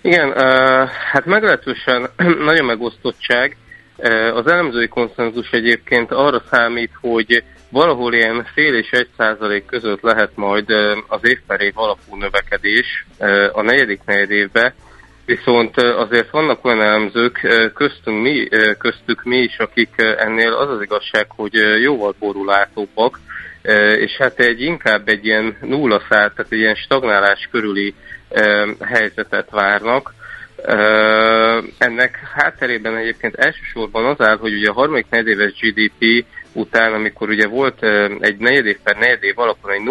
Igen, 0.00 0.32
hát 1.12 1.24
meglehetősen 1.24 2.08
nagyon 2.48 2.64
megosztottság. 2.64 3.56
Az 4.34 4.46
elemzői 4.46 4.88
konszenzus 4.88 5.50
egyébként 5.50 6.12
arra 6.12 6.42
számít, 6.50 6.90
hogy 7.00 7.42
valahol 7.68 8.14
ilyen 8.14 8.46
fél 8.54 8.74
és 8.74 8.90
egy 8.90 9.08
százalék 9.16 9.64
között 9.66 10.00
lehet 10.02 10.30
majd 10.34 10.70
az 11.06 11.20
év 11.22 11.38
per 11.46 11.60
év 11.60 11.72
alapú 11.74 12.16
növekedés 12.16 13.06
a 13.52 13.62
negyedik 13.62 14.00
negyed 14.04 14.30
évben, 14.30 14.74
Viszont 15.28 15.76
azért 15.76 16.30
vannak 16.30 16.64
olyan 16.64 16.82
elemzők, 16.82 17.40
köztünk 17.74 18.22
mi, 18.22 18.48
köztük 18.78 19.22
mi 19.24 19.36
is, 19.36 19.58
akik 19.58 19.90
ennél 19.96 20.52
az 20.52 20.70
az 20.70 20.82
igazság, 20.82 21.26
hogy 21.28 21.54
jóval 21.82 22.14
borulátóbbak, 22.18 23.18
és 23.98 24.16
hát 24.16 24.38
egy 24.38 24.60
inkább 24.60 25.08
egy 25.08 25.26
ilyen 25.26 25.56
nulla 25.60 26.02
szállt, 26.08 26.34
tehát 26.34 26.52
egy 26.52 26.58
ilyen 26.58 26.74
stagnálás 26.74 27.48
körüli 27.50 27.94
helyzetet 28.80 29.50
várnak. 29.50 30.14
Ennek 31.78 32.18
hátterében 32.34 32.96
egyébként 32.96 33.34
elsősorban 33.34 34.04
az 34.04 34.26
áll, 34.26 34.36
hogy 34.36 34.52
ugye 34.52 34.68
a 34.68 34.72
harmadik 34.72 35.06
negyedéves 35.10 35.52
GDP 35.60 36.24
után, 36.52 36.92
amikor 36.92 37.28
ugye 37.28 37.46
volt 37.46 37.82
egy 38.20 38.36
negyedév 38.36 38.78
per 38.82 38.96
negyedév 38.96 39.38
alapon 39.38 39.70
egy 39.70 39.82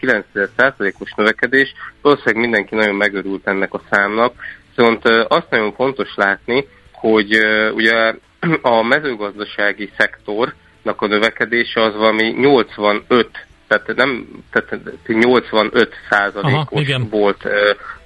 0,9%-os 0.00 1.12
növekedés, 1.16 1.72
valószínűleg 2.02 2.42
mindenki 2.42 2.74
nagyon 2.74 2.94
megörült 2.94 3.46
ennek 3.46 3.74
a 3.74 3.82
számnak, 3.90 4.34
Viszont 4.76 5.04
azt 5.28 5.50
nagyon 5.50 5.72
fontos 5.72 6.08
látni, 6.14 6.66
hogy 6.92 7.38
ugye 7.74 8.14
a 8.62 8.82
mezőgazdasági 8.82 9.90
szektornak 9.98 11.02
a 11.02 11.06
növekedése 11.06 11.82
az 11.82 11.94
valami 11.94 12.28
85 12.28 13.28
tehát 13.68 13.94
nem, 13.96 14.26
tehát 14.50 14.82
85 15.06 15.94
százalékos 16.10 16.88
volt 17.10 17.46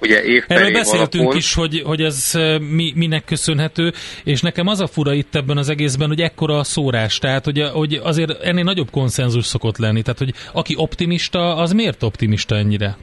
ugye 0.01 0.23
év 0.23 0.43
Erről 0.47 0.71
beszéltünk 0.71 1.23
alapon. 1.23 1.37
is, 1.37 1.53
hogy, 1.53 1.81
hogy 1.85 2.01
ez 2.01 2.31
mi, 2.59 2.93
minek 2.95 3.25
köszönhető, 3.25 3.93
és 4.23 4.41
nekem 4.41 4.67
az 4.67 4.79
a 4.79 4.87
fura 4.87 5.13
itt 5.13 5.35
ebben 5.35 5.57
az 5.57 5.69
egészben, 5.69 6.07
hogy 6.07 6.21
ekkora 6.21 6.57
a 6.57 6.63
szórás, 6.63 7.17
tehát 7.17 7.45
hogy, 7.45 7.61
hogy 7.73 7.93
azért 8.03 8.41
ennél 8.41 8.63
nagyobb 8.63 8.89
konszenzus 8.91 9.45
szokott 9.45 9.77
lenni, 9.77 10.01
tehát 10.01 10.19
hogy 10.19 10.33
aki 10.53 10.73
optimista, 10.77 11.55
az 11.55 11.71
miért 11.71 12.03
optimista 12.03 12.55
ennyire? 12.55 12.97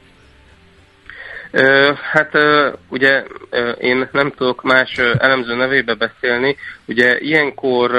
Hát 2.11 2.31
ugye 2.89 3.23
én 3.79 4.09
nem 4.11 4.31
tudok 4.31 4.63
más 4.63 4.97
elemző 4.97 5.55
nevébe 5.55 5.93
beszélni, 5.93 6.55
ugye 6.85 7.19
ilyenkor, 7.19 7.91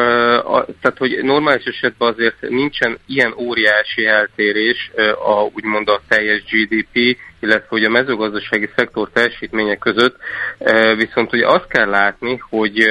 tehát 0.80 0.98
hogy 0.98 1.18
normális 1.22 1.64
esetben 1.64 2.12
azért 2.12 2.40
nincsen 2.40 2.98
ilyen 3.06 3.34
óriási 3.36 4.06
eltérés 4.06 4.90
a 5.24 5.50
úgymond 5.54 5.88
a 5.88 6.00
teljes 6.08 6.42
GDP, 6.50 7.16
illetve 7.40 7.66
hogy 7.68 7.84
a 7.84 7.90
mezőgazdasági 7.90 8.68
szektor 8.76 9.10
teljesítménye 9.12 9.76
között, 9.76 10.16
viszont 10.96 11.32
ugye 11.32 11.46
azt 11.46 11.68
kell 11.68 11.88
látni, 11.88 12.42
hogy 12.50 12.88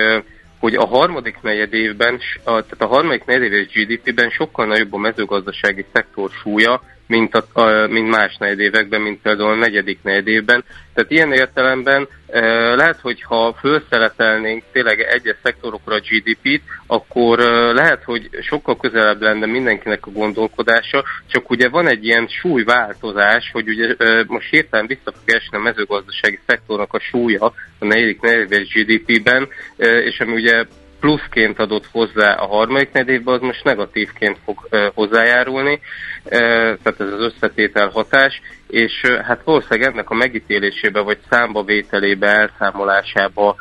hogy 0.59 0.75
a 0.75 0.85
harmadik 0.85 1.37
negyed 1.41 1.73
évben, 1.73 2.19
tehát 2.43 2.75
a 2.77 2.85
harmadik 2.87 3.25
negyed 3.25 3.51
éves 3.51 3.67
GDP-ben 3.73 4.29
sokkal 4.29 4.65
nagyobb 4.65 4.93
a 4.93 4.97
mezőgazdasági 4.97 5.85
szektor 5.93 6.29
súlya, 6.41 6.81
mint, 7.07 7.35
a, 7.35 7.61
a, 7.61 7.87
mint 7.87 8.09
más 8.09 8.35
negyedévekben, 8.37 9.01
mint 9.01 9.21
például 9.21 9.51
a 9.51 9.55
negyedik 9.55 9.99
negyedévben. 10.03 10.63
Tehát 10.93 11.11
ilyen 11.11 11.33
értelemben 11.33 12.07
e, 12.27 12.39
lehet, 12.75 12.99
hogy 13.01 13.21
ha 13.21 13.55
felszeletelnénk 13.61 14.63
tényleg 14.71 14.99
egyes 14.99 15.35
szektorokra 15.43 15.95
a 15.95 15.99
GDP-t, 15.99 16.61
akkor 16.87 17.39
e, 17.39 17.71
lehet, 17.71 18.03
hogy 18.03 18.29
sokkal 18.41 18.77
közelebb 18.77 19.21
lenne 19.21 19.45
mindenkinek 19.45 20.05
a 20.05 20.11
gondolkodása, 20.11 21.03
csak 21.27 21.49
ugye 21.49 21.69
van 21.69 21.87
egy 21.87 22.05
ilyen 22.05 22.27
súlyváltozás, 22.27 23.49
hogy 23.53 23.67
ugye 23.67 23.95
e, 23.97 24.23
most 24.27 24.49
hirtelen 24.49 24.87
vissza 24.87 25.13
fog 25.13 25.35
esni 25.35 25.57
a 25.57 25.61
mezőgazdasági 25.61 26.39
szektornak 26.45 26.93
a 26.93 26.99
súlya 26.99 27.45
a 27.79 27.85
negyedik 27.85 28.21
negyedéves 28.21 28.73
GDP-ben, 28.73 29.47
e, 29.77 29.85
és 29.85 30.19
ami 30.19 30.33
ugye 30.33 30.65
pluszként 30.99 31.59
adott 31.59 31.85
hozzá 31.91 32.33
a 32.33 32.45
harmadik 32.45 32.91
negyedévben, 32.91 33.33
az 33.33 33.41
most 33.41 33.63
negatívként 33.63 34.37
fog 34.45 34.67
hozzájárulni, 34.93 35.79
tehát 36.23 36.99
ez 36.99 37.11
az 37.11 37.33
összetétel 37.33 37.89
hatás, 37.89 38.41
és 38.67 39.01
hát 39.23 39.41
valószínűleg 39.43 39.91
ennek 39.91 40.09
a 40.09 40.15
megítélésébe 40.15 40.99
vagy 40.99 41.17
számba 41.29 41.63
vételébe, 41.63 42.27
elszámolásába 42.27 43.55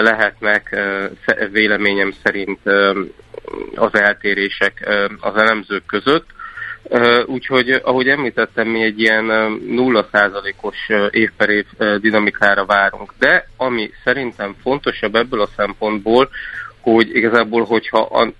lehetnek 0.00 0.80
véleményem 1.52 2.12
szerint 2.22 2.60
az 3.74 3.94
eltérések 3.94 4.88
az 5.20 5.36
elemzők 5.36 5.86
között. 5.86 6.26
Úgyhogy, 7.26 7.70
ahogy 7.70 8.08
említettem, 8.08 8.68
mi 8.68 8.82
egy 8.82 9.00
ilyen 9.00 9.24
0%-os 9.68 10.76
év 11.10 11.30
év 11.46 11.64
dinamikára 12.00 12.64
várunk. 12.64 13.12
De 13.18 13.46
ami 13.56 13.90
szerintem 14.04 14.54
fontosabb 14.62 15.14
ebből 15.14 15.40
a 15.40 15.48
szempontból, 15.56 16.28
hogy 16.82 17.16
igazából, 17.16 17.64
hogyha 17.64 18.00
a, 18.00 18.32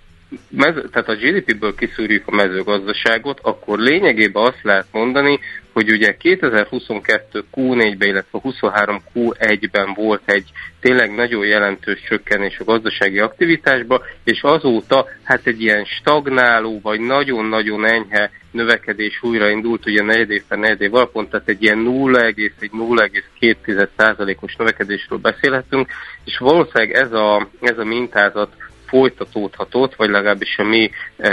mező, 0.49 0.88
tehát 0.88 1.09
a 1.09 1.14
GDP-ből 1.14 1.74
kiszűrjük 1.74 2.22
a 2.26 2.34
mezőgazdaságot, 2.34 3.40
akkor 3.43 3.78
lényegében 3.78 4.45
azt 4.45 4.62
lehet 4.62 4.86
mondani, 4.93 5.38
hogy 5.72 5.90
ugye 5.90 6.16
2022 6.16 7.45
Q4-ben, 7.55 8.09
illetve 8.09 8.38
23 8.43 9.03
Q1-ben 9.14 9.93
volt 9.95 10.22
egy 10.24 10.51
tényleg 10.83 11.14
nagyon 11.14 11.47
jelentős 11.47 12.03
csökkenés 12.09 12.59
a 12.59 12.64
gazdasági 12.64 13.18
aktivitásba, 13.18 14.03
és 14.24 14.43
azóta 14.43 15.07
hát 15.22 15.47
egy 15.47 15.62
ilyen 15.62 15.85
stagnáló, 15.85 16.80
vagy 16.83 17.01
nagyon-nagyon 17.01 17.87
enyhe 17.87 18.30
növekedés 18.51 19.22
újraindult, 19.22 19.87
ugye 19.87 20.03
negyed 20.03 20.30
évben 20.30 20.59
negyed 20.59 20.80
év 20.80 20.95
alapon, 20.95 21.28
tehát 21.28 21.49
egy 21.49 21.62
ilyen 21.62 21.85
0,1-0,2%-os 21.89 24.57
növekedésről 24.57 25.18
beszélhetünk, 25.18 25.89
és 26.24 26.39
valószínűleg 26.39 26.93
ez 26.93 27.12
a, 27.12 27.49
ez 27.61 27.78
a 27.78 27.85
mintázat 27.85 28.53
folytatódhatott, 28.87 29.95
vagy 29.95 30.11
legalábbis 30.11 30.59
a 30.59 30.64
mi 30.64 30.91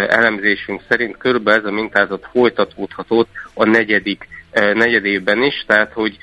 elemzésünk 0.08 0.82
szerint 0.89 1.18
körülbelül 1.18 1.60
ez 1.60 1.66
a 1.66 1.72
mintázat 1.72 2.28
folytatódhatott 2.32 3.30
a 3.54 3.66
negyedik 3.66 4.28
negyed 4.52 5.06
évben 5.06 5.43
is, 5.43 5.64
tehát 5.68 5.93
hogy 5.93 6.18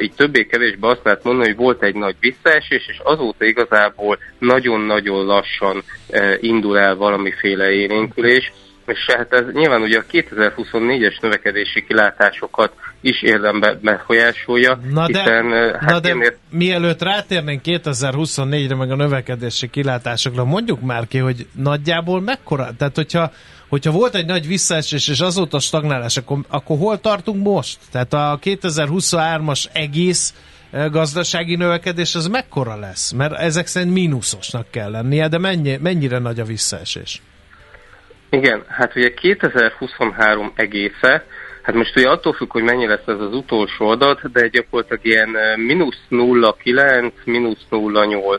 így 0.00 0.12
többé-kevésbé 0.16 0.86
azt 0.86 1.00
lehet 1.04 1.24
mondani, 1.24 1.48
hogy 1.48 1.56
volt 1.56 1.82
egy 1.82 1.94
nagy 1.94 2.16
visszaesés, 2.20 2.86
és 2.88 3.00
azóta 3.02 3.44
igazából 3.44 4.18
nagyon-nagyon 4.38 5.24
lassan 5.24 5.82
indul 6.40 6.78
el 6.78 6.96
valamiféle 6.96 7.70
élénkülés, 7.70 8.52
és 8.86 9.14
hát 9.16 9.32
ez 9.32 9.44
nyilván 9.52 9.82
ugye 9.82 9.98
a 9.98 10.04
2024-es 10.12 11.20
növekedési 11.20 11.84
kilátásokat 11.84 12.72
is 13.00 13.22
érdembe 13.22 13.78
befolyásolja, 13.82 14.80
na 14.90 15.06
de, 15.06 15.18
hiszen 15.18 15.72
hát 15.72 15.90
na 15.90 16.00
de 16.00 16.08
ennél... 16.08 16.36
mielőtt 16.50 17.02
rátérnénk 17.02 17.60
2024-re 17.64 18.74
meg 18.74 18.90
a 18.90 18.96
növekedési 18.96 19.70
kilátásokra, 19.70 20.44
mondjuk 20.44 20.80
már 20.80 21.06
ki, 21.08 21.18
hogy 21.18 21.46
nagyjából 21.52 22.20
mekkora, 22.20 22.68
tehát 22.78 22.94
hogyha 22.96 23.32
hogyha 23.68 23.90
volt 23.90 24.14
egy 24.14 24.26
nagy 24.26 24.46
visszaesés, 24.46 25.08
és 25.08 25.20
azóta 25.20 25.58
stagnálás, 25.58 26.16
akkor, 26.16 26.38
akkor 26.48 26.78
hol 26.78 27.00
tartunk 27.00 27.44
most? 27.44 27.78
Tehát 27.92 28.12
a 28.12 28.38
2023-as 28.42 29.64
egész 29.72 30.34
gazdasági 30.90 31.56
növekedés 31.56 32.14
az 32.14 32.26
mekkora 32.26 32.76
lesz? 32.76 33.12
Mert 33.12 33.32
ezek 33.32 33.66
szerint 33.66 33.92
mínuszosnak 33.92 34.70
kell 34.70 34.90
lennie, 34.90 35.28
de 35.28 35.38
mennyi, 35.38 35.76
mennyire 35.82 36.18
nagy 36.18 36.40
a 36.40 36.44
visszaesés? 36.44 37.22
Igen, 38.30 38.64
hát 38.68 38.96
ugye 38.96 39.14
2023 39.14 40.52
egésze, 40.54 41.24
hát 41.62 41.74
most 41.74 41.96
ugye 41.96 42.08
attól 42.08 42.32
függ, 42.32 42.52
hogy 42.52 42.62
mennyi 42.62 42.86
lesz 42.86 43.06
ez 43.06 43.20
az 43.20 43.34
utolsó 43.34 43.88
adat, 43.88 44.32
de 44.32 44.48
gyakorlatilag 44.48 45.04
ilyen 45.04 45.28
mínusz 45.56 46.00
0,9, 46.10 47.12
mínusz 47.24 47.66
0,8 47.70 48.38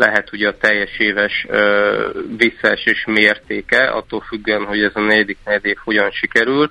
lehet 0.00 0.32
ugye 0.32 0.48
a 0.48 0.56
teljes 0.56 0.98
éves 0.98 1.46
ö, 1.48 2.08
visszaesés 2.36 3.04
mértéke, 3.06 3.88
attól 3.90 4.20
függően, 4.20 4.64
hogy 4.64 4.82
ez 4.82 4.90
a 4.94 5.00
negyedik 5.00 5.38
negyedév 5.44 5.76
hogyan 5.84 6.10
sikerül. 6.10 6.70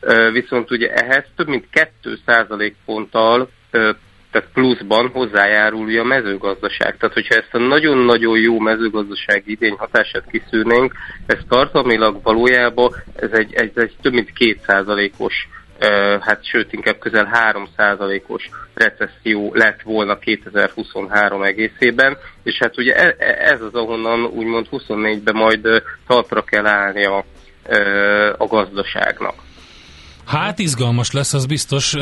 Ö, 0.00 0.30
viszont 0.32 0.70
ugye 0.70 0.92
ehhez 0.92 1.24
több 1.36 1.48
mint 1.48 1.66
2 1.70 2.18
ponttal 2.84 3.50
ö, 3.70 3.90
tehát 4.30 4.48
pluszban 4.52 5.08
hozzájárul 5.08 5.98
a 5.98 6.04
mezőgazdaság. 6.04 6.96
Tehát, 6.96 7.14
hogyha 7.14 7.34
ezt 7.34 7.54
a 7.54 7.58
nagyon-nagyon 7.58 8.38
jó 8.38 8.58
mezőgazdasági 8.58 9.50
idény 9.50 9.74
hatását 9.78 10.24
kiszűrnénk, 10.30 10.92
ez 11.26 11.38
tartalmilag 11.48 12.22
valójában 12.22 12.92
ez 13.16 13.30
egy, 13.32 13.54
egy, 13.54 13.72
egy 13.74 13.94
több 14.02 14.12
mint 14.12 14.32
kétszázalékos 14.32 15.48
hát 16.20 16.44
sőt 16.44 16.72
inkább 16.72 16.98
közel 16.98 17.30
3%-os 17.52 18.48
recesszió 18.74 19.54
lett 19.54 19.82
volna 19.82 20.18
2023 20.18 21.42
egészében, 21.42 22.16
és 22.42 22.58
hát 22.58 22.78
ugye 22.78 22.94
e, 22.94 23.14
e, 23.18 23.52
ez 23.52 23.60
az, 23.60 23.74
ahonnan 23.74 24.24
úgymond 24.24 24.66
24-ben 24.70 25.36
majd 25.36 25.68
talpra 26.06 26.42
kell 26.42 26.66
állni 26.66 27.04
a, 27.04 27.24
a 28.36 28.46
gazdaságnak. 28.46 29.34
Hát 30.30 30.58
izgalmas 30.58 31.10
lesz, 31.10 31.32
az 31.32 31.46
biztos. 31.46 31.94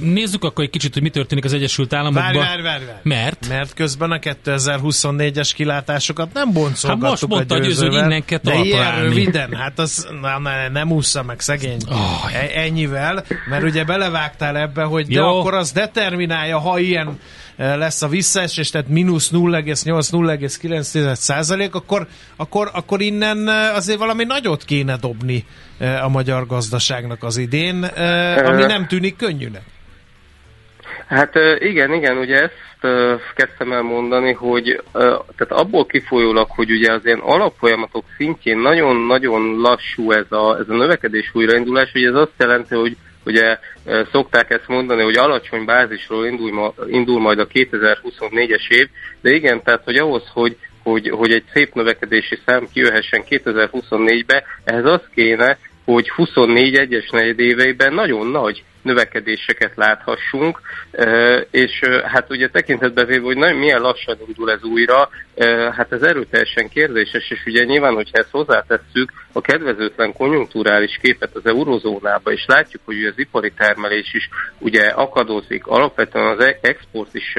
Nézzük 0.00 0.44
akkor 0.44 0.64
egy 0.64 0.70
kicsit, 0.70 0.92
hogy 0.92 1.02
mi 1.02 1.10
történik 1.10 1.44
az 1.44 1.52
Egyesült 1.52 1.92
Államokban. 1.92 2.22
Várj, 2.22 2.38
várj, 2.38 2.62
várj, 2.62 2.84
várj. 2.84 2.98
Mert? 3.02 3.48
Mert 3.48 3.74
közben 3.74 4.10
a 4.10 4.18
2024-es 4.18 5.50
kilátásokat 5.54 6.32
nem 6.32 6.52
boncolgattuk 6.52 7.02
hát 7.02 7.10
most 7.10 7.26
mondta, 7.26 7.54
hogy 7.54 7.94
innen 7.94 8.24
kell 8.24 8.38
De 8.42 8.54
ilyen 8.54 9.00
röviden, 9.00 9.54
hát 9.54 9.78
az 9.78 10.08
na, 10.20 10.38
na, 10.38 10.68
nem 10.68 10.92
ússza 10.92 11.22
meg 11.22 11.40
szegény 11.40 11.80
oh. 11.90 12.56
ennyivel, 12.56 13.24
mert 13.48 13.62
ugye 13.62 13.84
belevágtál 13.84 14.56
ebbe, 14.56 14.82
hogy 14.82 15.06
de 15.06 15.20
Jó. 15.20 15.38
akkor 15.38 15.54
az 15.54 15.72
determinálja, 15.72 16.58
ha 16.58 16.78
ilyen 16.78 17.18
lesz 17.56 18.02
a 18.02 18.08
visszaesés, 18.08 18.70
tehát 18.70 18.88
mínusz 18.88 19.30
0,8-0,9 19.32 21.14
százalék, 21.14 21.74
akkor, 21.74 22.06
akkor, 22.36 22.70
akkor 22.72 23.00
innen 23.00 23.48
azért 23.74 23.98
valami 23.98 24.24
nagyot 24.24 24.64
kéne 24.64 24.96
dobni 24.96 25.44
a 26.02 26.08
magyar 26.08 26.46
gazdaságnak 26.46 27.22
az 27.22 27.36
idén, 27.36 27.82
ami 28.44 28.62
nem 28.62 28.86
tűnik 28.86 29.16
könnyűnek. 29.16 29.62
Hát 31.06 31.34
igen, 31.58 31.92
igen, 31.92 32.16
ugye 32.16 32.40
ezt 32.40 32.64
kezdtem 33.34 33.72
el 33.72 33.82
mondani, 33.82 34.32
hogy 34.32 34.82
tehát 34.92 35.48
abból 35.48 35.86
kifolyólag, 35.86 36.46
hogy 36.50 36.70
ugye 36.70 36.92
az 36.92 37.00
ilyen 37.04 37.18
alapfolyamatok 37.18 38.04
szintjén 38.16 38.58
nagyon-nagyon 38.58 39.60
lassú 39.60 40.12
ez 40.12 40.26
a, 40.28 40.56
ez 40.58 40.68
a 40.68 40.74
növekedés 40.74 41.30
újraindulás, 41.32 41.92
hogy 41.92 42.04
ez 42.04 42.14
azt 42.14 42.32
jelenti, 42.38 42.74
hogy 42.74 42.96
Ugye 43.24 43.58
szokták 44.12 44.50
ezt 44.50 44.68
mondani, 44.68 45.02
hogy 45.02 45.16
alacsony 45.16 45.64
bázisról 45.64 46.26
indul, 46.26 46.52
ma, 46.52 46.74
indul 46.88 47.20
majd 47.20 47.38
a 47.38 47.46
2024-es 47.46 48.68
év, 48.68 48.88
de 49.20 49.30
igen, 49.30 49.62
tehát 49.62 49.84
hogy 49.84 49.96
ahhoz, 49.96 50.22
hogy, 50.32 50.56
hogy, 50.82 51.08
hogy 51.08 51.32
egy 51.32 51.44
szép 51.52 51.74
növekedési 51.74 52.38
szám 52.46 52.68
kijöhessen 52.72 53.24
2024-be, 53.28 54.44
ehhez 54.64 54.84
az 54.84 55.00
kéne, 55.14 55.58
hogy 55.84 56.10
24 56.10 56.76
egyes 56.76 57.10
negyedéveiben 57.10 57.94
nagyon 57.94 58.26
nagy 58.26 58.64
növekedéseket 58.84 59.72
láthassunk, 59.74 60.60
és 61.50 61.80
hát 62.04 62.30
ugye 62.30 62.48
tekintetbe 62.48 63.04
véve, 63.04 63.24
hogy 63.24 63.36
nagyon 63.36 63.56
milyen 63.56 63.80
lassan 63.80 64.18
indul 64.26 64.50
ez 64.50 64.62
újra, 64.62 65.08
hát 65.76 65.92
ez 65.92 66.02
erőteljesen 66.02 66.68
kérdéses, 66.68 67.30
és 67.30 67.42
ugye 67.46 67.64
nyilván, 67.64 67.94
hogyha 67.94 68.18
ezt 68.18 68.30
hozzátesszük 68.30 69.12
a 69.32 69.40
kedvezőtlen 69.40 70.12
konjunkturális 70.12 70.98
képet 71.02 71.34
az 71.34 71.46
eurozónába, 71.46 72.32
és 72.32 72.44
látjuk, 72.46 72.82
hogy 72.84 73.04
az 73.04 73.18
ipari 73.18 73.52
termelés 73.52 74.14
is 74.14 74.28
ugye 74.58 74.86
akadozik, 74.86 75.66
alapvetően 75.66 76.26
az 76.26 76.44
e- 76.44 76.58
export 76.60 77.14
is 77.14 77.34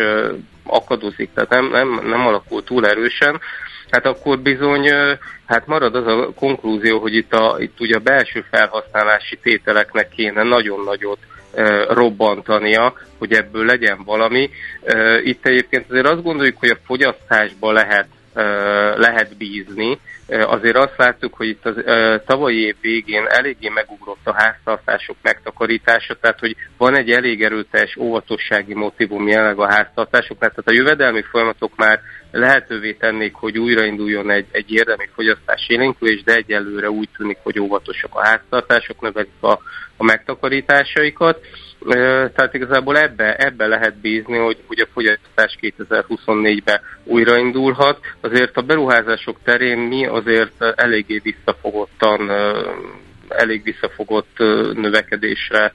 akadozik, 0.63 1.29
tehát 1.33 1.49
nem, 1.49 1.69
nem, 1.69 2.07
nem 2.07 2.27
alakul 2.27 2.63
túl 2.63 2.87
erősen, 2.87 3.41
hát 3.89 4.05
akkor 4.05 4.39
bizony 4.39 4.89
hát 5.45 5.67
marad 5.67 5.95
az 5.95 6.07
a 6.07 6.33
konklúzió, 6.35 6.99
hogy 6.99 7.15
itt, 7.15 7.33
a, 7.33 7.55
itt 7.59 7.79
ugye 7.79 7.95
a 7.95 7.99
belső 7.99 8.45
felhasználási 8.51 9.37
tételeknek 9.41 10.09
kéne 10.09 10.43
nagyon 10.43 10.83
nagyot 10.83 11.19
robbantania, 11.89 12.93
hogy 13.17 13.33
ebből 13.33 13.65
legyen 13.65 14.03
valami. 14.05 14.49
Itt 15.23 15.45
egyébként 15.45 15.85
azért 15.89 16.07
azt 16.07 16.23
gondoljuk, 16.23 16.59
hogy 16.59 16.69
a 16.69 16.77
fogyasztásba 16.85 17.71
lehet 17.71 18.07
lehet 18.95 19.37
bízni. 19.37 19.99
Azért 20.27 20.75
azt 20.77 20.97
láttuk, 20.97 21.33
hogy 21.33 21.47
itt 21.47 21.65
az 21.65 21.75
tavalyi 22.25 22.65
év 22.65 22.75
végén 22.81 23.25
eléggé 23.27 23.69
megugrott 23.69 24.27
a 24.27 24.33
háztartások 24.33 25.15
megtakarítása, 25.21 26.15
tehát 26.21 26.39
hogy 26.39 26.55
van 26.77 26.97
egy 26.97 27.11
elég 27.11 27.43
erőteljes 27.43 27.95
óvatossági 27.97 28.73
motivum 28.73 29.27
jelenleg 29.27 29.59
a 29.59 29.71
háztartásoknál, 29.71 30.49
tehát 30.49 30.67
a 30.67 30.73
jövedelmi 30.73 31.21
folyamatok 31.21 31.71
már 31.75 31.99
lehetővé 32.31 32.93
tennék, 32.93 33.33
hogy 33.33 33.57
újrainduljon 33.57 34.29
egy, 34.29 34.45
egy 34.51 34.71
érdemi 34.71 35.09
fogyasztás 35.13 35.65
élénkülés, 35.67 36.23
de 36.23 36.33
egyelőre 36.33 36.89
úgy 36.89 37.09
tűnik, 37.17 37.37
hogy 37.43 37.59
óvatosak 37.59 38.15
a 38.15 38.25
háztartások, 38.25 39.01
növelik 39.01 39.31
a, 39.39 39.59
a 39.97 40.03
megtakarításaikat. 40.03 41.39
Tehát 42.35 42.53
igazából 42.53 42.97
ebbe, 42.97 43.35
ebbe 43.35 43.67
lehet 43.67 43.97
bízni, 43.97 44.37
hogy, 44.37 44.57
hogy 44.67 44.79
a 44.79 44.87
fogyasztás 44.93 45.57
2024-ben 45.61 46.79
újraindulhat. 47.03 47.99
Azért 48.21 48.57
a 48.57 48.61
beruházások 48.61 49.37
terén 49.43 49.77
mi 49.77 50.05
azért 50.05 50.63
eléggé 50.75 51.19
visszafogottan 51.23 52.31
elég 53.29 53.63
visszafogott 53.63 54.37
növekedésre 54.73 55.73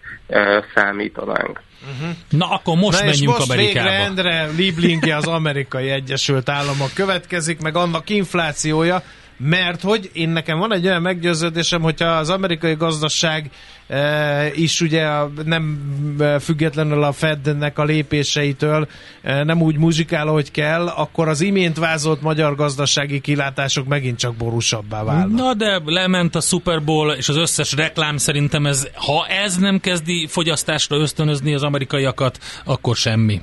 számítanánk. 0.74 1.60
Uh-huh. 1.82 2.16
Na 2.28 2.46
akkor 2.46 2.76
most 2.76 2.98
Na 2.98 3.04
menjünk 3.04 3.32
és 3.32 3.38
most 3.38 3.50
Amerikába. 3.50 3.88
végre 3.88 4.04
Endre 4.04 4.46
Lieblingje 4.56 5.16
az 5.16 5.26
amerikai 5.26 5.90
Egyesült 5.90 6.48
Államok 6.48 6.94
következik, 6.94 7.60
meg 7.60 7.76
annak 7.76 8.10
inflációja, 8.10 9.02
mert 9.42 9.82
hogy 9.82 10.10
én 10.12 10.28
nekem 10.28 10.58
van 10.58 10.72
egy 10.72 10.86
olyan 10.86 11.02
meggyőződésem, 11.02 11.82
hogyha 11.82 12.06
az 12.06 12.30
amerikai 12.30 12.74
gazdaság 12.74 13.50
e, 13.88 14.54
is 14.54 14.80
ugye 14.80 15.08
nem 15.44 15.78
e, 16.18 16.38
függetlenül 16.38 17.02
a 17.02 17.12
Fednek 17.12 17.78
a 17.78 17.84
lépéseitől 17.84 18.88
e, 19.22 19.44
nem 19.44 19.62
úgy 19.62 19.76
muzsikál, 19.76 20.26
hogy 20.26 20.50
kell, 20.50 20.86
akkor 20.86 21.28
az 21.28 21.40
imént 21.40 21.78
vázolt 21.78 22.22
magyar 22.22 22.54
gazdasági 22.54 23.20
kilátások 23.20 23.86
megint 23.86 24.18
csak 24.18 24.34
borúsabbá 24.34 25.02
válnak. 25.02 25.36
Na 25.36 25.54
de 25.54 25.80
lement 25.84 26.34
a 26.34 26.40
Super 26.40 26.82
Bowl, 26.82 27.12
és 27.12 27.28
az 27.28 27.36
összes 27.36 27.72
reklám 27.72 28.16
szerintem 28.16 28.66
ez, 28.66 28.88
ha 28.94 29.26
ez 29.26 29.56
nem 29.56 29.80
kezdi 29.80 30.26
fogyasztásra 30.26 30.96
ösztönözni 30.96 31.54
az 31.54 31.62
amerikaiakat, 31.62 32.38
akkor 32.64 32.96
semmi. 32.96 33.42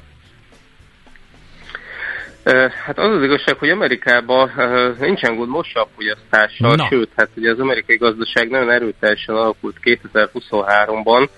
Hát 2.85 2.97
az 2.97 3.15
az 3.15 3.23
igazság, 3.23 3.57
hogy 3.57 3.69
Amerikában 3.69 4.51
nincsen 4.99 5.35
gond 5.35 5.49
most 5.49 5.77
a 5.77 5.87
fogyasztással, 5.95 6.75
no. 6.75 6.85
sőt, 6.89 7.09
hát 7.15 7.29
ugye 7.35 7.51
az 7.51 7.59
amerikai 7.59 7.97
gazdaság 7.97 8.49
nagyon 8.49 8.71
erőteljesen 8.71 9.35
alakult 9.35 9.75
2023-ban. 9.83 11.29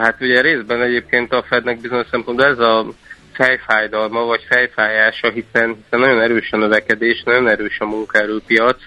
Hát 0.00 0.16
ugye 0.20 0.40
részben 0.40 0.82
egyébként 0.82 1.32
a 1.32 1.44
Fednek 1.48 1.80
bizonyos 1.80 2.06
szempontból 2.10 2.46
ez 2.46 2.58
a 2.58 2.86
fejfájdalma, 3.32 4.24
vagy 4.24 4.44
fejfájása, 4.48 5.30
hiszen, 5.30 5.76
hiszen 5.82 6.00
nagyon 6.00 6.20
erős 6.20 6.52
a 6.52 6.56
növekedés, 6.56 7.22
nagyon 7.24 7.48
erős 7.48 7.78
a 7.78 7.86
munkaerőpiac, 7.86 8.78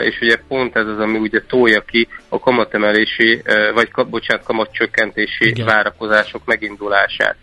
és 0.00 0.20
ugye 0.20 0.36
pont 0.48 0.76
ez 0.76 0.86
az, 0.86 0.98
ami 0.98 1.18
ugye 1.18 1.40
tolja 1.48 1.80
ki 1.80 2.08
a 2.28 2.38
kamatemelési, 2.38 3.42
vagy 3.74 3.90
bocsánat, 4.10 4.44
kamatcsökkentési 4.44 5.48
Igen. 5.48 5.66
várakozások 5.66 6.44
megindulását. 6.44 7.36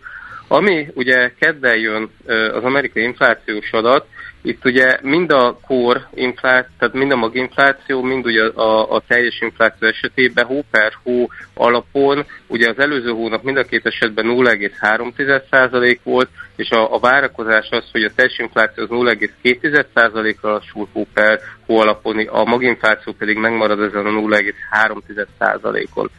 Ami 0.48 0.88
ugye 0.93 1.32
kedden 1.39 1.78
jön 1.78 2.12
az 2.54 2.64
amerikai 2.64 3.04
inflációs 3.04 3.72
adat, 3.72 4.08
itt 4.41 4.66
ugye 4.66 4.98
mind 5.02 5.32
a 5.32 5.60
kor 5.68 6.08
infláció, 6.14 6.72
tehát 6.80 6.93
mind 6.93 7.12
a 7.12 7.16
maginfláció, 7.16 8.02
mind 8.02 8.26
ugye 8.26 8.43
a, 8.43 8.95
a 8.95 9.04
teljes 9.08 9.41
infláció 9.41 9.88
esetében 9.88 10.45
hó 10.45 10.64
per 10.72 10.93
hó 11.04 11.30
alapon, 11.54 12.26
ugye 12.48 12.70
az 12.70 12.80
előző 12.80 13.10
hónap 13.10 13.43
mind 13.43 13.58
a 13.58 13.64
két 13.64 13.86
esetben 13.86 14.26
0,3% 14.26 15.98
volt, 16.04 16.30
és 16.56 16.70
a, 16.70 16.93
a 16.93 17.00
várakozás 17.00 17.68
az, 17.70 17.84
hogy 17.91 18.04
a 18.04 18.12
teljes 18.16 18.38
infláció 18.38 18.84
az 18.84 18.89
0,2%-ra 18.89 20.52
lassul 20.52 20.88
hó 20.93 21.08
per 21.14 21.39
hó 21.66 21.80
alapon, 21.80 22.28
a 22.28 22.43
maginfláció 22.43 23.14
pedig 23.14 23.38
megmarad 23.38 23.82
ezen 23.82 24.06
a 24.06 24.10
0,3%-on. 24.10 26.10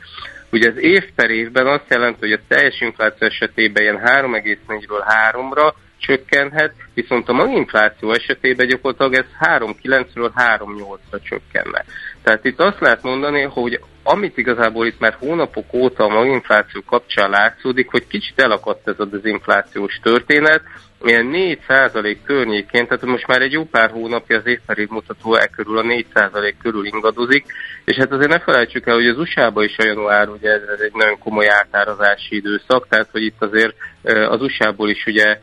Ugye 0.50 0.70
az 0.70 0.76
év 0.82 1.04
per 1.14 1.30
évben 1.30 1.66
azt 1.66 1.88
jelenti, 1.88 2.18
hogy 2.20 2.32
a 2.32 2.40
teljes 2.48 2.80
infláció 2.80 3.26
esetében 3.26 3.82
ilyen 3.82 4.00
3,4-ről 4.04 5.02
3-ra, 5.30 5.72
csökkenhet, 5.98 6.74
viszont 6.94 7.28
a 7.28 7.32
maginfláció 7.32 8.12
esetében 8.12 8.66
gyakorlatilag 8.66 9.14
ez 9.14 9.48
3,9-ről 9.48 10.30
3,8-ra 10.34 11.22
csökkenne. 11.22 11.84
Tehát 12.22 12.44
itt 12.44 12.60
azt 12.60 12.80
lehet 12.80 13.02
mondani, 13.02 13.42
hogy 13.42 13.80
amit 14.02 14.38
igazából 14.38 14.86
itt 14.86 14.98
már 14.98 15.16
hónapok 15.18 15.72
óta 15.72 16.04
a 16.04 16.08
maginfláció 16.08 16.82
kapcsán 16.86 17.30
látszódik, 17.30 17.90
hogy 17.90 18.06
kicsit 18.06 18.40
elakadt 18.40 18.88
ez 18.88 18.98
a 18.98 19.04
dezinflációs 19.04 19.98
történet, 20.02 20.62
ilyen 21.04 21.30
4% 21.32 22.16
környékén, 22.24 22.86
tehát 22.86 23.04
most 23.04 23.26
már 23.26 23.42
egy 23.42 23.52
jó 23.52 23.64
pár 23.64 23.90
hónapja 23.90 24.36
az 24.36 24.46
évperi 24.46 24.86
mutató 24.90 25.34
e 25.34 25.46
körül 25.46 25.78
a 25.78 25.82
4% 25.82 26.54
körül 26.62 26.86
ingadozik, 26.86 27.44
és 27.84 27.96
hát 27.96 28.12
azért 28.12 28.30
ne 28.30 28.38
felejtsük 28.38 28.86
el, 28.86 28.94
hogy 28.94 29.06
az 29.06 29.18
USA-ban 29.18 29.64
is 29.64 29.78
a 29.78 29.84
január, 29.84 30.28
ugye 30.28 30.50
ez, 30.50 30.62
ez 30.62 30.80
egy 30.80 30.94
nagyon 30.94 31.18
komoly 31.18 31.48
átárazási 31.48 32.36
időszak, 32.36 32.88
tehát 32.88 33.08
hogy 33.12 33.22
itt 33.22 33.42
azért 33.42 33.74
az 34.28 34.42
USA-ból 34.42 34.90
is 34.90 35.06
ugye 35.06 35.40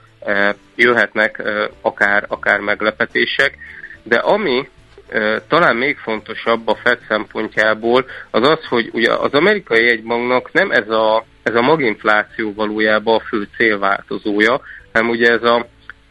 jöhetnek 0.76 1.44
akár, 1.82 2.26
akár 2.28 2.60
meglepetések, 2.60 3.58
de 4.04 4.18
ami 4.18 4.68
talán 5.48 5.76
még 5.76 5.98
fontosabb 5.98 6.68
a 6.68 6.76
FED 6.76 7.00
szempontjából, 7.08 8.06
az 8.32 8.48
az, 8.48 8.66
hogy 8.66 8.90
ugye 8.94 9.14
az 9.14 9.32
amerikai 9.32 9.90
egybanknak 9.90 10.52
nem 10.52 10.72
ez 10.72 10.90
a, 10.90 11.26
ez 11.44 11.56
a 11.56 11.62
maginfláció 11.62 12.54
valójában 12.54 13.16
a 13.16 13.24
fő 13.30 13.48
célváltozója, 13.58 14.62
hanem 14.96 15.10
ugye 15.10 15.32
ez 15.32 15.44
a 15.44 15.68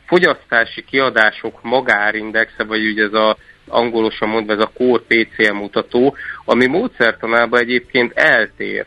fogyasztási 0.07 0.85
kiadások 0.85 1.63
magárindexe, 1.63 2.65
vagy 2.65 2.87
ugye 2.87 3.05
ez 3.05 3.13
a 3.13 3.37
angolosan 3.69 4.29
mondva 4.29 4.53
ez 4.53 4.61
a 4.61 4.71
Core 4.75 5.03
PCM 5.09 5.57
mutató, 5.57 6.17
ami 6.45 6.67
módszertanában 6.67 7.61
egyébként 7.61 8.13
eltér 8.13 8.87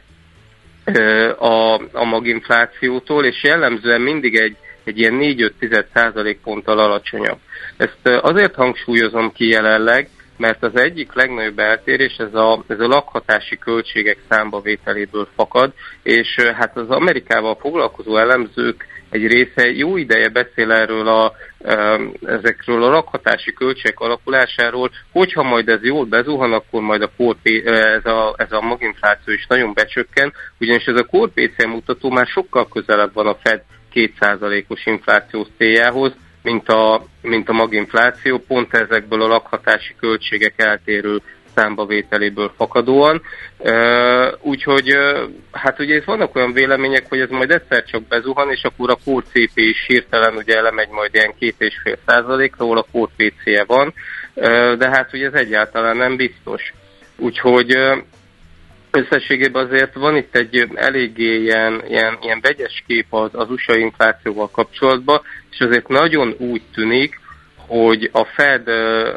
a, 1.37 1.81
a 1.91 2.03
maginflációtól, 2.03 3.25
és 3.25 3.43
jellemzően 3.43 4.01
mindig 4.01 4.35
egy 4.35 4.55
egy 4.83 4.99
ilyen 4.99 5.17
4-5 5.19 6.35
ponttal 6.43 6.79
alacsonyabb. 6.79 7.37
Ezt 7.77 8.21
azért 8.21 8.55
hangsúlyozom 8.55 9.31
ki 9.31 9.47
jelenleg, 9.47 10.09
mert 10.37 10.63
az 10.63 10.79
egyik 10.79 11.13
legnagyobb 11.13 11.59
eltérés 11.59 12.15
ez 12.17 12.33
a, 12.33 12.63
ez 12.67 12.79
a 12.79 12.87
lakhatási 12.87 13.57
költségek 13.57 14.17
számbavételéből 14.29 15.27
fakad, 15.35 15.73
és 16.03 16.35
hát 16.35 16.77
az 16.77 16.89
Amerikával 16.89 17.57
foglalkozó 17.59 18.17
elemzők 18.17 18.85
egy 19.09 19.27
része 19.27 19.71
jó 19.71 19.97
ideje 19.97 20.29
beszél 20.29 20.71
erről 20.71 21.07
a, 21.07 21.33
ezekről 22.25 22.83
a 22.83 22.89
lakhatási 22.89 23.53
költségek 23.53 23.99
alakulásáról, 23.99 24.91
hogyha 25.11 25.43
majd 25.43 25.67
ez 25.69 25.83
jól 25.83 26.05
bezuhan, 26.05 26.53
akkor 26.53 26.81
majd 26.81 27.01
a 27.01 27.11
core, 27.17 27.61
ez, 27.63 28.05
a, 28.05 28.35
ez 28.37 28.51
a 28.51 28.61
maginfláció 28.61 29.33
is 29.33 29.45
nagyon 29.47 29.73
becsökken, 29.73 30.33
ugyanis 30.59 30.85
ez 30.85 30.95
a 30.95 31.27
PCM 31.33 31.69
mutató 31.69 32.09
már 32.09 32.27
sokkal 32.27 32.67
közelebb 32.67 33.13
van 33.13 33.27
a 33.27 33.37
Fed 33.43 33.61
2%-os 33.93 34.85
inflációs 34.85 35.47
céljához, 35.57 36.13
mint 36.43 36.69
a, 36.69 37.05
mint 37.21 37.49
a 37.49 37.53
maginfláció, 37.53 38.37
pont 38.47 38.73
ezekből 38.73 39.21
a 39.21 39.27
lakhatási 39.27 39.95
költségek 39.99 40.53
eltérő 40.55 41.21
számbavételéből 41.57 42.53
fakadóan. 42.57 43.21
Úgyhogy 44.41 44.97
hát 45.51 45.79
ugye 45.79 45.95
itt 45.95 46.03
vannak 46.03 46.35
olyan 46.35 46.53
vélemények, 46.53 47.05
hogy 47.09 47.19
ez 47.19 47.29
majd 47.29 47.51
egyszer 47.51 47.83
csak 47.83 48.07
bezuhan, 48.07 48.51
és 48.51 48.63
akkor 48.63 48.89
a 48.89 48.97
Core 49.05 49.25
CP 49.25 49.57
is 49.57 49.85
hirtelen 49.87 50.35
ugye 50.35 50.57
elemegy 50.57 50.89
majd 50.89 51.13
ilyen 51.13 51.33
két 51.39 51.55
és 51.57 51.79
fél 51.83 51.97
százalékról, 52.05 52.77
a 52.77 52.85
Core 52.91 53.11
PC-je 53.17 53.63
van, 53.67 53.93
de 54.77 54.89
hát 54.89 55.13
ugye 55.13 55.25
ez 55.25 55.33
egyáltalán 55.33 55.97
nem 55.97 56.15
biztos. 56.15 56.73
Úgyhogy 57.17 57.77
összességében 58.91 59.65
azért 59.65 59.93
van 59.93 60.15
itt 60.15 60.35
egy 60.35 60.67
eléggé 60.75 61.41
ilyen, 61.41 61.83
ilyen, 61.87 62.17
ilyen 62.21 62.39
vegyes 62.41 62.83
kép 62.87 63.13
az, 63.13 63.29
az 63.33 63.49
USA 63.49 63.75
inflációval 63.75 64.49
kapcsolatban, 64.49 65.21
és 65.51 65.59
azért 65.59 65.87
nagyon 65.87 66.35
úgy 66.37 66.61
tűnik, 66.73 67.19
hogy 67.55 68.09
a 68.13 68.25
Fed 68.25 68.69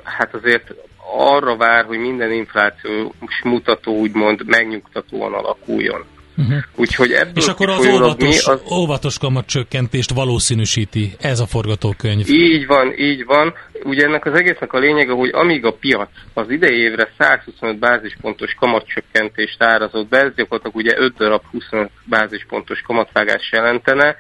hát 0.05 0.35
azért 0.35 0.75
arra 1.17 1.57
vár, 1.57 1.85
hogy 1.85 1.99
minden 1.99 2.33
inflációs 2.33 3.43
mutató 3.43 3.99
úgymond 3.99 4.47
megnyugtatóan 4.47 5.33
alakuljon. 5.33 6.05
Uh-huh. 6.37 6.59
Úgyhogy 6.77 7.13
ebből 7.13 7.33
És 7.37 7.47
akkor 7.47 7.69
az 7.69 7.87
óvatos, 7.87 8.47
mi 8.47 8.53
az... 8.53 8.63
óvatos 8.73 9.19
kamat 9.19 9.47
csökkentést 9.47 10.13
valószínűsíti 10.13 11.13
ez 11.21 11.41
a 11.41 11.47
forgatókönyv. 11.47 12.29
Így 12.29 12.67
van, 12.67 12.93
így 12.99 13.25
van. 13.25 13.55
Ugye 13.83 14.05
ennek 14.05 14.25
az 14.25 14.39
egésznek 14.39 14.73
a 14.73 14.79
lényege, 14.79 15.13
hogy 15.13 15.31
amíg 15.33 15.65
a 15.65 15.73
piac 15.73 16.09
az 16.35 16.51
idei 16.51 16.77
évre 16.77 17.13
125 17.19 17.79
bázispontos 17.79 18.55
kamatcsökkentést 18.55 19.63
árazott 19.63 20.09
be, 20.09 20.19
ez 20.19 20.35
gyakorlatilag 20.35 20.77
ugye 20.77 20.93
5 20.97 21.15
darab 21.17 21.43
25 21.51 21.91
bázispontos 22.05 22.81
kamatvágás 22.81 23.51
jelentene. 23.53 24.17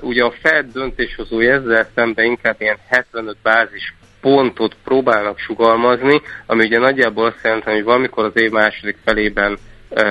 Ugye 0.00 0.24
a 0.24 0.34
Fed 0.42 0.66
döntéshozói 0.72 1.46
ezzel 1.46 1.88
szemben 1.94 2.24
inkább 2.24 2.56
ilyen 2.58 2.78
75 2.88 3.36
bázis 3.42 3.94
pontot 4.20 4.76
próbálnak 4.84 5.38
sugalmazni, 5.38 6.20
ami 6.46 6.64
ugye 6.64 6.78
nagyjából 6.78 7.26
azt 7.26 7.40
jelenti, 7.42 7.70
hogy 7.70 7.84
valamikor 7.84 8.24
az 8.24 8.42
év 8.42 8.50
második 8.50 8.96
felében 9.04 9.58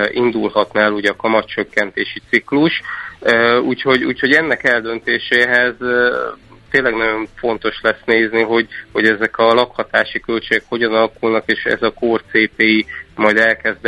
indulhatna 0.09 0.81
el 0.81 0.91
ugye 0.91 1.09
a 1.09 1.15
kamatcsökkentési 1.15 2.21
ciklus, 2.29 2.81
úgyhogy, 3.63 4.03
úgyhogy 4.03 4.31
ennek 4.31 4.63
eldöntéséhez 4.63 5.75
tényleg 6.71 6.95
nagyon 6.95 7.27
fontos 7.35 7.79
lesz 7.81 8.01
nézni, 8.05 8.41
hogy, 8.41 8.67
hogy 8.91 9.05
ezek 9.05 9.37
a 9.37 9.53
lakhatási 9.53 10.19
költségek 10.19 10.63
hogyan 10.67 10.93
alakulnak, 10.93 11.43
és 11.45 11.63
ez 11.63 11.81
a 11.81 11.91
Core 11.91 12.23
CPI 12.31 12.85
majd 13.15 13.37
elkezd 13.37 13.87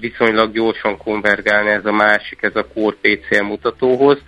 viszonylag 0.00 0.52
gyorsan 0.52 0.96
konvergálni 0.96 1.70
ez 1.70 1.84
a 1.84 1.92
másik, 1.92 2.42
ez 2.42 2.56
a 2.56 2.66
Core 2.74 2.96
PCM 3.00 3.44
mutatóhoz, 3.44 4.18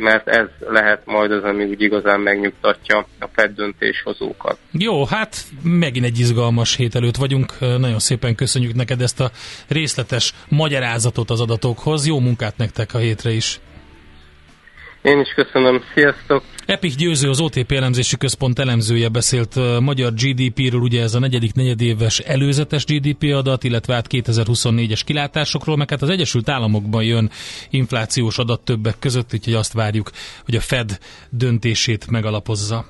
mert 0.00 0.28
ez 0.28 0.46
lehet 0.68 1.00
majd 1.04 1.30
az, 1.30 1.42
ami 1.42 1.64
úgy 1.64 1.82
igazán 1.82 2.20
megnyugtatja 2.20 3.06
a 3.18 3.26
Fed 3.32 3.54
döntéshozókat. 3.54 4.58
Jó, 4.72 5.04
hát 5.04 5.36
megint 5.62 6.04
egy 6.04 6.18
izgalmas 6.18 6.76
hét 6.76 6.94
előtt 6.94 7.16
vagyunk. 7.16 7.54
Nagyon 7.60 7.98
szépen 7.98 8.34
köszönjük 8.34 8.74
neked 8.74 9.00
ezt 9.00 9.20
a 9.20 9.30
részletes 9.68 10.34
magyarázatot 10.48 11.30
az 11.30 11.40
adatokhoz. 11.40 12.06
Jó 12.06 12.18
munkát 12.20 12.56
nektek 12.56 12.94
a 12.94 12.98
hétre 12.98 13.30
is! 13.30 13.60
Én 15.04 15.20
is 15.20 15.28
köszönöm, 15.34 15.82
sziasztok! 15.94 16.42
Epik 16.66 16.94
Győző, 16.94 17.28
az 17.28 17.40
OTP 17.40 17.72
elemzési 17.72 18.16
központ 18.16 18.58
elemzője 18.58 19.08
beszélt 19.08 19.80
magyar 19.80 20.12
GDP-ről, 20.12 20.80
ugye 20.80 21.02
ez 21.02 21.14
a 21.14 21.18
negyedik 21.18 21.54
negyedéves 21.54 22.18
előzetes 22.18 22.84
GDP 22.84 23.22
adat, 23.34 23.64
illetve 23.64 23.94
át 23.94 24.06
2024-es 24.10 25.00
kilátásokról, 25.04 25.76
meg 25.76 25.90
hát 25.90 26.02
az 26.02 26.08
Egyesült 26.08 26.48
Államokban 26.48 27.02
jön 27.02 27.30
inflációs 27.70 28.38
adat 28.38 28.60
többek 28.60 28.98
között, 28.98 29.30
úgyhogy 29.34 29.54
azt 29.54 29.72
várjuk, 29.72 30.10
hogy 30.44 30.54
a 30.54 30.60
Fed 30.60 30.98
döntését 31.30 32.10
megalapozza. 32.10 32.84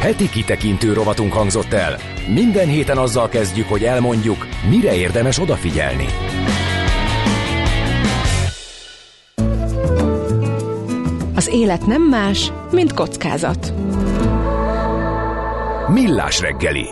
Heti 0.00 0.28
kitekintő 0.28 0.92
rovatunk 0.92 1.32
hangzott 1.32 1.72
el. 1.72 1.96
Minden 2.28 2.68
héten 2.68 2.98
azzal 2.98 3.28
kezdjük, 3.28 3.68
hogy 3.68 3.84
elmondjuk, 3.84 4.46
mire 4.68 4.94
érdemes 4.94 5.38
odafigyelni. 5.38 6.06
Az 11.38 11.48
élet 11.48 11.86
nem 11.86 12.02
más, 12.02 12.52
mint 12.70 12.92
kockázat. 12.92 13.72
Millás 15.88 16.40
reggeli. 16.40 16.86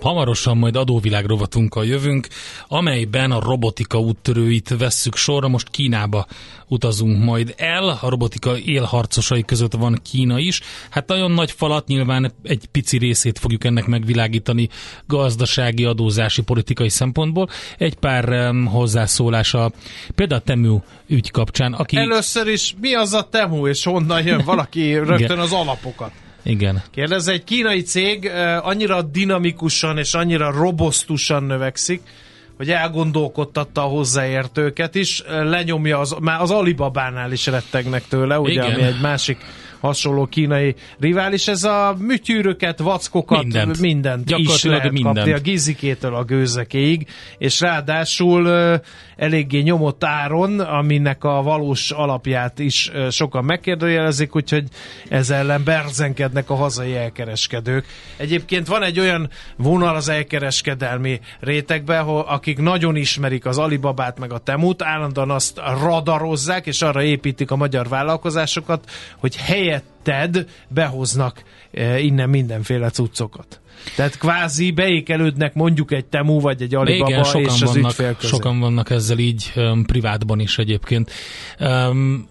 Hamarosan 0.00 0.56
majd 0.56 0.76
adóvilág 0.76 1.24
rovatunkkal 1.24 1.86
jövünk, 1.86 2.28
amelyben 2.68 3.30
a 3.30 3.40
robotika 3.40 3.98
úttörőit 3.98 4.74
vesszük 4.78 5.16
sorra. 5.16 5.48
Most 5.48 5.70
Kínába 5.70 6.26
utazunk 6.66 7.24
majd 7.24 7.54
el. 7.56 7.88
A 7.88 8.08
robotika 8.08 8.58
élharcosai 8.58 9.44
között 9.44 9.72
van 9.72 10.00
Kína 10.10 10.38
is. 10.38 10.60
Hát 10.90 11.08
nagyon 11.08 11.30
nagy 11.30 11.50
falat, 11.50 11.86
nyilván 11.86 12.32
egy 12.42 12.66
pici 12.72 12.98
részét 12.98 13.38
fogjuk 13.38 13.64
ennek 13.64 13.86
megvilágítani 13.86 14.68
gazdasági, 15.06 15.84
adózási, 15.84 16.42
politikai 16.42 16.88
szempontból. 16.88 17.48
Egy 17.78 17.94
pár 17.94 18.52
hozzászólása 18.64 19.72
például 20.14 20.40
a 20.40 20.44
Temu 20.44 20.80
ügy 21.06 21.30
kapcsán. 21.30 21.72
Aki... 21.72 21.96
Először 21.96 22.46
is 22.46 22.74
mi 22.80 22.94
az 22.94 23.12
a 23.12 23.28
Temu, 23.30 23.66
és 23.66 23.84
honnan 23.84 24.26
jön 24.26 24.42
valaki 24.44 24.94
rögtön 24.94 25.38
az 25.38 25.52
alapokat? 25.52 26.12
Igen. 26.42 26.82
Kérdez, 26.90 27.28
egy 27.28 27.44
kínai 27.44 27.80
cég 27.80 28.30
annyira 28.62 29.02
dinamikusan 29.02 29.98
és 29.98 30.14
annyira 30.14 30.50
robosztusan 30.50 31.42
növekszik, 31.42 32.00
hogy 32.56 32.70
elgondolkodtatta 32.70 33.84
a 33.84 33.88
hozzáértőket 33.88 34.94
is, 34.94 35.22
lenyomja, 35.26 35.98
az, 35.98 36.16
már 36.20 36.40
az 36.40 36.50
Alibabánál 36.50 37.32
is 37.32 37.46
rettegnek 37.46 38.08
tőle, 38.08 38.38
ugye, 38.38 38.52
Igen. 38.52 38.72
ami 38.72 38.82
egy 38.82 39.00
másik 39.00 39.38
hasonló 39.80 40.26
kínai 40.26 40.74
rivális. 40.98 41.48
Ez 41.48 41.64
a 41.64 41.96
műtyűröket, 41.98 42.78
vackokat, 42.78 43.42
Mindent. 43.42 43.80
mindent, 43.80 44.30
is 44.36 44.64
lehet 44.64 44.90
mindent. 44.90 45.16
kapni, 45.16 45.32
a 45.32 45.38
gizikétől 45.38 46.14
a 46.14 46.24
gőzekéig, 46.24 47.06
és 47.38 47.60
ráadásul 47.60 48.48
eléggé 49.16 49.60
nyomott 49.60 50.04
áron, 50.04 50.60
aminek 50.60 51.24
a 51.24 51.42
valós 51.42 51.90
alapját 51.90 52.58
is 52.58 52.90
sokan 53.10 53.44
megkérdőjelezik, 53.44 54.36
úgyhogy 54.36 54.64
ez 55.08 55.30
ellen 55.30 55.64
berzenkednek 55.64 56.50
a 56.50 56.54
hazai 56.54 56.96
elkereskedők. 56.96 57.86
Egyébként 58.16 58.66
van 58.66 58.82
egy 58.82 59.00
olyan 59.00 59.30
vonal 59.56 59.96
az 59.96 60.08
elkereskedelmi 60.08 61.20
rétegben, 61.40 62.04
akik 62.06 62.58
nagyon 62.58 62.96
ismerik 62.96 63.46
az 63.46 63.58
Alibabát 63.58 64.18
meg 64.18 64.32
a 64.32 64.38
Temut, 64.38 64.82
állandóan 64.82 65.30
azt 65.30 65.60
radarozzák, 65.82 66.66
és 66.66 66.82
arra 66.82 67.02
építik 67.02 67.50
a 67.50 67.56
magyar 67.56 67.88
vállalkozásokat, 67.88 68.90
hogy 69.16 69.36
helyetted 69.70 70.48
behoznak 70.68 71.42
eh, 71.70 72.04
innen 72.04 72.28
mindenféle 72.28 72.90
cuccokat. 72.90 73.60
Tehát 73.96 74.18
kvázi 74.18 74.70
beékelődnek 74.70 75.54
mondjuk 75.54 75.92
egy 75.92 76.04
Temu 76.04 76.40
vagy 76.40 76.62
egy 76.62 76.74
Alibaba 76.74 77.10
Igen, 77.10 77.24
sokan 77.24 77.42
és 77.42 77.62
az 77.62 77.74
vannak, 77.74 77.90
ügyfél 77.90 78.14
közé. 78.14 78.28
sokan 78.28 78.60
vannak 78.60 78.90
ezzel 78.90 79.18
így 79.18 79.52
um, 79.56 79.84
privátban 79.84 80.40
is 80.40 80.58
egyébként. 80.58 81.10
Um, 81.60 82.28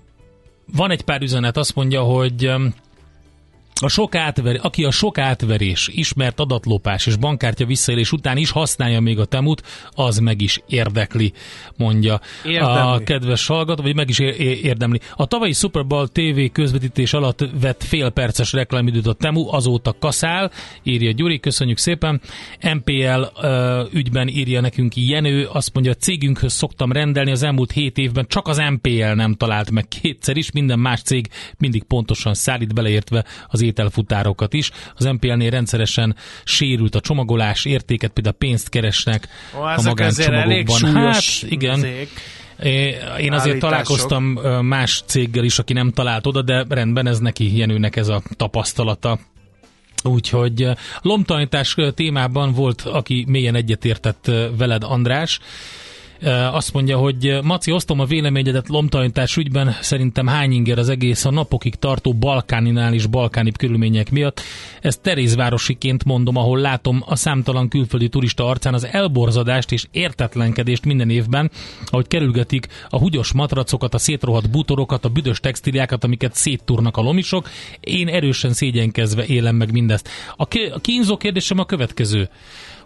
van 0.73 0.91
egy 0.91 1.01
pár 1.01 1.21
üzenet, 1.21 1.57
azt 1.57 1.75
mondja, 1.75 2.01
hogy 2.01 2.47
um, 2.47 2.73
a 3.81 3.87
sok 3.87 4.15
átver, 4.15 4.59
aki 4.61 4.83
a 4.83 4.91
sok 4.91 5.17
átverés, 5.17 5.87
ismert 5.91 6.39
adatlopás 6.39 7.05
és 7.05 7.15
bankkártya 7.15 7.65
visszaélés 7.65 8.11
után 8.11 8.37
is 8.37 8.51
használja 8.51 8.99
még 8.99 9.19
a 9.19 9.25
temut, 9.25 9.63
az 9.91 10.17
meg 10.17 10.41
is 10.41 10.61
érdekli, 10.67 11.33
mondja 11.77 12.19
Érdemli. 12.45 12.79
a 12.79 13.01
kedves 13.03 13.47
hallgató, 13.47 13.81
vagy 13.81 13.95
meg 13.95 14.09
is 14.09 14.19
ér- 14.19 14.39
ér- 14.39 14.63
érdemli. 14.63 14.99
A 15.15 15.25
tavalyi 15.25 15.53
Super 15.53 15.85
Bowl 15.85 16.07
TV 16.07 16.51
közvetítés 16.51 17.13
alatt 17.13 17.45
vett 17.61 17.83
fél 17.83 18.09
perces 18.09 18.53
reklámidőt 18.53 19.07
a 19.07 19.13
Temu, 19.13 19.53
azóta 19.53 19.95
kaszál, 19.99 20.51
írja 20.83 21.11
Gyuri, 21.11 21.39
köszönjük 21.39 21.77
szépen. 21.77 22.21
MPL 22.73 23.25
ö, 23.41 23.83
ügyben 23.91 24.27
írja 24.27 24.61
nekünk 24.61 24.95
Jenő, 24.95 25.45
azt 25.45 25.73
mondja, 25.73 25.91
a 25.91 25.95
cégünkhöz 25.95 26.53
szoktam 26.53 26.91
rendelni, 26.91 27.31
az 27.31 27.43
elmúlt 27.43 27.71
hét 27.71 27.97
évben 27.97 28.25
csak 28.27 28.47
az 28.47 28.57
MPL 28.57 29.13
nem 29.13 29.33
talált 29.33 29.71
meg 29.71 29.87
kétszer 29.87 30.37
is, 30.37 30.51
minden 30.51 30.79
más 30.79 31.01
cég 31.01 31.27
mindig 31.57 31.83
pontosan 31.83 32.33
szállít, 32.33 32.73
beleértve 32.73 33.25
az 33.47 33.61
ételfutárokat 33.69 34.53
is. 34.53 34.71
Az 34.95 35.05
MPL-nél 35.05 35.49
rendszeresen 35.49 36.15
sérült 36.43 36.95
a 36.95 36.99
csomagolás, 36.99 37.65
értéket, 37.65 38.11
például 38.11 38.35
pénzt 38.35 38.69
keresnek 38.69 39.27
Ó, 39.57 39.61
a 39.61 39.93
azért 39.97 40.31
elég 40.31 40.67
magáncsomagokban. 40.67 41.13
Hát 41.13 41.51
igen, 41.51 41.79
cég. 41.79 42.09
Én 42.63 43.01
azért 43.01 43.31
Állítások. 43.31 43.59
találkoztam 43.59 44.23
más 44.65 45.03
céggel 45.05 45.43
is, 45.43 45.59
aki 45.59 45.73
nem 45.73 45.91
talált 45.91 46.27
oda, 46.27 46.41
de 46.41 46.65
rendben 46.69 47.07
ez 47.07 47.19
neki 47.19 47.57
Jenőnek 47.57 47.95
ez 47.95 48.07
a 48.07 48.21
tapasztalata. 48.35 49.19
Úgyhogy 50.03 50.67
lomtalanítás 51.01 51.75
témában 51.93 52.53
volt, 52.53 52.81
aki 52.81 53.25
mélyen 53.27 53.55
egyetértett 53.55 54.31
veled, 54.57 54.83
András. 54.83 55.39
Azt 56.51 56.73
mondja, 56.73 56.97
hogy 56.97 57.39
Maci, 57.43 57.71
osztom 57.71 57.99
a 57.99 58.05
véleményedet 58.05 58.67
lomtalanítás 58.67 59.37
ügyben, 59.37 59.75
szerintem 59.81 60.27
hány 60.27 60.51
inger 60.51 60.77
az 60.77 60.89
egész 60.89 61.25
a 61.25 61.31
napokig 61.31 61.75
tartó 61.75 62.13
balkáninál 62.13 62.93
és 62.93 63.05
balkáni 63.05 63.51
körülmények 63.51 64.11
miatt. 64.11 64.41
Ezt 64.81 65.01
Terézvárosiként 65.01 66.03
mondom, 66.03 66.35
ahol 66.35 66.59
látom 66.59 67.03
a 67.05 67.15
számtalan 67.15 67.67
külföldi 67.67 68.09
turista 68.09 68.45
arcán 68.45 68.73
az 68.73 68.85
elborzadást 68.85 69.71
és 69.71 69.85
értetlenkedést 69.91 70.85
minden 70.85 71.09
évben, 71.09 71.51
ahogy 71.85 72.07
kerülgetik 72.07 72.67
a 72.89 72.97
húgyos 72.97 73.33
matracokat, 73.33 73.93
a 73.93 73.97
szétrohadt 73.97 74.49
bútorokat, 74.49 75.05
a 75.05 75.09
büdös 75.09 75.39
textiliákat, 75.39 76.03
amiket 76.03 76.33
széttúrnak 76.33 76.97
a 76.97 77.01
lomisok. 77.01 77.49
Én 77.79 78.07
erősen 78.07 78.53
szégyenkezve 78.53 79.25
élem 79.25 79.55
meg 79.55 79.71
mindezt. 79.71 80.09
A 80.37 80.79
kínzó 80.81 81.17
kérdésem 81.17 81.59
a 81.59 81.65
következő. 81.65 82.29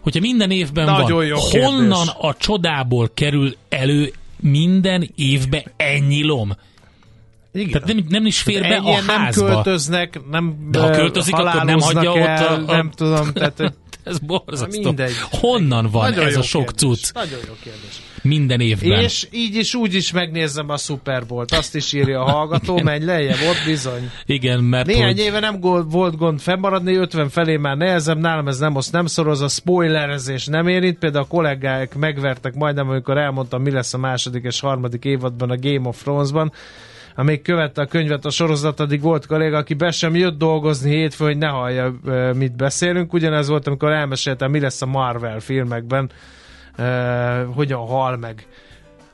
Hogyha 0.04 0.20
minden 0.20 0.50
évben 0.50 0.84
Nagyon 0.84 1.12
van, 1.12 1.26
jó 1.26 1.36
honnan 1.36 2.04
kérdés. 2.04 2.14
a 2.18 2.34
csodából 2.38 3.10
kerül 3.14 3.56
elő 3.68 4.12
minden 4.40 5.10
évbe 5.16 5.64
ennyi 5.76 6.24
lom? 6.24 6.52
Igen. 7.52 7.70
Tehát 7.70 7.86
nem, 7.86 8.04
nem 8.08 8.26
is 8.26 8.40
fér 8.40 8.60
be 8.60 8.68
a 8.68 8.72
Ennyien 8.74 9.04
nem 9.04 9.18
házba. 9.18 9.46
költöznek, 9.46 10.20
nem 10.30 10.68
De 10.70 10.80
ha 10.80 10.90
költözik, 10.90 11.34
akkor 11.34 11.64
nem 11.64 11.78
hagyja 11.80 12.10
ott 12.12 12.16
el, 12.16 12.46
a- 12.54 12.68
a- 12.68 12.76
nem 12.76 12.90
tudom, 12.90 13.32
tehát 13.32 13.72
Ez 14.04 14.18
borzasztó. 14.18 14.82
mindegy. 14.82 15.12
Honnan 15.30 15.90
van 15.90 16.10
Nagyon 16.10 16.26
ez 16.26 16.36
a 16.36 16.42
sok 16.42 16.64
kérdés. 16.66 16.80
cucc 16.80 17.12
Nagyon 17.14 17.38
jó 17.46 17.52
kérdés. 17.62 18.00
minden 18.22 18.60
évben? 18.60 19.00
És 19.02 19.28
így 19.30 19.54
is, 19.54 19.74
úgy 19.74 19.94
is 19.94 20.12
megnézem 20.12 20.68
a 20.68 20.76
Super 20.76 21.26
Bowl-t. 21.26 21.52
Azt 21.52 21.74
is 21.74 21.92
írja 21.92 22.20
a 22.24 22.30
hallgató, 22.30 22.82
menj 22.82 23.04
lejjebb, 23.04 23.38
ott 23.48 23.62
bizony. 23.66 24.10
Igen, 24.26 24.60
mert 24.64 24.86
Néhány 24.86 25.06
hogy... 25.06 25.18
éve 25.18 25.40
nem 25.40 25.60
volt 25.60 26.16
gond 26.16 26.40
fennmaradni, 26.40 26.94
50 26.94 27.28
felé 27.28 27.56
már 27.56 27.76
nehezebb, 27.76 28.18
nálam 28.18 28.48
ez 28.48 28.58
nem, 28.58 28.76
azt 28.76 28.92
nem 28.92 29.06
szoroz, 29.06 29.40
a 29.40 29.48
spoilerezés 29.48 30.46
nem 30.46 30.68
érint, 30.68 30.98
például 30.98 31.24
a 31.24 31.28
kollégák 31.28 31.94
megvertek 31.94 32.54
majdnem, 32.54 32.88
amikor 32.88 33.18
elmondtam, 33.18 33.62
mi 33.62 33.70
lesz 33.70 33.94
a 33.94 33.98
második 33.98 34.44
és 34.44 34.60
harmadik 34.60 35.04
évadban 35.04 35.50
a 35.50 35.56
Game 35.60 35.88
of 35.88 36.02
Thrones-ban, 36.02 36.52
amíg 37.14 37.42
követte 37.42 37.82
a 37.82 37.86
könyvet 37.86 38.24
a 38.24 38.30
sorozat, 38.30 38.80
addig 38.80 39.00
volt 39.00 39.26
kolléga, 39.26 39.56
aki 39.56 39.74
be 39.74 39.90
sem 39.90 40.14
jött 40.14 40.38
dolgozni 40.38 40.90
hétfőn, 40.90 41.26
hogy 41.26 41.38
ne 41.38 41.48
hallja, 41.48 41.94
mit 42.34 42.56
beszélünk. 42.56 43.12
Ugyanez 43.12 43.48
volt, 43.48 43.66
amikor 43.66 43.92
elmeséltem, 43.92 44.50
mi 44.50 44.60
lesz 44.60 44.82
a 44.82 44.86
Marvel 44.86 45.40
filmekben, 45.40 46.10
hogyan 47.54 47.86
hal 47.86 48.16
meg 48.16 48.46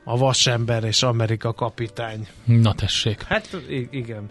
a 0.03 0.17
vasember 0.17 0.83
és 0.83 1.03
Amerika 1.03 1.53
kapitány. 1.53 2.27
Na 2.43 2.73
tessék. 2.73 3.21
Hát 3.21 3.57
igen. 3.91 4.25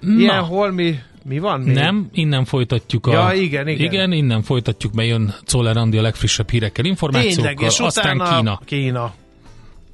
Na, 0.00 0.18
Ilyen 0.18 0.42
holmi, 0.44 0.98
mi 1.24 1.38
van 1.38 1.60
még? 1.60 1.74
nem, 1.74 2.08
innen 2.12 2.44
folytatjuk 2.44 3.06
a... 3.06 3.12
Ja, 3.12 3.32
igen, 3.32 3.68
igen. 3.68 3.92
Igen, 3.92 4.12
innen 4.12 4.42
folytatjuk, 4.42 4.92
mert 4.92 5.08
jön 5.08 5.34
Czoller 5.44 5.76
Andi 5.76 5.98
a 5.98 6.02
legfrissebb 6.02 6.50
hírekkel, 6.50 6.84
információkkal, 6.84 7.54
Tényleg, 7.54 7.60
és 7.60 7.78
aztán 7.78 8.20
utána 8.20 8.36
Kína. 8.36 8.60
Kína. 8.64 9.14